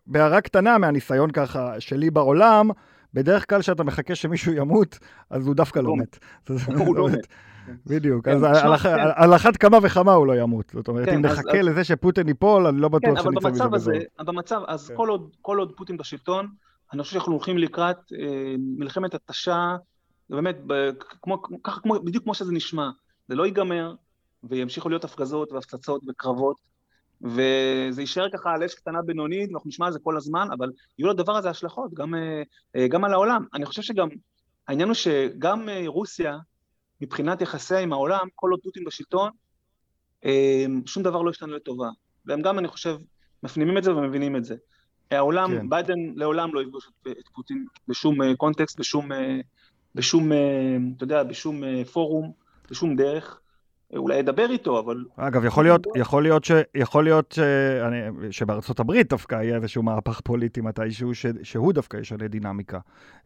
בהערה 0.06 0.42
קטנה 0.42 0.78
מהניסיון 0.78 1.32
ככה 1.32 1.80
שלי 1.80 2.12
בעולם, 2.12 2.70
בדרך 3.14 3.50
כלל 3.50 3.62
כשאתה 3.62 3.84
מחכה 3.84 4.16
שמישהו 4.16 4.54
ימות, 4.54 5.00
אז 5.30 5.48
הוא 5.48 5.56
דווקא 5.56 5.80
לא 5.80 5.96
מת. 5.96 6.20
הוא 6.68 6.96
לא 6.96 7.08
מת. 7.14 7.28
בדיוק, 7.88 8.26
כן, 8.26 8.32
אז 8.32 8.44
על 9.16 9.36
אחת 9.36 9.58
כמה 9.58 9.78
וכמה 9.84 10.14
הוא 10.14 10.28
לא 10.28 10.34
ימות. 10.42 10.72
זאת 10.74 10.88
אומרת, 10.88 11.06
כן, 11.06 11.16
אם 11.16 11.22
נחכה 11.22 11.62
לזה 11.62 11.84
שפוטין 11.84 12.28
ייפול, 12.28 12.68
אני 12.68 12.82
לא 12.82 12.88
בטוח 12.90 13.24
שנצא 13.24 13.68
מזה. 13.68 13.92
כן, 13.92 14.00
אבל 14.20 14.28
במצב, 14.28 14.62
אז 14.68 14.92
כל 15.42 15.58
עוד 15.58 15.72
פוטין 15.76 15.98
בשלטון, 15.98 16.48
אני 16.94 17.02
חושב 17.02 17.14
שאנחנו 17.14 17.34
הולכים 17.34 17.58
לקראת 17.58 17.98
אה, 18.20 18.56
מלחמת 18.58 19.14
התשה, 19.14 19.76
באמת, 20.30 20.58
בדיוק 22.04 22.24
כמו 22.24 22.34
שזה 22.34 22.54
נשמע. 22.54 22.90
זה 23.28 23.36
לא 23.36 23.46
ייגמר, 23.46 23.94
וימשיכו 24.44 24.90
להיות 24.90 25.04
הפגזות 25.04 25.52
והפצצות 25.52 26.02
וקרבות. 26.08 26.68
וזה 27.22 28.02
יישאר 28.02 28.30
ככה 28.34 28.54
על 28.54 28.64
אש 28.64 28.74
קטנה 28.74 29.02
בינונית, 29.02 29.50
ואנחנו 29.50 29.68
נשמע 29.68 29.86
על 29.86 29.92
זה 29.92 30.00
כל 30.00 30.18
הזמן, 30.18 30.48
אבל 30.58 30.72
יהיו 31.00 31.10
לדבר 31.10 31.36
הזה 31.36 31.50
השלכות, 31.50 31.94
גם, 31.94 32.16
אה, 32.16 32.42
אה, 32.76 32.88
גם 32.88 33.04
על 33.04 33.14
העולם. 33.14 33.46
אני 33.54 33.66
חושב 33.66 33.82
שגם, 33.82 34.08
העניין 34.68 34.88
הוא 34.88 34.96
שגם 34.96 35.70
רוסיה, 35.88 36.38
מבחינת 37.02 37.42
יחסיה 37.42 37.80
עם 37.80 37.94
העולם, 37.94 38.28
כל 38.36 38.52
עוד 38.52 38.60
פוטין 38.64 38.84
בשלטון, 38.84 39.30
שום 40.86 41.04
דבר 41.04 41.22
לא 41.22 41.30
ישתנה 41.32 41.56
לטובה. 41.56 41.90
והם 42.26 42.42
גם, 42.42 42.60
אני 42.60 42.68
חושב, 42.68 42.98
מפנימים 43.44 43.78
את 43.78 43.84
זה 43.84 43.96
ומבינים 43.96 44.36
את 44.36 44.46
זה. 44.46 44.56
העולם, 45.12 45.52
כן. 45.52 45.70
ביידן 45.70 46.00
לעולם 46.16 46.54
לא 46.54 46.62
יפגוש 46.62 46.90
את 47.08 47.28
פוטין 47.36 47.66
בשום 47.88 48.36
קונטקסט, 48.36 48.80
בשום, 48.80 49.10
בשום, 49.96 50.32
אתה 50.98 51.04
יודע, 51.04 51.24
בשום 51.24 51.84
פורום, 51.84 52.32
בשום 52.72 52.96
דרך. 52.96 53.40
אולי 53.96 54.16
ידבר 54.16 54.46
איתו, 54.50 54.80
אבל... 54.80 55.04
אגב, 55.16 55.46
יכול 55.46 55.64
להיות, 55.64 55.88
יכול 55.96 56.24
להיות, 56.24 56.44
ש, 56.44 56.52
יכול 56.76 57.04
להיות 57.04 57.32
ש, 57.32 57.40
אני, 57.88 57.98
שבארצות 58.32 58.80
הברית 58.80 59.10
דווקא 59.10 59.36
יהיה 59.36 59.56
איזשהו 59.56 59.84
מהפך 59.84 60.22
פוליטי 60.22 60.62
מתישהו, 60.62 61.16
ש, 61.16 61.26
שהוא 61.44 61.74
דווקא 61.74 61.98
ישנה 61.98 62.28
דינמיקה. 62.28 62.80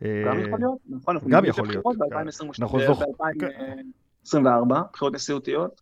גם 0.03 0.39
יכול 0.39 0.59
להיות, 0.59 0.77
נכון, 0.89 1.17
גם 1.29 1.45
יכול 1.45 1.67
להיות. 1.67 1.85
ב-2024, 1.85 4.73
בחירות 4.93 5.13
נשיאותיות. 5.13 5.81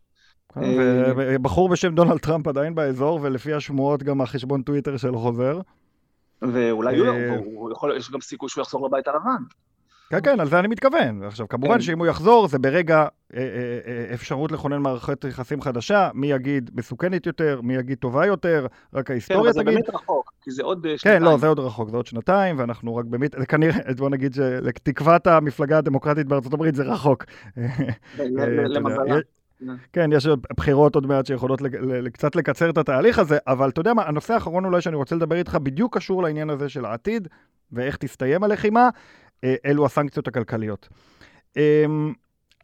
כן, 0.54 0.62
ובחור 1.18 1.70
בשם 1.70 1.96
דונלד 1.96 2.18
טראמפ 2.18 2.48
עדיין 2.48 2.76
באזור, 2.76 3.20
ולפי 3.22 3.54
השמועות 3.54 4.04
גם 4.04 4.22
החשבון 4.22 4.62
טוויטר 4.62 4.98
שלו 4.98 5.20
חוזר. 5.20 5.60
ואולי 6.42 6.98
הוא 6.98 7.72
יכול, 7.72 7.98
יש 7.98 8.12
גם 8.12 8.22
סיכוי 8.22 8.50
שהוא 8.50 8.62
יחזור 8.62 8.88
לבית 8.88 9.08
הלבן. 9.08 9.44
כן, 10.10 10.20
כן, 10.24 10.40
על 10.40 10.48
זה 10.48 10.60
אני 10.60 10.68
מתכוון. 10.68 11.24
עכשיו, 11.24 11.48
כמובן 11.48 11.74
כן. 11.74 11.82
שאם 11.82 12.00
הוא 12.00 12.08
יחזור, 12.08 12.48
זה 12.48 12.60
ברגע 12.60 12.98
אה, 12.98 13.08
אה, 13.34 13.80
אה, 13.88 14.14
אפשרות 14.14 14.52
לכונן 14.52 14.82
מערכת 14.82 15.26
יחסים 15.26 15.62
חדשה, 15.62 16.10
מי 16.14 16.32
יגיד 16.32 16.72
מסוכנת 16.74 17.26
יותר, 17.26 17.60
מי 17.64 17.76
יגיד 17.76 17.98
טובה 17.98 18.26
יותר, 18.26 18.68
רק 18.94 19.12
ההיסטוריה 19.12 19.54
תגיד. 19.54 19.64
כן, 19.64 19.68
אבל 19.68 19.74
זה 19.74 19.82
באמת 19.82 19.96
רחוק, 19.96 20.34
כי 20.42 20.52
זה 20.52 20.64
עוד 20.64 20.88
שנתיים. 20.98 21.20
כן, 21.20 21.24
לא, 21.24 21.38
זה 21.38 21.48
עוד 21.48 21.60
רחוק, 21.60 21.90
זה 21.90 21.98
עוד 21.98 22.06
שנתיים, 22.06 22.60
ואנחנו 22.60 22.96
רק 22.96 23.06
באמת, 23.06 23.36
זה 23.40 23.46
כנראה, 23.46 23.78
בוא 23.98 24.10
נגיד 24.10 24.34
שלתקוות 24.34 25.28
המפלגה 25.28 25.78
הדמוקרטית 25.78 26.28
בארצות 26.28 26.54
הברית 26.54 26.76
זה 26.76 26.84
רחוק. 26.84 27.26
למזלה. 28.18 29.20
כן, 29.94 30.10
יש 30.14 30.28
בחירות 30.58 30.96
עוד 30.96 31.08
מעט 31.08 31.26
שיכולות 31.26 31.62
קצת 32.14 32.36
לקצר 32.36 32.70
את 32.70 32.78
התהליך 32.78 33.20
הזה, 33.20 33.38
אבל 33.48 33.70
אתה 33.70 33.82
יודע 33.82 33.94
מה, 33.94 34.04
הנושא 34.04 34.34
האחרון 34.34 34.66
אולי 34.66 34.82
שאני 34.82 34.96
רוצה 34.96 35.16
לדבר 35.16 35.36
איתך 35.36 35.56
בדיוק 35.56 35.98
קשור 35.98 36.24
לעניין 36.24 36.50
הזה 36.50 36.70
של 36.70 36.86
העתיד, 36.86 37.28
ואיך 37.72 37.98
תסתיים 37.98 38.44
הלחימה. 38.44 38.90
אה, 39.44 39.56
אלו 39.66 39.86
הסנקציות 39.86 40.28
הכלכליות. 40.28 40.90
אמ, 41.58 42.14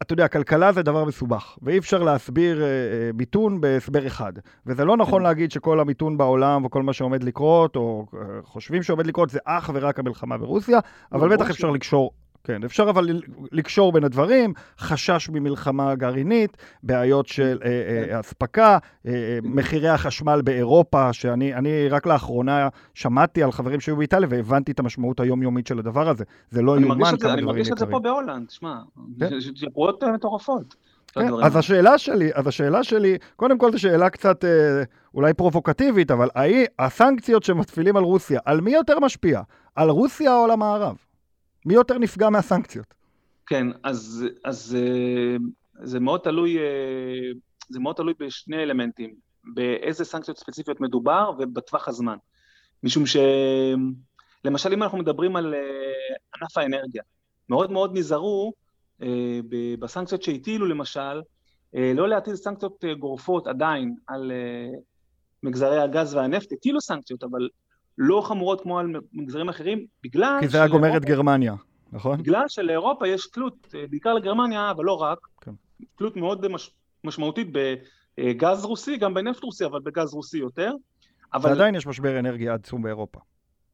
אתה 0.02 0.12
יודע, 0.12 0.28
כלכלה 0.28 0.72
זה 0.72 0.82
דבר 0.82 1.04
מסובך, 1.04 1.58
ואי 1.62 1.78
אפשר 1.78 2.02
להסביר 2.02 2.62
אה, 2.62 2.66
אה, 2.66 3.10
מיתון 3.14 3.60
בהסבר 3.60 4.06
אחד. 4.06 4.32
וזה 4.66 4.84
לא 4.84 4.96
נכון 4.96 5.20
כן. 5.20 5.24
להגיד 5.24 5.50
שכל 5.52 5.80
המיתון 5.80 6.16
בעולם 6.16 6.64
וכל 6.64 6.82
מה 6.82 6.92
שעומד 6.92 7.22
לקרות, 7.22 7.76
או 7.76 8.06
חושבים 8.42 8.82
שעומד 8.82 9.06
לקרות, 9.06 9.30
זה 9.30 9.38
אך 9.44 9.70
ורק 9.74 9.98
המלחמה 9.98 10.38
ברוסיה, 10.38 10.78
אבל 11.12 11.36
בטח 11.36 11.50
אפשר 11.50 11.70
לקשור 11.70 12.10
כן, 12.46 12.64
אפשר 12.64 12.90
אבל 12.90 13.20
לקשור 13.52 13.92
בין 13.92 14.04
הדברים, 14.04 14.52
חשש 14.78 15.28
ממלחמה 15.32 15.94
גרעינית, 15.94 16.56
בעיות 16.82 17.26
של 17.26 17.58
אה, 17.64 17.70
אה, 17.70 18.06
כן. 18.08 18.18
אספקה, 18.18 18.78
אה, 19.06 19.38
מחירי 19.42 19.88
החשמל 19.88 20.40
באירופה, 20.44 21.12
שאני 21.12 21.88
רק 21.90 22.06
לאחרונה 22.06 22.68
שמעתי 22.94 23.42
על 23.42 23.52
חברים 23.52 23.80
שהיו 23.80 23.96
באיטליה 23.96 24.28
והבנתי 24.30 24.72
את 24.72 24.78
המשמעות 24.78 25.20
היומיומית 25.20 25.66
של 25.66 25.78
הדבר 25.78 26.08
הזה. 26.08 26.24
זה 26.50 26.62
לא 26.62 26.72
יאומן 26.72 26.86
כמה 26.86 26.94
דברים 26.96 27.14
יקרים. 27.16 27.34
אני 27.34 27.42
מרגיש 27.42 27.70
את 27.72 27.78
זה 27.78 27.86
פה 27.86 27.98
בהולנד, 27.98 28.50
שמע, 28.50 28.76
התייקרויות 29.20 30.00
כן. 30.00 30.12
מטורפות. 30.14 30.76
כן, 31.12 31.28
אז 31.42 31.56
השאלה 31.56 31.98
שלי, 31.98 32.30
אז 32.34 32.46
השאלה 32.46 32.82
שלי, 32.82 33.18
קודם 33.36 33.58
כל 33.58 33.72
זו 33.72 33.78
שאלה 33.78 34.10
קצת 34.10 34.44
אה, 34.44 34.82
אולי 35.14 35.34
פרובוקטיבית, 35.34 36.10
אבל 36.10 36.28
האי, 36.34 36.64
הסנקציות 36.78 37.42
שמתפילים 37.42 37.96
על 37.96 38.02
רוסיה, 38.02 38.40
על 38.44 38.60
מי 38.60 38.70
יותר 38.70 39.00
משפיע? 39.00 39.40
על 39.74 39.90
רוסיה 39.90 40.36
או 40.36 40.44
על 40.44 40.50
המערב? 40.50 40.96
מי 41.66 41.74
יותר 41.74 41.98
נפגע 41.98 42.30
מהסנקציות? 42.30 42.94
כן, 43.46 43.66
אז, 43.82 44.24
אז 44.44 44.76
אה, 44.78 45.36
זה 45.84 46.00
מאוד 46.00 46.20
תלוי, 46.20 46.58
אה, 46.58 46.62
זה 47.68 47.80
מאוד 47.80 47.96
תלוי 47.96 48.14
בשני 48.18 48.62
אלמנטים, 48.62 49.14
באיזה 49.54 50.04
סנקציות 50.04 50.38
ספציפיות 50.38 50.80
מדובר 50.80 51.30
ובטווח 51.38 51.88
הזמן. 51.88 52.16
משום 52.82 53.04
שלמשל 53.06 54.72
אם 54.72 54.82
אנחנו 54.82 54.98
מדברים 54.98 55.36
על 55.36 55.54
אה, 55.54 55.60
ענף 56.36 56.58
האנרגיה, 56.58 57.02
מאוד 57.48 57.72
מאוד 57.72 57.90
נזהרו 57.94 58.52
בסנקציות 59.78 60.22
שהטילו 60.22 60.66
למשל, 60.66 61.22
לא 61.74 62.08
להטיל 62.08 62.36
סנקציות 62.36 62.84
גורפות 62.98 63.46
עדיין 63.46 63.94
על 64.06 64.32
מגזרי 65.42 65.80
הגז 65.80 66.14
והנפט, 66.14 66.52
הטילו 66.52 66.80
סנקציות, 66.80 67.24
אבל 67.24 67.48
לא 67.98 68.20
חמורות 68.24 68.60
כמו 68.60 68.78
על 68.78 68.92
מגזרים 69.12 69.48
אחרים, 69.48 69.86
בגלל... 70.02 70.38
כי 70.40 70.48
זה 70.48 70.58
היה 70.58 70.68
גומר 70.68 70.96
את 70.96 71.04
גרמניה, 71.04 71.54
נכון? 71.92 72.18
בגלל 72.18 72.44
שלאירופה 72.48 73.08
יש 73.08 73.26
תלות, 73.26 73.74
אה, 73.74 73.84
בעיקר 73.90 74.14
לגרמניה, 74.14 74.70
אבל 74.70 74.84
לא 74.84 74.92
רק, 74.92 75.18
כן. 75.40 75.52
תלות 75.96 76.16
מאוד 76.16 76.48
מש, 76.48 76.70
משמעותית 77.04 77.48
בגז 77.52 78.64
רוסי, 78.64 78.96
גם 78.96 79.14
בנפט 79.14 79.44
רוסי, 79.44 79.64
אבל 79.64 79.80
בגז 79.80 80.14
רוסי 80.14 80.38
יותר. 80.38 80.72
אבל... 81.34 81.50
ועדיין 81.50 81.74
יש 81.74 81.86
משבר 81.86 82.18
אנרגיה 82.18 82.54
עצום 82.54 82.82
באירופה. 82.82 83.20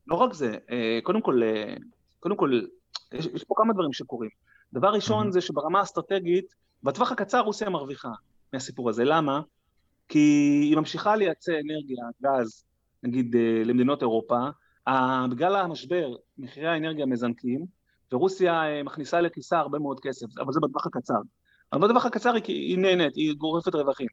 לא 0.06 0.14
רק 0.14 0.32
זה, 0.32 0.56
אה, 0.70 0.98
קודם 1.02 1.20
כל, 1.20 1.42
אה, 1.42 1.74
קודם 2.20 2.36
כל, 2.36 2.60
יש, 3.12 3.26
יש 3.26 3.44
פה 3.44 3.54
כמה 3.56 3.72
דברים 3.72 3.92
שקורים. 3.92 4.30
דבר 4.72 4.88
ראשון 4.88 5.28
mm-hmm. 5.28 5.32
זה 5.32 5.40
שברמה 5.40 5.78
האסטרטגית, 5.78 6.54
בטווח 6.82 7.12
הקצר 7.12 7.40
רוסיה 7.40 7.70
מרוויחה 7.70 8.10
מהסיפור 8.52 8.90
הזה. 8.90 9.04
למה? 9.04 9.40
כי 10.08 10.18
היא 10.62 10.76
ממשיכה 10.76 11.16
לייצא 11.16 11.52
אנרגיה, 11.52 12.04
גז, 12.22 12.64
נגיד 13.02 13.36
אה, 13.36 13.62
למדינות 13.64 14.02
אירופה, 14.02 14.38
בגלל 15.30 15.56
המשבר 15.56 16.14
מחירי 16.38 16.68
האנרגיה 16.68 17.06
מזנקים, 17.06 17.66
ורוסיה 18.12 18.62
אה, 18.62 18.82
מכניסה 18.82 19.20
לכיסה 19.20 19.58
הרבה 19.58 19.78
מאוד 19.78 20.00
כסף, 20.00 20.26
אבל 20.38 20.52
זה 20.52 20.60
בטווח 20.60 20.86
הקצר. 20.86 21.18
אבל 21.72 21.88
בטווח 21.88 22.06
הקצר 22.06 22.34
היא, 22.34 22.42
היא 22.46 22.78
נהנית, 22.78 23.16
היא 23.16 23.34
גורפת 23.34 23.74
רווחים. 23.74 24.08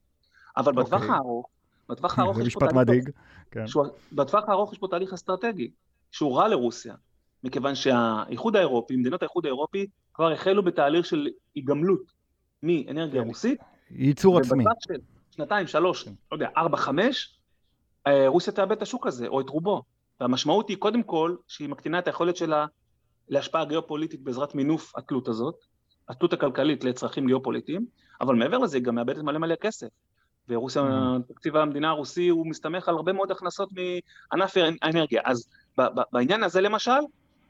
אבל 0.57 0.71
okay. 0.71 0.75
בטווח 0.75 1.01
אוקיי. 1.01 1.15
הארוך, 1.15 1.47
בטווח 1.89 2.19
הארוך 2.19 2.39
יש 2.39 2.53
פה 2.53 2.59
תהליך... 2.59 2.75
מדאיג, 2.75 3.09
כן. 3.51 3.67
שהוא, 3.67 3.85
בטווח 4.13 4.49
הארוך 4.49 4.73
יש 4.73 4.79
פה 4.79 4.87
תהליך 4.87 5.13
אסטרטגי, 5.13 5.71
שהוא 6.11 6.37
רע 6.37 6.47
לרוסיה, 6.47 6.95
מכיוון 7.43 7.75
שהאיחוד 7.75 8.55
האירופי, 8.55 8.95
מדינות 8.95 9.21
האיחוד 9.21 9.45
האירופי, 9.45 9.87
כבר 10.13 10.31
החלו 10.31 10.63
בתהליך 10.63 11.05
של 11.05 11.27
היגמלות 11.55 12.11
מאנרגיה 12.63 13.21
כן. 13.21 13.27
רוסית. 13.27 13.59
ייצור 13.91 14.39
עצמי. 14.39 14.63
ובטווח 14.63 14.77
של 14.87 14.93
שנתיים, 15.35 15.67
שלוש. 15.67 16.05
לא 16.05 16.11
יודע, 16.31 16.49
ארבע, 16.57 16.77
חמש, 16.77 17.38
רוסיה 18.27 18.53
תאבד 18.53 18.71
את 18.71 18.81
השוק 18.81 19.07
הזה, 19.07 19.27
או 19.27 19.41
את 19.41 19.49
רובו. 19.49 19.81
והמשמעות 20.19 20.69
היא 20.69 20.77
קודם 20.77 21.03
כל 21.03 21.35
שהיא 21.47 21.69
מקטינה 21.69 21.99
את 21.99 22.07
היכולת 22.07 22.35
שלה 22.35 22.65
להשפעה 23.29 23.65
גיאופוליטית 23.65 24.23
בעזרת 24.23 24.55
מינוף 24.55 24.97
התלות 24.97 25.27
הזאת, 25.27 25.55
התלות 26.09 26.33
הכלכלית 26.33 26.83
לצרכים 26.83 27.27
גיאופוליטיים, 27.27 27.85
אבל 28.21 28.35
מעבר 28.35 28.57
לזה 28.57 28.77
היא 28.77 28.83
גם 28.83 28.95
מאבדת 28.95 29.23
מלא 29.23 29.39
מלא 29.39 29.55
כסף. 29.55 29.87
ורוסיה, 30.49 30.81
mm-hmm. 30.81 31.33
תקציב 31.33 31.55
המדינה 31.55 31.89
הרוסי 31.89 32.27
הוא 32.27 32.47
מסתמך 32.47 32.89
על 32.89 32.95
הרבה 32.95 33.13
מאוד 33.13 33.31
הכנסות 33.31 33.69
מענף 33.71 34.53
האנרגיה. 34.81 35.21
אז 35.25 35.49
בעניין 36.11 36.43
הזה 36.43 36.61
למשל, 36.61 36.91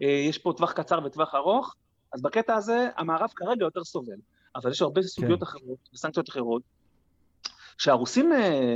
אה, 0.02 0.08
יש 0.08 0.38
פה 0.38 0.54
טווח 0.58 0.72
קצר 0.72 1.00
וטווח 1.06 1.36
ארוך, 1.36 1.76
אז 2.14 2.22
בקטע 2.22 2.56
הזה 2.56 2.90
המערב 2.98 3.30
כרגע 3.36 3.66
יותר 3.66 3.84
סובל. 3.84 4.18
אבל 4.56 4.72
יש 4.72 4.82
הרבה 4.82 5.02
סוגיות 5.02 5.40
כן. 5.40 5.46
אחרות 5.46 5.90
וסנקציות 5.94 6.30
אחרות, 6.30 6.62
שהרוסים 7.78 8.34
אה, 8.34 8.38
אה, 8.38 8.76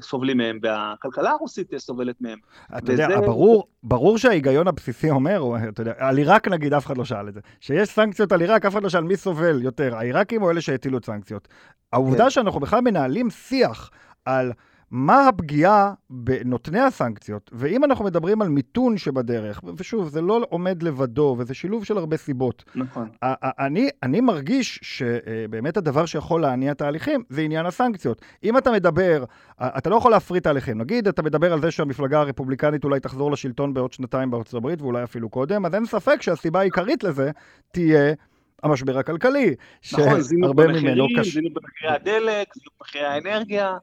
סובלים 0.00 0.36
מהם, 0.36 0.58
והכלכלה 0.62 1.30
הרוסית 1.30 1.72
סובלת 1.76 2.20
מהם. 2.20 2.38
אתה 2.78 2.92
וזה... 2.92 3.02
יודע, 3.02 3.20
ברור, 3.20 3.66
ברור 3.82 4.18
שההיגיון 4.18 4.68
הבסיסי 4.68 5.10
אומר, 5.10 5.42
אתה 5.68 5.80
יודע, 5.80 5.92
על 5.98 6.18
עיראק 6.18 6.48
נגיד 6.48 6.74
אף 6.74 6.86
אחד 6.86 6.98
לא 6.98 7.04
שאל 7.04 7.28
את 7.28 7.34
זה, 7.34 7.40
שיש 7.60 7.88
סנקציות 7.88 8.32
על 8.32 8.40
עיראק, 8.40 8.66
אף 8.66 8.72
אחד 8.72 8.82
לא 8.82 8.88
שאל 8.88 9.04
מי 9.04 9.16
סובל 9.16 9.62
יותר, 9.62 9.96
העיראקים 9.96 10.42
או 10.42 10.50
אלה 10.50 10.60
שהטילו 10.60 10.98
את 10.98 11.04
סנקציות. 11.04 11.48
העובדה 11.92 12.24
כן. 12.24 12.30
שאנחנו 12.30 12.60
בכלל 12.60 12.80
מנהלים 12.80 13.30
שיח 13.30 13.90
על... 14.24 14.52
מה 14.92 15.28
הפגיעה 15.28 15.92
בנותני 16.10 16.80
הסנקציות, 16.80 17.50
ואם 17.52 17.84
אנחנו 17.84 18.04
מדברים 18.04 18.42
על 18.42 18.48
מיתון 18.48 18.98
שבדרך, 18.98 19.60
ושוב, 19.76 20.08
זה 20.08 20.20
לא 20.20 20.40
עומד 20.48 20.82
לבדו, 20.82 21.36
וזה 21.38 21.54
שילוב 21.54 21.84
של 21.84 21.98
הרבה 21.98 22.16
סיבות. 22.16 22.64
נכון. 22.74 23.08
אני, 23.42 23.88
אני 24.02 24.20
מרגיש 24.20 24.80
שבאמת 24.82 25.76
הדבר 25.76 26.06
שיכול 26.06 26.40
להניע 26.40 26.74
תהליכים 26.74 27.22
זה 27.28 27.40
עניין 27.40 27.66
הסנקציות. 27.66 28.22
אם 28.44 28.58
אתה 28.58 28.72
מדבר, 28.72 29.24
אתה 29.60 29.90
לא 29.90 29.96
יכול 29.96 30.10
להפריט 30.10 30.44
תהליכים. 30.44 30.78
נגיד, 30.78 31.08
אתה 31.08 31.22
מדבר 31.22 31.52
על 31.52 31.60
זה 31.60 31.70
שהמפלגה 31.70 32.20
הרפובליקנית 32.20 32.84
אולי 32.84 33.00
תחזור 33.00 33.32
לשלטון 33.32 33.74
בעוד 33.74 33.92
שנתיים 33.92 34.30
בארצות 34.30 34.54
הברית, 34.54 34.82
ואולי 34.82 35.04
אפילו 35.04 35.28
קודם, 35.28 35.66
אז 35.66 35.74
אין 35.74 35.86
ספק 35.86 36.22
שהסיבה 36.22 36.60
העיקרית 36.60 37.04
לזה 37.04 37.30
תהיה... 37.72 38.14
המשבר 38.62 38.98
הכלכלי, 38.98 39.54
נכון, 39.92 40.20
זינוק 40.20 40.54
במחירים, 40.54 41.06
קש... 41.18 41.34
זינוק 41.34 41.52
במחירי 41.52 41.90
הדלק, 41.90 42.54
זינוק 42.54 42.74
במחירי 42.80 43.04
האנרגיה. 43.04 43.76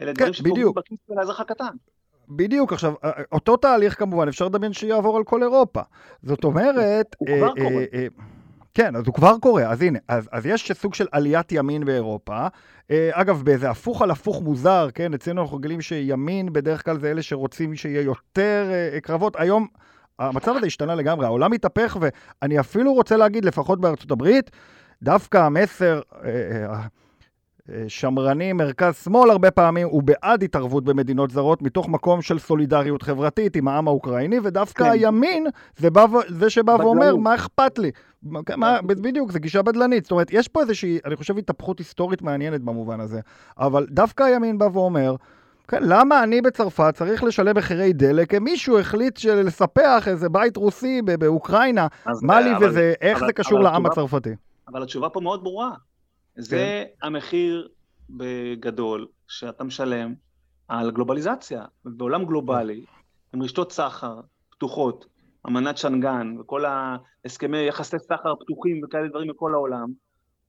אלה 0.00 0.12
דברים 0.12 0.32
כן, 0.32 0.32
שפוגעים 0.32 0.72
בכיס 0.74 0.98
של 1.08 1.18
האזרח 1.18 1.40
הקטן. 1.40 1.76
בדיוק, 2.28 2.72
עכשיו, 2.72 2.94
אותו 3.32 3.56
תהליך 3.56 3.98
כמובן, 3.98 4.28
אפשר 4.28 4.44
לדמיין 4.44 4.72
שיעבור 4.72 5.16
על 5.16 5.24
כל 5.24 5.42
אירופה. 5.42 5.80
זאת 6.22 6.44
אומרת... 6.44 7.16
הוא 7.18 7.28
כבר 7.28 7.48
אה, 7.48 7.54
קורה. 7.54 7.84
אה, 7.94 8.06
כן, 8.74 8.96
אז 8.96 9.06
הוא 9.06 9.14
כבר 9.14 9.38
קורה, 9.38 9.70
אז 9.70 9.82
הנה, 9.82 9.98
אז, 10.08 10.28
אז 10.32 10.46
יש 10.46 10.72
סוג 10.72 10.94
של 10.94 11.06
עליית 11.12 11.52
ימין 11.52 11.84
באירופה. 11.84 12.46
אה, 12.90 13.10
אגב, 13.12 13.42
באיזה 13.44 13.70
הפוך 13.70 14.02
על 14.02 14.10
הפוך 14.10 14.42
מוזר, 14.42 14.88
כן, 14.94 15.14
אצלנו 15.14 15.42
אנחנו 15.42 15.56
רגילים 15.56 15.80
שימין 15.80 16.52
בדרך 16.52 16.84
כלל 16.84 17.00
זה 17.00 17.10
אלה 17.10 17.22
שרוצים 17.22 17.74
שיהיה 17.74 18.02
יותר 18.02 18.70
אה, 18.70 19.00
קרבות. 19.00 19.36
היום 19.38 19.66
המצב 20.18 20.56
הזה 20.56 20.66
השתנה 20.66 20.94
לגמרי, 20.94 21.26
העולם 21.26 21.50
מתהפך, 21.50 21.96
ואני 22.00 22.60
אפילו 22.60 22.92
רוצה 22.92 23.16
להגיד, 23.16 23.44
לפחות 23.44 23.80
בארצות 23.80 24.10
הברית, 24.10 24.50
דווקא 25.02 25.38
המסר... 25.38 26.00
אה, 27.72 27.74
אה, 27.74 27.84
שמרני, 27.88 28.52
מרכז-שמאל 28.52 29.30
הרבה 29.30 29.50
פעמים, 29.50 29.88
הוא 29.88 30.02
בעד 30.02 30.42
התערבות 30.42 30.84
במדינות 30.84 31.30
זרות 31.30 31.62
מתוך 31.62 31.88
מקום 31.88 32.22
של 32.22 32.38
סולידריות 32.38 33.02
חברתית 33.02 33.56
עם 33.56 33.68
העם 33.68 33.88
האוקראיני, 33.88 34.38
ודווקא 34.42 34.84
כן. 34.84 34.90
הימין 34.90 35.46
זה, 35.76 35.90
בא, 35.90 36.06
זה 36.28 36.50
שבא 36.50 36.74
בדלני. 36.74 36.86
ואומר, 36.86 37.16
מה 37.16 37.34
אכפת 37.34 37.78
לי? 37.78 37.90
מה, 38.56 38.82
בדיוק, 38.82 39.32
זו 39.32 39.38
גישה 39.38 39.62
בדלנית. 39.62 40.04
זאת 40.04 40.10
אומרת, 40.10 40.28
יש 40.30 40.48
פה 40.48 40.60
איזושהי, 40.60 40.98
אני 41.04 41.16
חושב, 41.16 41.38
התהפכות 41.38 41.78
היסטורית 41.78 42.22
מעניינת 42.22 42.60
במובן 42.60 43.00
הזה, 43.00 43.20
אבל 43.58 43.86
דווקא 43.90 44.22
הימין 44.22 44.58
בא 44.58 44.68
ואומר, 44.72 45.16
כן, 45.68 45.82
למה 45.82 46.22
אני 46.22 46.40
בצרפת 46.40 46.94
צריך 46.96 47.24
לשלם 47.24 47.56
מחירי 47.56 47.92
דלק? 47.92 48.34
מישהו 48.34 48.78
החליט 48.78 49.24
לספח 49.24 50.08
איזה 50.08 50.28
בית 50.28 50.56
רוסי 50.56 51.02
באוקראינה, 51.02 51.86
מה 52.22 52.40
לי 52.40 52.50
וזה, 52.60 52.94
איך 53.00 53.18
אבל, 53.18 53.26
זה 53.26 53.32
קשור 53.32 53.60
לעם 53.60 53.86
התשובה, 53.86 54.04
הצרפתי? 54.06 54.30
אבל 54.68 54.82
התשובה 54.82 55.08
פה 55.08 55.20
מאוד 55.20 55.42
ברורה. 55.44 55.70
זה 56.36 56.56
כן. 57.00 57.06
המחיר 57.06 57.68
בגדול 58.10 59.06
שאתה 59.28 59.64
משלם 59.64 60.14
על 60.68 60.90
גלובליזציה. 60.90 61.64
בעולם 61.84 62.24
גלובלי, 62.24 62.84
עם 63.34 63.42
רשתות 63.42 63.72
סחר 63.72 64.20
פתוחות, 64.50 65.06
אמנת 65.46 65.78
שנגן 65.78 66.36
וכל 66.40 66.64
ההסכמי 66.64 67.58
יחסי 67.58 67.98
סחר 67.98 68.34
פתוחים 68.34 68.80
וכאלה 68.84 69.08
דברים 69.08 69.28
בכל 69.28 69.54
העולם, 69.54 69.88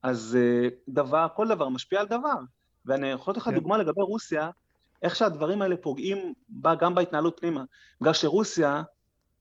אז 0.04 0.38
אה, 0.40 0.70
דבר, 0.88 1.28
כל 1.36 1.48
דבר 1.48 1.70
משפיע 1.70 2.00
על 2.00 2.08
דבר. 2.08 2.40
ואני 2.86 3.08
יכול 3.08 3.32
לתת 3.32 3.42
לך 3.42 3.50
כן. 3.50 3.56
דוגמה 3.56 3.78
לגבי 3.78 4.02
רוסיה, 4.02 4.50
איך 5.02 5.16
שהדברים 5.16 5.62
האלה 5.62 5.78
פוגעים 5.78 6.34
בה 6.50 6.76
גם 6.76 6.96
בהתנהלות 6.96 7.38
פנימה. 7.40 7.64
בגלל 8.02 8.14
שרוסיה, 8.14 8.84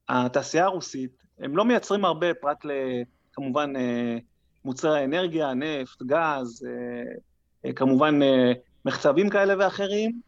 התעשייה 0.09 0.65
הרוסית, 0.65 1.11
הם 1.39 1.57
לא 1.57 1.65
מייצרים 1.65 2.05
הרבה 2.05 2.35
פרט 2.35 2.65
לכמובן 2.65 3.77
אה, 3.77 4.19
מוצרי 4.67 5.01
האנרגיה, 5.01 5.55
נפט, 5.55 6.03
גז, 6.03 6.67
אה, 6.67 7.13
אה, 7.65 7.73
כמובן 7.73 8.19
מחצבים 8.85 9.31
כאלה 9.31 9.55
ואחרים, 9.59 10.21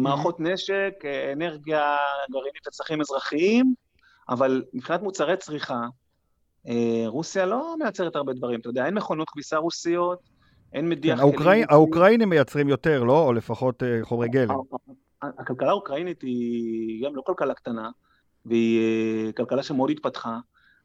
מערכות 0.00 0.40
נשק, 0.40 0.92
אנרגיה 1.32 1.96
גרעינית 2.30 2.66
לצרכים 2.66 3.00
אזרחיים, 3.00 3.74
אבל 4.28 4.62
מבחינת 4.74 5.02
מוצרי 5.02 5.36
צריכה, 5.36 5.80
רוסיה 7.06 7.46
לא 7.46 7.74
מייצרת 7.78 8.16
הרבה 8.16 8.32
דברים, 8.32 8.60
אתה 8.60 8.68
יודע, 8.68 8.86
אין 8.86 8.94
מכונות 8.94 9.30
כביסה 9.30 9.56
רוסיות, 9.56 10.18
אין 10.72 10.88
מדיח 10.88 11.16
כן, 11.16 11.22
האוקראי, 11.22 11.64
האוקראינים 11.68 12.28
מייצרים 12.28 12.68
יותר, 12.68 13.04
לא? 13.04 13.24
או 13.24 13.32
לפחות 13.32 13.82
חומרי 14.02 14.28
גלם. 14.28 14.54
הכלכלה 15.22 15.68
האוקראינית 15.68 16.22
היא 16.22 17.04
גם 17.06 17.16
לא 17.16 17.22
כלכלה 17.26 17.54
קטנה, 17.54 17.90
והיא 18.46 19.32
כלכלה 19.32 19.62
שמאוד 19.62 19.90
התפתחה, 19.90 20.38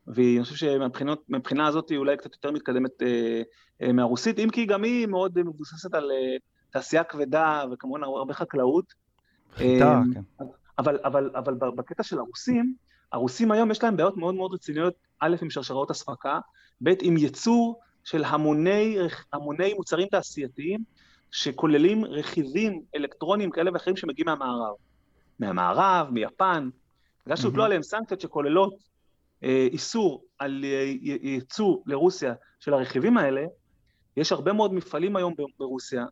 ואני 0.08 0.43
חושב 0.43 0.55
שמבחינה 0.55 1.68
הזאת 1.68 1.89
היא 1.89 1.97
אולי 1.97 2.18
קצת 2.18 2.34
יותר 2.34 2.51
מתקדמת 2.51 3.01
uh, 3.01 3.84
uh, 3.84 3.91
מהרוסית, 3.91 4.39
אם 4.39 4.49
כי 4.49 4.66
גם 4.66 4.84
היא 4.84 5.08
מאוד 5.08 5.39
מבוססת 5.43 5.93
על 5.93 6.03
uh, 6.03 6.41
תעשייה 6.70 7.03
כבדה 7.03 7.64
וכמובן 7.72 8.03
הרבה 8.03 8.34
חקלאות. 8.34 8.93
חיטה, 9.53 10.01
כן. 10.14 10.45
אבל, 10.80 10.99
אבל, 11.03 11.32
אבל 11.36 11.53
בקטע 11.53 12.03
של 12.03 12.20
הרוסים, 12.20 12.74
הרוסים 13.12 13.51
היום 13.51 13.72
יש 13.72 13.84
להם 13.84 13.97
בעיות 13.97 14.18
מאוד 14.18 14.36
מאוד 14.36 14.53
רציניות, 14.53 14.93
א', 15.20 15.36
עם 15.41 15.49
שרשראות 15.49 15.91
אספקה, 15.91 16.39
ב', 16.84 16.89
עם 17.01 17.18
ייצור 17.18 17.80
של 18.03 18.24
המוני, 18.24 18.97
המוני 19.34 19.74
מוצרים 19.74 20.08
תעשייתיים 20.08 20.84
שכוללים 21.32 22.05
רכיבים 22.05 22.82
אלקטרוניים 22.95 23.51
כאלה 23.51 23.72
ואחרים 23.74 23.97
שמגיעים 23.97 24.26
מהמערב. 24.26 24.76
מהמערב, 25.39 26.08
מיפן, 26.12 26.70
בגלל 27.26 27.38
שהוטלו 27.38 27.64
עליהם 27.64 27.84
סנקציות 27.84 28.22
שכוללות 28.22 28.74
אה, 28.74 28.80
איסור 29.44 30.24
על 30.40 30.66
אה, 30.66 30.94
ייצוא 31.02 31.78
לרוסיה 31.86 32.34
של 32.60 32.74
הרכיבים 32.74 33.18
האלה, 33.18 33.46
יש 34.18 34.32
הרבה 34.32 34.54
מאוד 34.54 34.74
מפעלים 34.74 35.16
היום 35.16 35.34
ברוסיה 35.60 36.06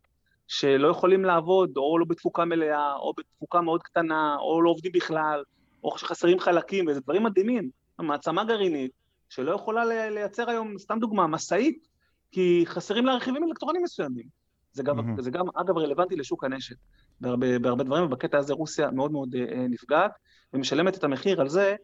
שלא 0.47 0.87
יכולים 0.87 1.25
לעבוד, 1.25 1.77
או 1.77 1.99
לא 1.99 2.05
בתפוקה 2.09 2.45
מלאה, 2.45 2.95
או 2.95 3.13
בתפוקה 3.17 3.61
מאוד 3.61 3.83
קטנה, 3.83 4.35
או 4.39 4.61
לא 4.61 4.69
עובדים 4.69 4.91
בכלל, 4.91 5.43
או 5.83 5.97
שחסרים 5.97 6.39
חלקים, 6.39 6.87
וזה 6.87 6.99
דברים 7.01 7.23
מדהימים. 7.23 7.69
מעצמה 7.99 8.43
גרעינית, 8.43 8.91
שלא 9.29 9.51
יכולה 9.51 9.85
לייצר 9.85 10.49
היום, 10.49 10.77
סתם 10.77 10.99
דוגמה, 10.99 11.27
משאית, 11.27 11.87
כי 12.31 12.63
חסרים 12.65 13.05
לה 13.05 13.15
רכיבים 13.15 13.43
אלקטרונים 13.43 13.83
מסוימים. 13.83 14.25
זה 14.71 14.83
גם, 14.83 14.99
mm-hmm. 14.99 15.21
זה 15.21 15.31
גם, 15.31 15.45
אגב, 15.55 15.77
רלוונטי 15.77 16.15
לשוק 16.15 16.43
הנשק 16.43 16.75
בהרבה, 17.21 17.59
בהרבה 17.59 17.83
דברים, 17.83 18.05
ובקטע 18.05 18.37
הזה 18.37 18.53
רוסיה 18.53 18.91
מאוד 18.91 19.11
מאוד 19.11 19.35
אה, 19.35 19.67
נפגעת, 19.69 20.11
ומשלמת 20.53 20.97
את 20.97 21.03
המחיר 21.03 21.41
על 21.41 21.49
זה 21.49 21.75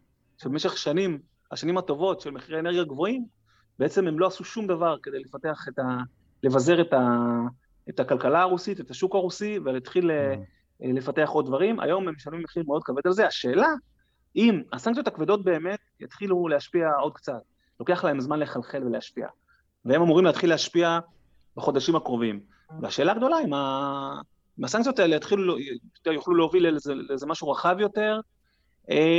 שבמשך 0.42 0.78
שנים, 0.78 1.20
השנים 1.52 1.78
הטובות 1.78 2.22
של 2.22 2.32
מחירי 2.32 2.60
אנרגיה 2.60 2.84
גבוהים, 2.84 3.26
בעצם 3.80 4.08
הם 4.08 4.20
לא 4.20 4.28
עשו 4.28 4.44
שום 4.44 4.68
דבר 4.68 4.98
כדי 5.04 5.20
לפתח 5.20 5.66
את 5.70 5.80
ה... 5.80 5.98
לבזר 6.44 6.82
את, 6.82 6.94
ה, 6.94 7.28
את 7.90 8.00
הכלכלה 8.00 8.42
הרוסית, 8.42 8.80
את 8.80 8.92
השוק 8.92 9.16
הרוסי, 9.16 9.60
ולהתחיל 9.66 10.12
mm-hmm. 10.12 10.86
לפתח 10.94 11.30
עוד 11.30 11.46
דברים. 11.46 11.80
היום 11.80 12.08
הם 12.08 12.14
משלמים 12.16 12.44
מחיר 12.44 12.64
מאוד 12.68 12.84
כבד 12.84 13.02
על 13.06 13.14
זה. 13.14 13.28
השאלה 13.28 13.68
אם 14.36 14.62
הסנקציות 14.74 15.08
הכבדות 15.08 15.44
באמת 15.44 15.80
יתחילו 16.00 16.48
להשפיע 16.48 16.90
עוד 17.02 17.14
קצת, 17.14 17.42
לוקח 17.80 18.04
להם 18.04 18.20
זמן 18.20 18.40
לחלחל 18.40 18.84
ולהשפיע, 18.84 19.28
והם 19.86 20.02
אמורים 20.02 20.26
להתחיל 20.26 20.50
להשפיע 20.50 21.00
בחודשים 21.58 21.96
הקרובים. 21.96 22.40
והשאלה 22.82 23.12
הגדולה 23.12 23.36
אם, 23.46 23.54
ה... 23.54 24.22
אם 24.60 24.64
הסנקציות 24.64 25.00
האלה 25.00 25.16
יתחילו, 25.16 25.58
יוכלו 26.06 26.36
להוביל 26.36 26.68
לאיזה, 27.10 27.26
משהו 27.28 27.50
רחב 27.50 27.76
יותר, 27.80 28.20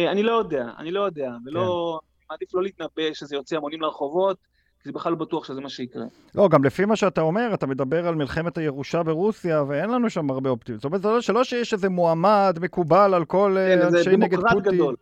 אני 0.09 0.23
לא 0.23 0.33
יודע, 0.33 0.67
אני 0.79 0.91
לא 0.91 1.01
יודע, 1.01 1.31
ולא, 1.47 1.99
כן. 2.01 2.27
מעדיף 2.31 2.55
לא 2.55 2.63
להתנבא 2.63 3.13
שזה 3.13 3.37
יוצא 3.37 3.57
המונים 3.57 3.81
לרחובות, 3.81 4.37
כי 4.83 4.89
זה 4.89 4.93
בכלל 4.93 5.13
לא 5.13 5.19
בטוח 5.19 5.45
שזה 5.45 5.61
מה 5.61 5.69
שיקרה. 5.69 6.05
לא, 6.35 6.49
גם 6.49 6.65
לפי 6.65 6.85
מה 6.85 6.97
שאתה 6.97 7.21
אומר, 7.21 7.55
אתה 7.55 7.67
מדבר 7.67 8.09
על 8.09 8.15
מלחמת 8.15 8.59
הירושה 8.59 9.03
ברוסיה, 9.03 9.63
ואין 9.69 9.91
לנו 9.91 10.11
שם 10.11 10.31
הרבה 10.31 10.51
אופטימיות. 10.51 10.81
זאת 10.81 10.85
אומרת, 10.85 11.03
זה 11.03 11.09
לא 11.09 11.21
שלא 11.21 11.45
שיש 11.45 11.73
איזה 11.73 11.89
מועמד 11.89 12.59
מקובל 12.61 13.15
על 13.15 13.25
כל 13.25 13.57
כן, 13.57 13.81
אה, 13.81 13.89
אנשי 13.89 14.17
נגד 14.17 14.41
פוטין. 14.41 14.41
כן, 14.41 14.41
זה 14.41 14.53
דמוקרט 14.55 14.75
גדול. 14.75 14.97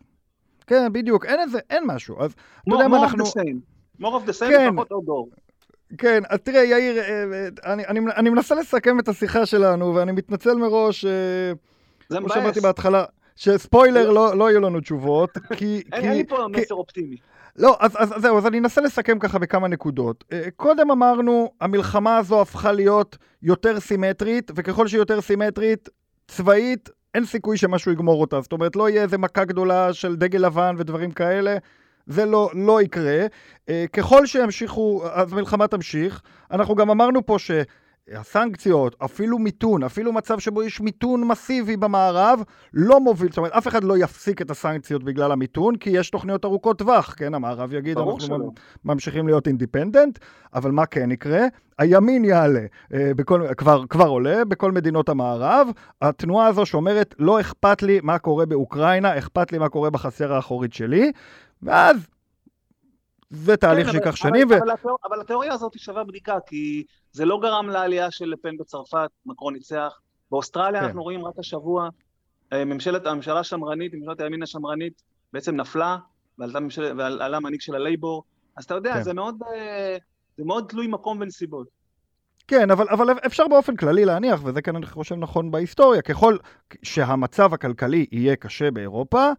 כן, 0.66 0.92
בדיוק, 0.92 1.24
אין 1.24 1.40
איזה, 1.40 1.58
אין 1.70 1.84
משהו. 1.86 2.22
אז 2.22 2.32
אתה 2.32 2.74
יודע 2.74 2.88
מה 2.88 3.02
אנחנו... 3.02 3.24
more 4.00 4.02
of 4.02 4.28
the 4.28 4.32
same, 4.32 4.50
כן. 4.50 4.68
לפחות 4.72 4.90
עוד 4.92 5.04
דור. 5.04 5.30
כן, 5.98 6.22
אז 6.28 6.38
תראה, 6.38 6.64
יאיר, 6.64 6.98
אה, 6.98 7.04
אה, 7.04 7.72
אני, 7.72 7.86
אני, 7.86 8.00
אני 8.16 8.30
מנסה 8.30 8.54
לסכם 8.54 9.00
את 9.00 9.08
השיחה 9.08 9.46
שלנו, 9.46 9.94
ואני 9.94 10.12
מתנצל 10.12 10.54
מראש, 10.54 11.04
כמו 12.08 12.28
שאמרתי 12.28 12.60
בהתחלה, 12.60 13.04
שספוילר, 13.36 14.10
לא, 14.10 14.36
לא 14.36 14.50
יהיו 14.50 14.60
לנו 14.60 14.80
תשובות, 14.80 15.30
כי... 15.56 15.82
אין 15.92 16.12
לי 16.12 16.24
פה 16.26 16.46
מסר 16.50 16.74
אופטימי. 16.74 17.16
לא, 17.56 17.76
אז, 17.80 17.90
אז, 17.98 18.16
אז 18.16 18.22
זהו, 18.22 18.38
אז 18.38 18.46
אני 18.46 18.58
אנסה 18.58 18.80
לסכם 18.80 19.18
ככה 19.18 19.38
בכמה 19.38 19.68
נקודות. 19.68 20.24
אה, 20.32 20.48
קודם 20.56 20.90
אמרנו, 20.90 21.52
המלחמה 21.60 22.16
הזו 22.16 22.40
הפכה 22.40 22.72
להיות 22.72 23.16
יותר 23.42 23.80
סימטרית, 23.80 24.50
וככל 24.54 24.88
שהיא 24.88 24.98
יותר 24.98 25.20
סימטרית, 25.20 25.88
צבאית, 26.28 26.90
אין 27.14 27.24
סיכוי 27.24 27.56
שמשהו 27.56 27.92
יגמור 27.92 28.20
אותה. 28.20 28.40
זאת 28.40 28.52
אומרת, 28.52 28.76
לא 28.76 28.88
יהיה 28.88 29.02
איזה 29.02 29.18
מכה 29.18 29.44
גדולה 29.44 29.92
של 29.92 30.16
דגל 30.16 30.46
לבן 30.46 30.74
ודברים 30.78 31.10
כאלה. 31.10 31.56
זה 32.06 32.26
לא, 32.26 32.50
לא 32.54 32.82
יקרה. 32.82 33.26
אה, 33.68 33.84
ככל 33.92 34.26
שימשיכו, 34.26 35.02
אז 35.12 35.32
המלחמה 35.32 35.66
תמשיך. 35.66 36.22
אנחנו 36.50 36.74
גם 36.74 36.90
אמרנו 36.90 37.26
פה 37.26 37.38
ש... 37.38 37.50
הסנקציות, 38.16 38.96
אפילו 39.04 39.38
מיתון, 39.38 39.82
אפילו 39.82 40.12
מצב 40.12 40.38
שבו 40.38 40.62
יש 40.62 40.80
מיתון 40.80 41.28
מסיבי 41.28 41.76
במערב, 41.76 42.42
לא 42.74 43.00
מוביל, 43.00 43.28
זאת 43.28 43.38
אומרת, 43.38 43.52
אף 43.52 43.68
אחד 43.68 43.84
לא 43.84 43.98
יפסיק 43.98 44.42
את 44.42 44.50
הסנקציות 44.50 45.04
בגלל 45.04 45.32
המיתון, 45.32 45.76
כי 45.76 45.90
יש 45.90 46.10
תוכניות 46.10 46.44
ארוכות 46.44 46.78
טווח, 46.78 47.14
כן, 47.18 47.34
המערב 47.34 47.72
יגיד, 47.72 47.98
אנחנו 47.98 48.20
שלא. 48.20 48.50
ממשיכים 48.84 49.26
להיות 49.26 49.46
אינדיפנדנט, 49.46 50.18
אבל 50.54 50.70
מה 50.70 50.86
כן 50.86 51.10
יקרה? 51.10 51.46
הימין 51.78 52.24
יעלה, 52.24 52.64
אה, 52.94 53.10
בכל, 53.16 53.42
כבר, 53.56 53.86
כבר 53.86 54.08
עולה 54.08 54.44
בכל 54.44 54.72
מדינות 54.72 55.08
המערב, 55.08 55.68
התנועה 56.02 56.46
הזו 56.46 56.66
שאומרת, 56.66 57.14
לא 57.18 57.40
אכפת 57.40 57.82
לי 57.82 58.00
מה 58.02 58.18
קורה 58.18 58.46
באוקראינה, 58.46 59.18
אכפת 59.18 59.52
לי 59.52 59.58
מה 59.58 59.68
קורה 59.68 59.90
בחצר 59.90 60.32
האחורית 60.32 60.72
שלי, 60.72 61.12
ואז 61.62 62.06
זה 63.30 63.56
תהליך 63.56 63.86
כן, 63.86 63.92
שייקח 63.92 64.16
שנים. 64.16 64.48
אבל, 64.48 64.56
ו... 64.56 64.62
אבל, 64.62 64.70
התיאור, 64.70 64.98
אבל 65.04 65.20
התיאוריה 65.20 65.52
הזאת 65.52 65.74
היא 65.74 65.80
שווה 65.80 66.04
בדיקה, 66.04 66.38
כי 66.46 66.84
זה 67.12 67.24
לא 67.24 67.38
גרם 67.42 67.68
לעלייה 67.68 68.10
של 68.10 68.24
לפן 68.24 68.56
בצרפת, 68.56 69.10
מקרון 69.26 69.54
ניצח. 69.54 70.00
באוסטרליה 70.30 70.80
כן. 70.80 70.86
אנחנו 70.86 71.02
רואים 71.02 71.24
רק 71.24 71.34
השבוע, 71.38 71.88
אה, 72.52 72.64
ממשלת, 72.64 73.06
הממשלה 73.06 73.40
השמרנית, 73.40 73.94
ממשלת 73.94 74.20
הימין 74.20 74.42
השמרנית, 74.42 75.02
בעצם 75.32 75.56
נפלה, 75.56 75.96
ועלה, 76.38 76.60
ממשל, 76.60 76.92
ועלה 76.98 77.40
מנהיג 77.40 77.60
של 77.60 77.74
הלייבור. 77.74 78.24
אז 78.56 78.64
אתה 78.64 78.74
יודע, 78.74 78.94
כן. 78.94 79.02
זה, 79.02 79.12
מאוד, 79.12 79.38
אה, 79.54 79.96
זה 80.38 80.44
מאוד 80.44 80.66
תלוי 80.68 80.86
מקום 80.86 81.18
ונסיבות. 81.20 81.68
כן, 82.48 82.70
אבל, 82.70 82.86
אבל 82.90 83.06
אפשר 83.26 83.48
באופן 83.48 83.76
כללי 83.76 84.04
להניח, 84.04 84.40
וזה 84.44 84.62
כאן 84.62 84.76
אני 84.76 84.86
חושב 84.86 85.14
נכון 85.14 85.50
בהיסטוריה, 85.50 86.02
ככל 86.02 86.36
שהמצב 86.82 87.54
הכלכלי 87.54 88.06
יהיה 88.12 88.36
קשה 88.36 88.70
באירופה, 88.70 89.30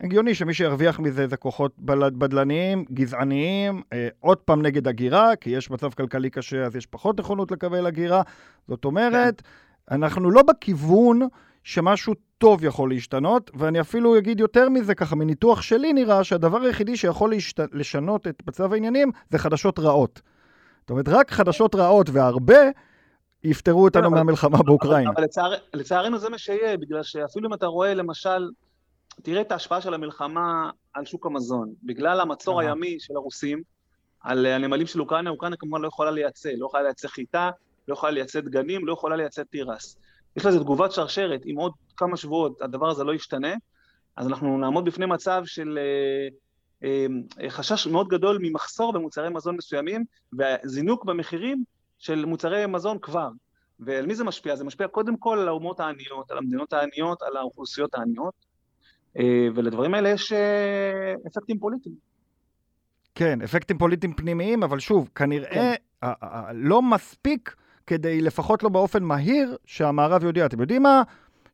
הגיוני 0.00 0.34
שמי 0.34 0.54
שירוויח 0.54 1.00
מזה 1.00 1.26
זה 1.26 1.36
כוחות 1.36 1.72
בדלניים, 1.78 2.84
גזעניים, 2.92 3.82
אה, 3.92 4.08
עוד 4.20 4.38
פעם 4.38 4.62
נגד 4.62 4.88
הגירה, 4.88 5.36
כי 5.36 5.50
יש 5.50 5.70
מצב 5.70 5.90
כלכלי 5.90 6.30
קשה 6.30 6.66
אז 6.66 6.76
יש 6.76 6.86
פחות 6.86 7.18
נכונות 7.18 7.50
לקבל 7.50 7.86
הגירה. 7.86 8.22
זאת 8.68 8.84
אומרת, 8.84 9.40
כן. 9.40 9.94
אנחנו 9.94 10.30
לא 10.30 10.42
בכיוון 10.42 11.20
שמשהו 11.64 12.14
טוב 12.38 12.64
יכול 12.64 12.90
להשתנות, 12.90 13.50
ואני 13.54 13.80
אפילו 13.80 14.18
אגיד 14.18 14.40
יותר 14.40 14.68
מזה, 14.68 14.94
ככה 14.94 15.16
מניתוח 15.16 15.62
שלי 15.62 15.92
נראה 15.92 16.24
שהדבר 16.24 16.60
היחידי 16.60 16.96
שיכול 16.96 17.30
להשת... 17.30 17.60
לשנות 17.72 18.26
את 18.26 18.42
מצב 18.46 18.72
העניינים 18.72 19.10
זה 19.30 19.38
חדשות 19.38 19.78
רעות. 19.78 20.22
זאת 20.80 20.90
אומרת, 20.90 21.08
רק 21.08 21.30
חדשות 21.30 21.74
רעות 21.74 22.10
והרבה 22.10 22.60
יפטרו 23.44 23.84
אותנו 23.84 24.08
כן, 24.08 24.14
מהמלחמה 24.14 24.62
באוקראינה. 24.62 25.10
אבל 25.10 25.24
לצער, 25.24 25.54
לצערנו 25.74 26.18
זה 26.18 26.28
מה 26.28 26.38
שיהיה, 26.38 26.76
בגלל 26.76 27.02
שאפילו 27.02 27.48
אם 27.48 27.54
אתה 27.54 27.66
רואה 27.66 27.94
למשל, 27.94 28.48
תראה 29.22 29.40
את 29.40 29.52
ההשפעה 29.52 29.80
של 29.80 29.94
המלחמה 29.94 30.70
על 30.94 31.04
שוק 31.04 31.26
המזון. 31.26 31.74
בגלל 31.82 32.20
המצור 32.20 32.60
אהה. 32.60 32.68
הימי 32.68 33.00
של 33.00 33.16
הרוסים, 33.16 33.62
על 34.20 34.46
הנמלים 34.46 34.86
של 34.86 35.00
אוקראינה, 35.00 35.30
אוקראינה 35.30 35.56
כמובן 35.56 35.80
לא 35.80 35.88
יכולה 35.88 36.10
לייצא, 36.10 36.50
לא 36.56 36.66
יכולה 36.66 36.82
לייצא 36.82 37.08
חיטה, 37.08 37.50
לא 37.88 37.94
יכולה 37.94 38.12
לייצא 38.12 38.40
דגנים, 38.40 38.86
לא 38.86 38.92
יכולה 38.92 39.16
לייצא 39.16 39.42
תירס. 39.42 39.98
יש 40.36 40.46
לזה 40.46 40.60
תגובת 40.60 40.92
שרשרת, 40.92 41.40
אם 41.46 41.54
עוד 41.58 41.72
כמה 41.96 42.16
שבועות 42.16 42.62
הדבר 42.62 42.88
הזה 42.88 43.04
לא 43.04 43.14
ישתנה, 43.14 43.54
אז 44.16 44.26
אנחנו 44.26 44.58
נעמוד 44.58 44.84
בפני 44.84 45.06
מצב 45.06 45.42
של 45.44 45.78
אה, 45.78 46.28
אה, 47.42 47.50
חשש 47.50 47.86
מאוד 47.86 48.08
גדול 48.08 48.38
ממחסור 48.40 48.92
במוצרי 48.92 49.28
מזון 49.28 49.56
מסוימים, 49.56 50.04
וזינוק 50.38 51.04
במחירים 51.04 51.64
של 51.98 52.24
מוצרי 52.24 52.66
מזון 52.66 52.98
כבר. 52.98 53.28
ועל 53.80 54.06
מי 54.06 54.14
זה 54.14 54.24
משפיע? 54.24 54.56
זה 54.56 54.64
משפיע 54.64 54.88
קודם 54.88 55.16
כל 55.16 55.38
על 55.38 55.48
האומות 55.48 55.80
העניות, 55.80 56.30
על 56.30 56.38
המדינות 56.38 56.72
העניות, 56.72 57.22
על 57.22 57.36
האוכלוסיות 57.36 57.94
העניות, 57.94 58.34
אה, 58.34 58.49
ולדברים 59.54 59.94
האלה 59.94 60.08
יש 60.08 60.32
אה, 60.32 61.14
אפקטים 61.28 61.58
פוליטיים. 61.58 61.94
כן, 63.14 63.42
אפקטים 63.42 63.78
פוליטיים 63.78 64.12
פנימיים, 64.14 64.62
אבל 64.62 64.78
שוב, 64.78 65.08
כנראה 65.14 65.74
כן. 66.02 66.08
לא 66.54 66.82
מספיק 66.82 67.54
כדי, 67.86 68.20
לפחות 68.20 68.62
לא 68.62 68.68
באופן 68.68 69.02
מהיר, 69.02 69.56
שהמערב 69.64 70.24
יודיע. 70.24 70.46
אתם 70.46 70.60
יודעים 70.60 70.82
מה? 70.82 71.02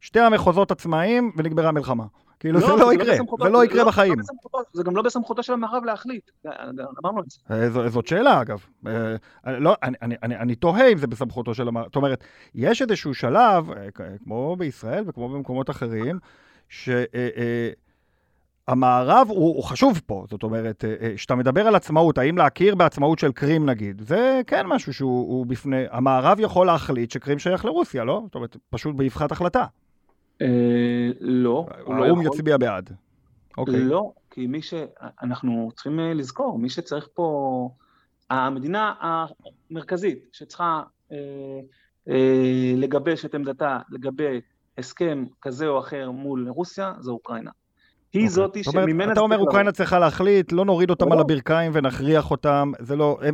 שתי 0.00 0.20
המחוזות 0.20 0.70
עצמאיים 0.70 1.32
ונגמרה 1.36 1.68
המלחמה. 1.68 2.04
כאילו 2.40 2.60
זה 2.60 2.66
לא 2.66 2.92
יקרה, 2.94 3.14
בסמכותו- 3.14 3.44
זה 3.44 3.50
לא 3.50 3.64
יקרה 3.64 3.84
בחיים. 3.84 4.14
בסמכותו- 4.18 4.58
זה 4.72 4.82
גם 4.82 4.96
לא 4.96 5.02
בסמכותו 5.02 5.42
של 5.42 5.52
המערב 5.52 5.84
להחליט, 5.84 6.30
אמרנו 7.04 7.20
את 7.20 7.30
זה. 7.30 7.38
אה, 7.84 7.88
זאת 7.90 8.06
שאלה, 8.06 8.40
אגב. 8.42 8.66
אה, 8.86 9.16
אני 9.46 9.60
לא, 9.60 9.76
אני, 9.82 9.96
אני, 10.02 10.14
אני, 10.22 10.36
אני 10.36 10.54
תוהה 10.54 10.92
אם 10.92 10.98
זה 10.98 11.06
בסמכותו 11.06 11.54
של 11.54 11.68
המערב. 11.68 11.86
זאת 11.86 11.96
אומרת, 11.96 12.24
יש 12.54 12.82
איזשהו 12.82 13.14
שלב, 13.14 13.70
אה, 13.70 13.88
כמו 14.24 14.56
בישראל 14.58 15.04
וכמו 15.06 15.28
במקומות 15.28 15.70
אחרים, 15.70 16.18
שהמערב 18.68 19.26
הוא, 19.28 19.56
הוא 19.56 19.64
חשוב 19.64 20.00
פה. 20.06 20.24
זאת 20.30 20.42
אומרת, 20.42 20.84
אה, 20.84 20.94
אה, 21.00 21.12
כשאתה 21.16 21.34
מדבר 21.34 21.66
על 21.66 21.74
עצמאות, 21.74 22.18
האם 22.18 22.38
להכיר 22.38 22.74
בעצמאות 22.74 23.18
של 23.18 23.32
קרים 23.32 23.66
נגיד, 23.66 24.00
זה 24.00 24.40
כן 24.46 24.66
משהו 24.66 24.94
שהוא 24.94 25.28
הוא 25.28 25.46
בפני... 25.46 25.84
המערב 25.90 26.40
יכול 26.40 26.66
להחליט 26.66 27.10
שקרים 27.10 27.38
שייך 27.38 27.64
לרוסיה, 27.64 28.04
לא? 28.04 28.22
זאת 28.24 28.34
אומרת, 28.34 28.56
פשוט 28.70 28.94
באבחת 28.94 29.32
החלטה. 29.32 29.64
אה, 30.42 30.46
לא, 31.20 31.66
הוא 31.84 31.94
לא 31.94 32.04
האו"ם 32.04 32.22
יכול. 32.22 32.36
יצביע 32.36 32.56
בעד. 32.56 32.90
אוקיי. 33.58 33.84
לא, 33.84 34.12
כי 34.30 34.46
מי 34.46 34.62
ש... 34.62 34.74
אנחנו 35.22 35.70
צריכים 35.74 36.00
אה, 36.00 36.14
לזכור, 36.14 36.58
מי 36.58 36.68
שצריך 36.70 37.08
פה... 37.14 37.68
המדינה 38.30 38.94
המרכזית 39.00 40.28
שצריכה 40.32 40.82
אה, 41.12 41.16
אה, 42.08 42.72
לגבש 42.76 43.24
את 43.24 43.34
עמדתה 43.34 43.78
לגבי 43.90 44.40
הסכם 44.78 45.24
כזה 45.42 45.66
או 45.66 45.78
אחר 45.78 46.10
מול 46.10 46.48
רוסיה, 46.48 46.92
זה 47.00 47.10
אוקראינה. 47.10 47.50
היא 48.12 48.20
אוקיי. 48.20 48.28
זאתי 48.28 48.62
זאת 48.62 48.74
אומרת, 48.74 48.88
שממנה... 48.88 49.12
אתה 49.12 49.20
אומר. 49.20 49.38
אוקראינה 49.38 49.72
צריכה 49.72 49.98
להחליט, 49.98 50.52
לא 50.52 50.64
נוריד 50.64 50.90
אותם 50.90 51.08
לא. 51.08 51.14
על 51.14 51.20
הברכיים 51.20 51.72
ונכריח 51.74 52.30
אותם, 52.30 52.72
זה 52.80 52.96
לא... 52.96 53.18
אה, 53.22 53.30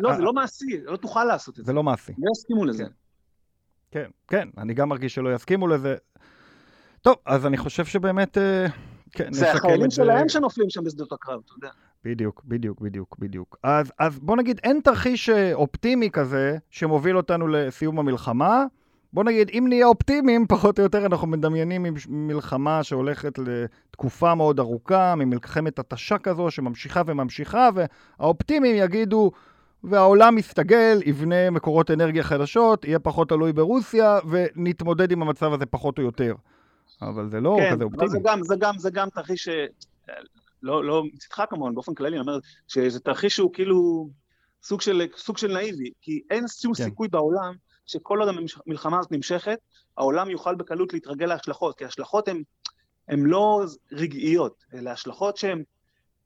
לא, 0.00 0.10
אה, 0.10 0.16
זה 0.16 0.22
לא 0.22 0.32
מעשי, 0.32 0.80
לא 0.84 0.96
תוכל 0.96 1.24
לעשות 1.24 1.58
את 1.58 1.64
זה. 1.64 1.66
זה 1.66 1.72
לא 1.72 1.82
מעשי. 1.82 2.12
לא 2.18 2.30
יסכימו 2.32 2.64
לזה. 2.64 2.84
כן, 3.90 4.10
כן, 4.28 4.48
אני 4.58 4.74
גם 4.74 4.88
מרגיש 4.88 5.14
שלא 5.14 5.34
יסכימו 5.34 5.68
לזה. 5.68 5.96
טוב, 7.02 7.16
אז 7.26 7.46
אני 7.46 7.56
חושב 7.56 7.84
שבאמת... 7.84 8.38
אה, 8.38 8.66
כן, 9.10 9.32
זה 9.32 9.52
החיילים. 9.52 9.90
שלהם 9.90 10.28
שנופלים 10.28 10.70
שם 10.70 10.84
בשדות 10.84 11.12
הקרב, 11.12 11.40
אתה 11.44 11.52
יודע. 11.56 11.70
בדיוק, 12.04 12.42
בדיוק, 12.44 12.80
בדיוק, 12.80 13.16
בדיוק. 13.18 13.56
אז, 13.62 13.92
אז 13.98 14.18
בוא 14.18 14.36
נגיד, 14.36 14.60
אין 14.64 14.80
תרחיש 14.84 15.30
אופטימי 15.52 16.10
כזה 16.10 16.58
שמוביל 16.70 17.16
אותנו 17.16 17.48
לסיום 17.48 17.98
המלחמה. 17.98 18.64
בוא 19.12 19.24
נגיד, 19.24 19.50
אם 19.50 19.64
נהיה 19.68 19.86
אופטימיים, 19.86 20.46
פחות 20.46 20.78
או 20.78 20.84
יותר 20.84 21.06
אנחנו 21.06 21.26
מדמיינים 21.26 21.86
מלחמה 22.08 22.82
שהולכת 22.82 23.38
לתקופה 23.38 24.34
מאוד 24.34 24.60
ארוכה, 24.60 25.14
ממלחמת 25.14 25.78
התשה 25.78 26.18
כזו 26.18 26.50
שממשיכה 26.50 27.02
וממשיכה, 27.06 27.68
והאופטימיים 27.74 28.76
יגידו, 28.76 29.30
והעולם 29.84 30.38
יסתגל, 30.38 31.00
יבנה 31.06 31.50
מקורות 31.50 31.90
אנרגיה 31.90 32.22
חדשות, 32.22 32.84
יהיה 32.84 32.98
פחות 32.98 33.28
תלוי 33.28 33.52
ברוסיה, 33.52 34.18
ונתמודד 34.30 35.12
עם 35.12 35.22
המצב 35.22 35.52
הזה 35.52 35.66
פחות 35.66 35.98
או 35.98 36.02
יותר. 36.02 36.34
אבל 37.02 37.28
זה 37.30 37.40
לא 37.40 37.56
כן, 37.58 37.74
כזה 37.74 37.84
אבל 37.84 38.08
זה 38.08 38.16
אופטימי. 38.16 38.22
גם, 38.24 38.42
זה 38.42 38.54
גם, 38.58 38.78
זה 38.78 38.90
גם 38.90 39.08
תרחיש. 39.10 39.48
לא, 40.62 40.84
לא 40.84 41.04
מצדך 41.14 41.42
כמובן, 41.50 41.74
באופן 41.74 41.94
כללי, 41.94 42.16
אני 42.16 42.20
אומר 42.20 42.38
שזה 42.68 43.00
תרחיש 43.00 43.36
שהוא 43.36 43.52
כאילו 43.52 44.08
סוג 44.62 44.80
של, 44.80 45.02
סוג 45.16 45.38
של 45.38 45.52
נאיבי, 45.52 45.90
כי 46.00 46.22
אין 46.30 46.44
שום 46.48 46.74
כן. 46.74 46.84
סיכוי 46.84 47.08
בעולם 47.08 47.54
שכל 47.86 48.20
עוד 48.20 48.28
המלחמה 48.66 48.98
הזאת 48.98 49.12
נמשכת, 49.12 49.58
העולם 49.96 50.30
יוכל 50.30 50.54
בקלות 50.54 50.92
להתרגל 50.92 51.26
להשלכות, 51.26 51.78
כי 51.78 51.84
ההשלכות 51.84 52.28
הן 52.28 52.42
הן 53.08 53.20
לא 53.20 53.64
רגעיות, 53.92 54.64
אלא 54.74 54.90
השלכות 54.90 55.36
שהן 55.36 55.62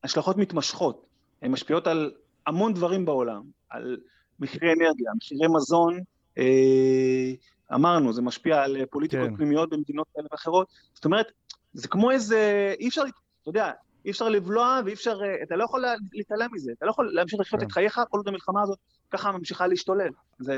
השלכות 0.04 0.36
מתמשכות, 0.36 1.06
הן 1.42 1.50
משפיעות 1.50 1.86
על 1.86 2.12
המון 2.46 2.74
דברים 2.74 3.04
בעולם, 3.04 3.42
על 3.70 3.96
מחירי 4.40 4.72
אנרגיה, 4.72 5.10
מחירי 5.16 5.46
מזון, 5.48 6.00
אה, 6.38 7.32
אמרנו, 7.74 8.12
זה 8.12 8.22
משפיע 8.22 8.62
על 8.62 8.86
פוליטיקות 8.90 9.28
כן. 9.28 9.36
פנימיות 9.36 9.70
במדינות 9.70 10.06
כאלה 10.14 10.26
ואחרות, 10.32 10.68
זאת 10.94 11.04
אומרת, 11.04 11.26
זה 11.72 11.88
כמו 11.88 12.10
איזה, 12.10 12.74
אי 12.78 12.88
אפשר, 12.88 13.02
אתה 13.42 13.50
יודע, 13.50 13.72
אי 14.06 14.10
אפשר 14.10 14.28
לבלוע 14.28 14.80
ואי 14.84 14.92
אפשר, 14.92 15.22
אה, 15.24 15.42
אתה 15.42 15.56
לא 15.56 15.64
יכול 15.64 15.80
לה- 15.80 15.94
להתעלם 16.12 16.48
מזה, 16.52 16.72
אתה 16.78 16.86
לא 16.86 16.90
יכול 16.90 17.10
להמשיך 17.12 17.40
לחיות 17.40 17.60
כן. 17.60 17.66
את 17.66 17.72
חייך 17.72 18.00
כל 18.10 18.16
עוד 18.18 18.28
המלחמה 18.28 18.62
הזאת 18.62 18.78
ככה 19.10 19.32
ממשיכה 19.32 19.66
להשתולל. 19.66 20.08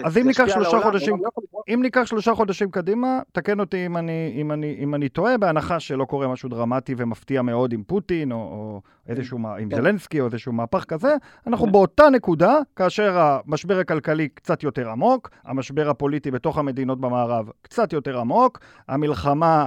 אז 0.05 0.19
אם 0.19 0.27
ניקח 0.27 0.45
שלושה 0.49 0.81
חודשים- 0.83 1.17
לא. 1.23 1.61
אם 1.75 1.83
ניקח 1.83 2.05
שלושה 2.05 2.35
חודשים 2.35 2.71
קדימה, 2.71 3.21
תקן 3.33 3.61
אותי 3.61 3.87
אם 3.87 3.97
אני, 3.97 4.33
אם 4.41 4.53
אני, 4.53 4.77
אם 4.79 4.95
אני 4.95 5.09
טועה, 5.09 5.39
בהנחה 5.39 5.81
שלא 5.81 6.05
קורה 6.05 6.29
משהו 6.29 6.49
דרמטי 6.49 6.95
ומפתיע 6.99 7.43
מאוד 7.43 7.73
עם 7.73 7.83
פוטין, 7.83 8.33
או, 8.33 8.37
או 8.37 8.81
איזשהו, 9.09 9.39
מה- 9.39 9.57
עם 9.57 9.69
כן. 9.71 9.77
זלנסקי, 9.77 10.21
או 10.21 10.27
איזשהו 10.27 10.53
מהפך 10.53 10.85
כזה, 10.85 11.15
אנחנו 11.47 11.67
כן. 11.67 11.73
באותה 11.73 12.11
נקודה, 12.13 12.55
כאשר 12.77 13.17
המשבר 13.19 13.79
הכלכלי 13.79 14.29
קצת 14.29 14.63
יותר 14.63 14.89
עמוק, 14.91 15.31
המשבר 15.45 15.89
הפוליטי 15.91 16.31
בתוך 16.31 16.59
המדינות 16.59 17.01
במערב 17.01 17.51
קצת 17.63 17.93
יותר 17.93 18.19
עמוק, 18.19 18.59
המלחמה 18.89 19.67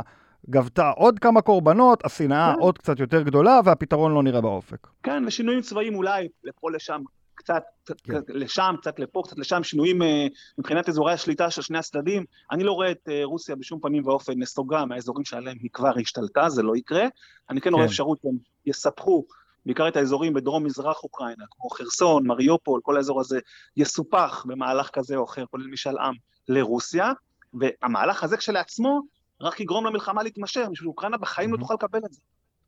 גבתה 0.50 0.90
עוד 0.90 1.20
כמה 1.20 1.42
קורבנות, 1.42 2.06
השנאה 2.06 2.54
כן. 2.56 2.62
עוד 2.62 2.78
קצת 2.78 3.00
יותר 3.00 3.22
גדולה, 3.22 3.60
והפתרון 3.66 4.14
לא 4.14 4.24
נראה 4.24 4.42
באופק. 4.42 4.88
כן, 5.04 5.24
ושינויים 5.28 5.62
צבאיים 5.62 5.96
אולי 5.96 6.28
לפה 6.44 6.72
לשם, 6.72 7.02
קצת 7.36 7.64
כן. 8.04 8.20
לשם, 8.28 8.76
קצת 8.82 9.00
לפה, 9.00 9.22
קצת 9.26 9.40
לשם, 9.40 9.64
שינויים 9.64 10.02
אה, 10.02 10.28
מבחינת 10.58 10.90
אזורי 10.90 11.14
השליטה 11.14 11.52
של 11.52 11.62
שני 11.62 11.78
הצדדים. 11.78 12.26
אני 12.52 12.64
לא 12.64 12.72
רואה 12.72 12.92
את 12.92 13.10
אה, 13.10 13.22
רוסיה 13.24 13.56
בשום 13.56 13.80
פנים 13.80 14.08
ואופן 14.08 14.34
נסוגה 14.38 14.86
מהאזורים 14.86 15.26
שעליהם 15.26 15.58
היא 15.62 15.70
כבר 15.74 15.92
השתלטה, 16.00 16.50
זה 16.50 16.64
לא 16.64 16.76
יקרה. 16.76 17.06
אני 17.50 17.62
כן 17.62 17.74
רואה 17.74 17.84
כן. 17.84 17.90
אפשרות 17.90 18.20
שהם 18.22 18.38
יספחו 18.66 19.26
בעיקר 19.66 19.88
את 19.88 19.96
האזורים 19.96 20.34
בדרום-מזרח 20.34 21.04
אוקראינה, 21.04 21.44
כמו 21.52 21.70
חרסון, 21.70 22.28
מריופול, 22.28 22.80
כל 22.84 22.98
האזור 22.98 23.20
הזה 23.20 23.40
יסופח 23.78 24.46
במהלך 24.48 24.90
כזה 24.90 25.16
או 25.16 25.24
אחר, 25.24 25.46
כולל 25.46 25.68
משאל 25.68 25.98
עם, 25.98 26.14
לרוסיה, 26.48 27.12
והמהלך 27.54 28.24
הזה 28.24 28.38
כשלעצמו 28.38 29.02
רק 29.42 29.60
יגרום 29.60 29.86
למלחמה 29.86 30.24
להתמשך, 30.24 30.62
משום 30.72 30.86
שאוקראינה 30.86 31.18
בחיים 31.18 31.50
לא 31.50 31.58
מהמם. 31.58 31.64
תוכל 31.64 31.74
לקבל 31.74 32.00
את 32.06 32.14
זה. 32.14 32.22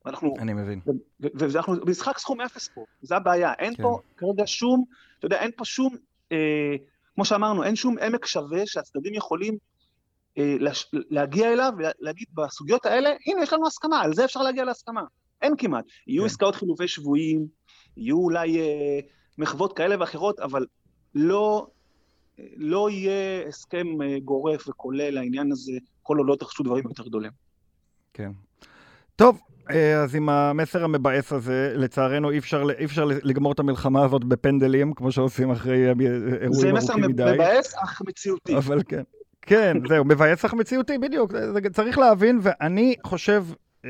ואנחנו 0.06 0.34
אני 0.40 0.54
מבין. 0.54 0.80
ואנחנו 1.20 1.76
במשחק 1.86 2.18
סכום 2.18 2.42
אפס 2.42 2.68
פה, 2.68 2.86
זו 3.02 3.16
הבעיה, 3.16 3.54
אין 3.60 3.76
כן. 3.76 3.84
פה 3.84 4.00
כרגע 4.18 4.44
שום, 4.46 4.86
אתה 5.20 5.26
יודע, 5.26 5.40
אין 5.40 5.52
פה 5.58 5.66
שום, 5.66 5.96
אה, 6.32 6.76
כמו 7.16 7.26
שאמרנו, 7.26 7.64
אין 7.64 7.76
שום 7.76 7.98
עמק 8.00 8.26
שווה 8.26 8.66
שהצדדים 8.66 9.14
יכולים 9.14 9.58
אה, 10.38 10.56
לש, 10.60 10.92
להגיע 10.94 11.54
אליו 11.54 11.74
ולהגיד 11.78 12.28
בסוגיות 12.34 12.86
האלה, 12.86 13.10
הנה 13.28 13.44
יש 13.44 13.54
לנו 13.54 13.68
הסכמה, 13.68 14.02
על 14.02 14.14
זה 14.14 14.26
אפשר 14.26 14.42
להגיע 14.42 14.64
להסכמה, 14.64 15.02
אין 15.42 15.54
כמעט. 15.58 15.86
יהיו 16.08 16.22
כן. 16.22 16.26
עסקאות 16.26 16.56
חילופי 16.56 16.88
שבויים, 16.88 17.48
יהיו 17.98 18.18
אולי 18.18 18.60
אה, 18.60 19.00
מחוות 19.38 19.78
כאלה 19.78 19.96
ואחרות, 20.00 20.40
אבל 20.40 20.66
לא, 21.16 21.68
לא 22.58 22.90
יהיה 22.90 23.48
הסכם 23.48 24.02
אה, 24.02 24.20
גורף 24.20 24.70
וכולל 24.70 25.10
לעניין 25.10 25.52
הזה, 25.52 25.72
כל 26.02 26.18
עוד 26.18 26.28
לא 26.28 26.36
תרחשו 26.36 26.64
דברים 26.64 26.84
יותר 26.88 27.04
גדולים. 27.04 27.32
כן. 28.14 28.32
טוב, 29.16 29.40
אה, 29.72 30.04
אז 30.04 30.16
עם 30.16 30.30
המסר 30.30 30.84
המבאס 30.84 31.34
הזה, 31.34 31.74
לצערנו 31.76 32.32
אי 32.32 32.38
אפשר, 32.38 32.64
אי 32.80 32.86
אפשר 32.86 33.06
לגמור 33.06 33.52
את 33.52 33.60
המלחמה 33.60 34.06
הזאת 34.06 34.24
בפנדלים, 34.24 34.94
כמו 34.94 35.12
שעושים 35.12 35.52
אחרי 35.52 35.90
אה, 35.90 35.94
זה 35.98 36.38
אירועים 36.42 36.76
מסר 36.76 36.94
ארוכים 36.94 37.12
מדי. 37.12 37.32
מבאס 37.34 37.76
אך 37.84 38.02
מציאותי. 38.08 38.58
אבל 38.58 38.82
כן. 38.88 39.04
כן, 39.42 39.78
זהו, 39.90 40.06
מבאס 40.06 40.46
אך 40.46 40.54
מציאותי, 40.54 40.98
בדיוק. 40.98 41.32
זה, 41.32 41.54
זה 41.54 41.60
צריך 41.74 41.98
להבין, 41.98 42.40
ואני 42.42 42.96
חושב 43.04 43.46
אה, 43.86 43.90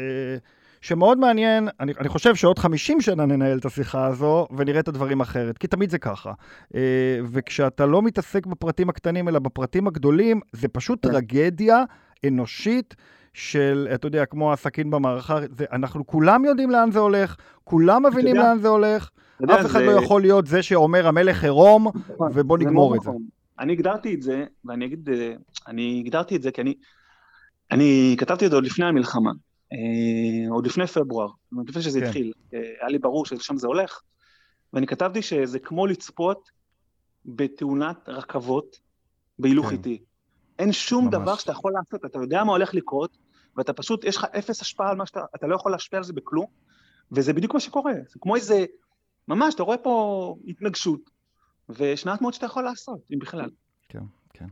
שמאוד 0.83 1.17
מעניין, 1.17 1.67
אני, 1.79 1.93
אני 1.99 2.09
חושב 2.09 2.35
שעוד 2.35 2.59
50 2.59 3.01
שנה 3.01 3.25
ננהל 3.25 3.57
את 3.57 3.65
השיחה 3.65 4.05
הזו 4.05 4.47
ונראה 4.57 4.79
את 4.79 4.87
הדברים 4.87 5.21
אחרת, 5.21 5.57
כי 5.57 5.67
תמיד 5.67 5.89
זה 5.89 5.97
ככה. 5.97 6.31
אה, 6.75 7.19
וכשאתה 7.31 7.85
לא 7.85 8.01
מתעסק 8.01 8.45
בפרטים 8.45 8.89
הקטנים, 8.89 9.27
אלא 9.29 9.39
בפרטים 9.39 9.87
הגדולים, 9.87 10.39
זה 10.51 10.67
פשוט 10.67 11.05
כן. 11.05 11.11
טרגדיה 11.11 11.83
אנושית. 12.27 12.95
של, 13.35 13.87
אתה 13.93 14.07
יודע, 14.07 14.25
כמו 14.25 14.53
הסכין 14.53 14.89
במערכה, 14.89 15.39
זה, 15.51 15.65
אנחנו 15.71 16.07
כולם 16.07 16.45
יודעים 16.45 16.69
לאן 16.69 16.91
זה 16.91 16.99
הולך, 16.99 17.35
כולם 17.63 18.05
מבינים 18.05 18.35
יודע, 18.35 18.47
לאן 18.49 18.59
זה 18.59 18.67
הולך, 18.67 19.09
יודע, 19.39 19.61
אף 19.61 19.65
אחד 19.65 19.79
זה- 19.79 19.85
לא 19.85 19.91
יכול 19.91 20.21
להיות 20.21 20.47
זה 20.47 20.63
שאומר 20.63 21.07
המלך 21.07 21.43
עירום, 21.43 21.87
נכון, 21.87 22.31
ובוא 22.33 22.57
זה 22.57 22.65
נגמור 22.65 22.89
מאוד 22.89 22.97
את 22.97 23.03
זה. 23.03 23.09
נכון. 23.09 23.21
אני 23.59 23.73
הגדרתי 23.73 24.15
את 24.15 24.21
זה, 24.21 24.45
ואני 24.65 24.85
אגיד, 24.85 25.09
אה, 25.09 25.33
אני 25.67 26.01
הגדרתי 26.05 26.35
את 26.35 26.41
זה 26.41 26.51
כי 26.51 26.61
אני, 26.61 26.73
אני 27.71 28.15
כתבתי 28.19 28.45
את 28.45 28.51
זה 28.51 28.57
עוד 28.57 28.65
לפני 28.65 28.85
המלחמה, 28.85 29.31
עוד 30.49 30.65
לפני 30.67 30.87
פברואר, 30.87 31.29
עוד 31.55 31.69
לפני 31.69 31.81
שזה 31.81 31.99
כן. 31.99 32.05
התחיל, 32.05 32.33
אה, 32.53 32.59
היה 32.79 32.89
לי 32.89 32.99
ברור 32.99 33.25
שלשם 33.25 33.57
זה 33.57 33.67
הולך, 33.67 34.01
ואני 34.73 34.87
כתבתי 34.87 35.21
שזה 35.21 35.59
כמו 35.59 35.87
לצפות 35.87 36.51
בתאונת 37.25 38.09
רכבות 38.09 38.79
בהילוך 39.39 39.65
כן. 39.65 39.71
איטי. 39.75 40.03
אין 40.59 40.71
שום 40.71 41.05
ממש. 41.05 41.13
דבר 41.13 41.35
שאתה 41.35 41.51
יכול 41.51 41.71
לעשות, 41.73 42.05
אתה 42.05 42.19
יודע 42.19 42.43
מה 42.43 42.51
הולך 42.51 42.73
לקרות, 42.73 43.17
ואתה 43.57 43.73
פשוט, 43.73 44.03
יש 44.03 44.17
לך 44.17 44.25
אפס 44.37 44.61
השפעה 44.61 44.89
על 44.89 44.97
מה 44.97 45.05
שאתה, 45.05 45.21
אתה 45.35 45.47
לא 45.47 45.55
יכול 45.55 45.71
להשפיע 45.71 45.97
על 45.97 46.03
זה 46.03 46.13
בכלום, 46.13 46.45
וזה 47.11 47.33
בדיוק 47.33 47.53
מה 47.53 47.59
שקורה, 47.59 47.93
זה 48.09 48.19
כמו 48.19 48.35
איזה, 48.35 48.65
ממש, 49.27 49.55
אתה 49.55 49.63
רואה 49.63 49.77
פה 49.77 50.35
התנגשות, 50.47 51.09
ויש 51.69 52.05
מעט 52.05 52.21
מאוד 52.21 52.33
שאתה 52.33 52.45
יכול 52.45 52.63
לעשות, 52.63 52.99
אם 53.13 53.19
בכלל. 53.19 53.49
כן, 53.89 54.03
כן. 54.33 54.47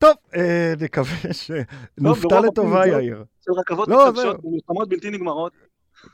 טוב, 0.00 0.14
אה, 0.36 0.74
נקווה 0.80 1.32
שנופתע 1.32 2.40
לטובה, 2.40 2.86
יאיר. 2.86 3.24
של 3.40 3.52
רכבות 3.52 3.88
לא, 3.88 4.08
מתנגשות, 4.08 4.40
זהו. 4.42 4.52
מלחמות 4.52 4.88
בלתי 4.88 5.10
נגמרות, 5.10 5.52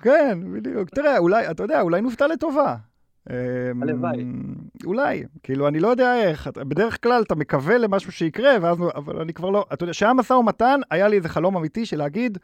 כן, 0.03 0.39
בדיוק. 0.53 0.91
תראה, 0.91 1.19
אולי, 1.19 1.51
אתה 1.51 1.63
יודע, 1.63 1.81
אולי 1.81 2.01
נופתע 2.01 2.27
לטובה. 2.27 2.77
אמ, 3.31 3.83
הלוואי. 3.83 4.25
אולי, 4.85 5.25
כאילו, 5.43 5.69
אני 5.69 5.81
לא 5.81 5.89
יודע 5.89 6.23
איך, 6.23 6.49
בדרך 6.57 7.03
כלל 7.03 7.23
אתה 7.23 7.35
מקווה 7.35 7.79
למשהו 7.79 8.13
שיקרה, 8.13 8.57
ואז, 8.63 8.79
אבל 8.95 9.21
אני 9.21 9.33
כבר 9.33 9.51
לא, 9.51 9.67
אתה 9.73 9.85
יודע, 9.85 9.93
כשהיה 9.93 10.13
משא 10.13 10.33
ומתן, 10.33 10.81
היה 10.91 11.09
לי 11.09 11.17
איזה 11.17 11.29
חלום 11.29 11.57
אמיתי 11.57 11.87
של 11.87 11.99
להגיד, 11.99 12.39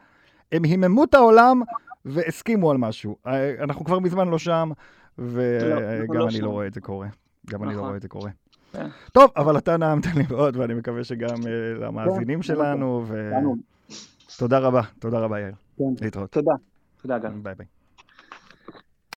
הם 0.51 0.63
היממו 0.63 1.03
את 1.03 1.13
העולם 1.13 1.61
והסכימו 2.05 2.71
על 2.71 2.77
משהו. 2.77 3.17
אה, 3.27 3.63
אנחנו 3.63 3.85
כבר 3.85 3.99
מזמן 3.99 4.27
לא 4.27 4.37
שם, 4.37 4.71
לא, 5.17 5.25
וגם 5.27 6.17
לא 6.17 6.25
אני 6.25 6.31
שם. 6.31 6.43
לא 6.43 6.49
רואה 6.49 6.67
את 6.67 6.73
זה 6.73 6.81
קורה. 6.81 7.07
גם 7.49 7.63
אני 7.63 7.69
לא 7.69 7.75
נכון. 7.75 7.85
רואה 7.85 7.97
את 7.97 8.01
זה 8.01 8.07
קורה. 8.07 8.29
כן. 8.73 8.87
טוב, 9.11 9.31
אבל 9.35 9.57
אתה 9.57 9.77
נעמת 9.77 10.05
לי 10.05 10.23
מאוד, 10.29 10.57
ואני 10.57 10.73
מקווה 10.73 11.03
שגם 11.03 11.37
אה, 11.47 11.85
למאזינים 11.87 12.39
כן, 12.39 12.43
שלנו, 12.43 13.05
לנו. 13.11 13.55
ותודה 14.35 14.59
רבה, 14.59 14.81
תודה 14.99 15.19
רבה, 15.19 15.39
יאיר. 15.39 15.53
כן. 15.77 15.83
להתראות. 16.01 16.31
תודה, 16.31 16.51
תודה 17.01 17.17
גל. 17.17 17.29
ביי 17.29 17.55
ביי. 17.55 17.65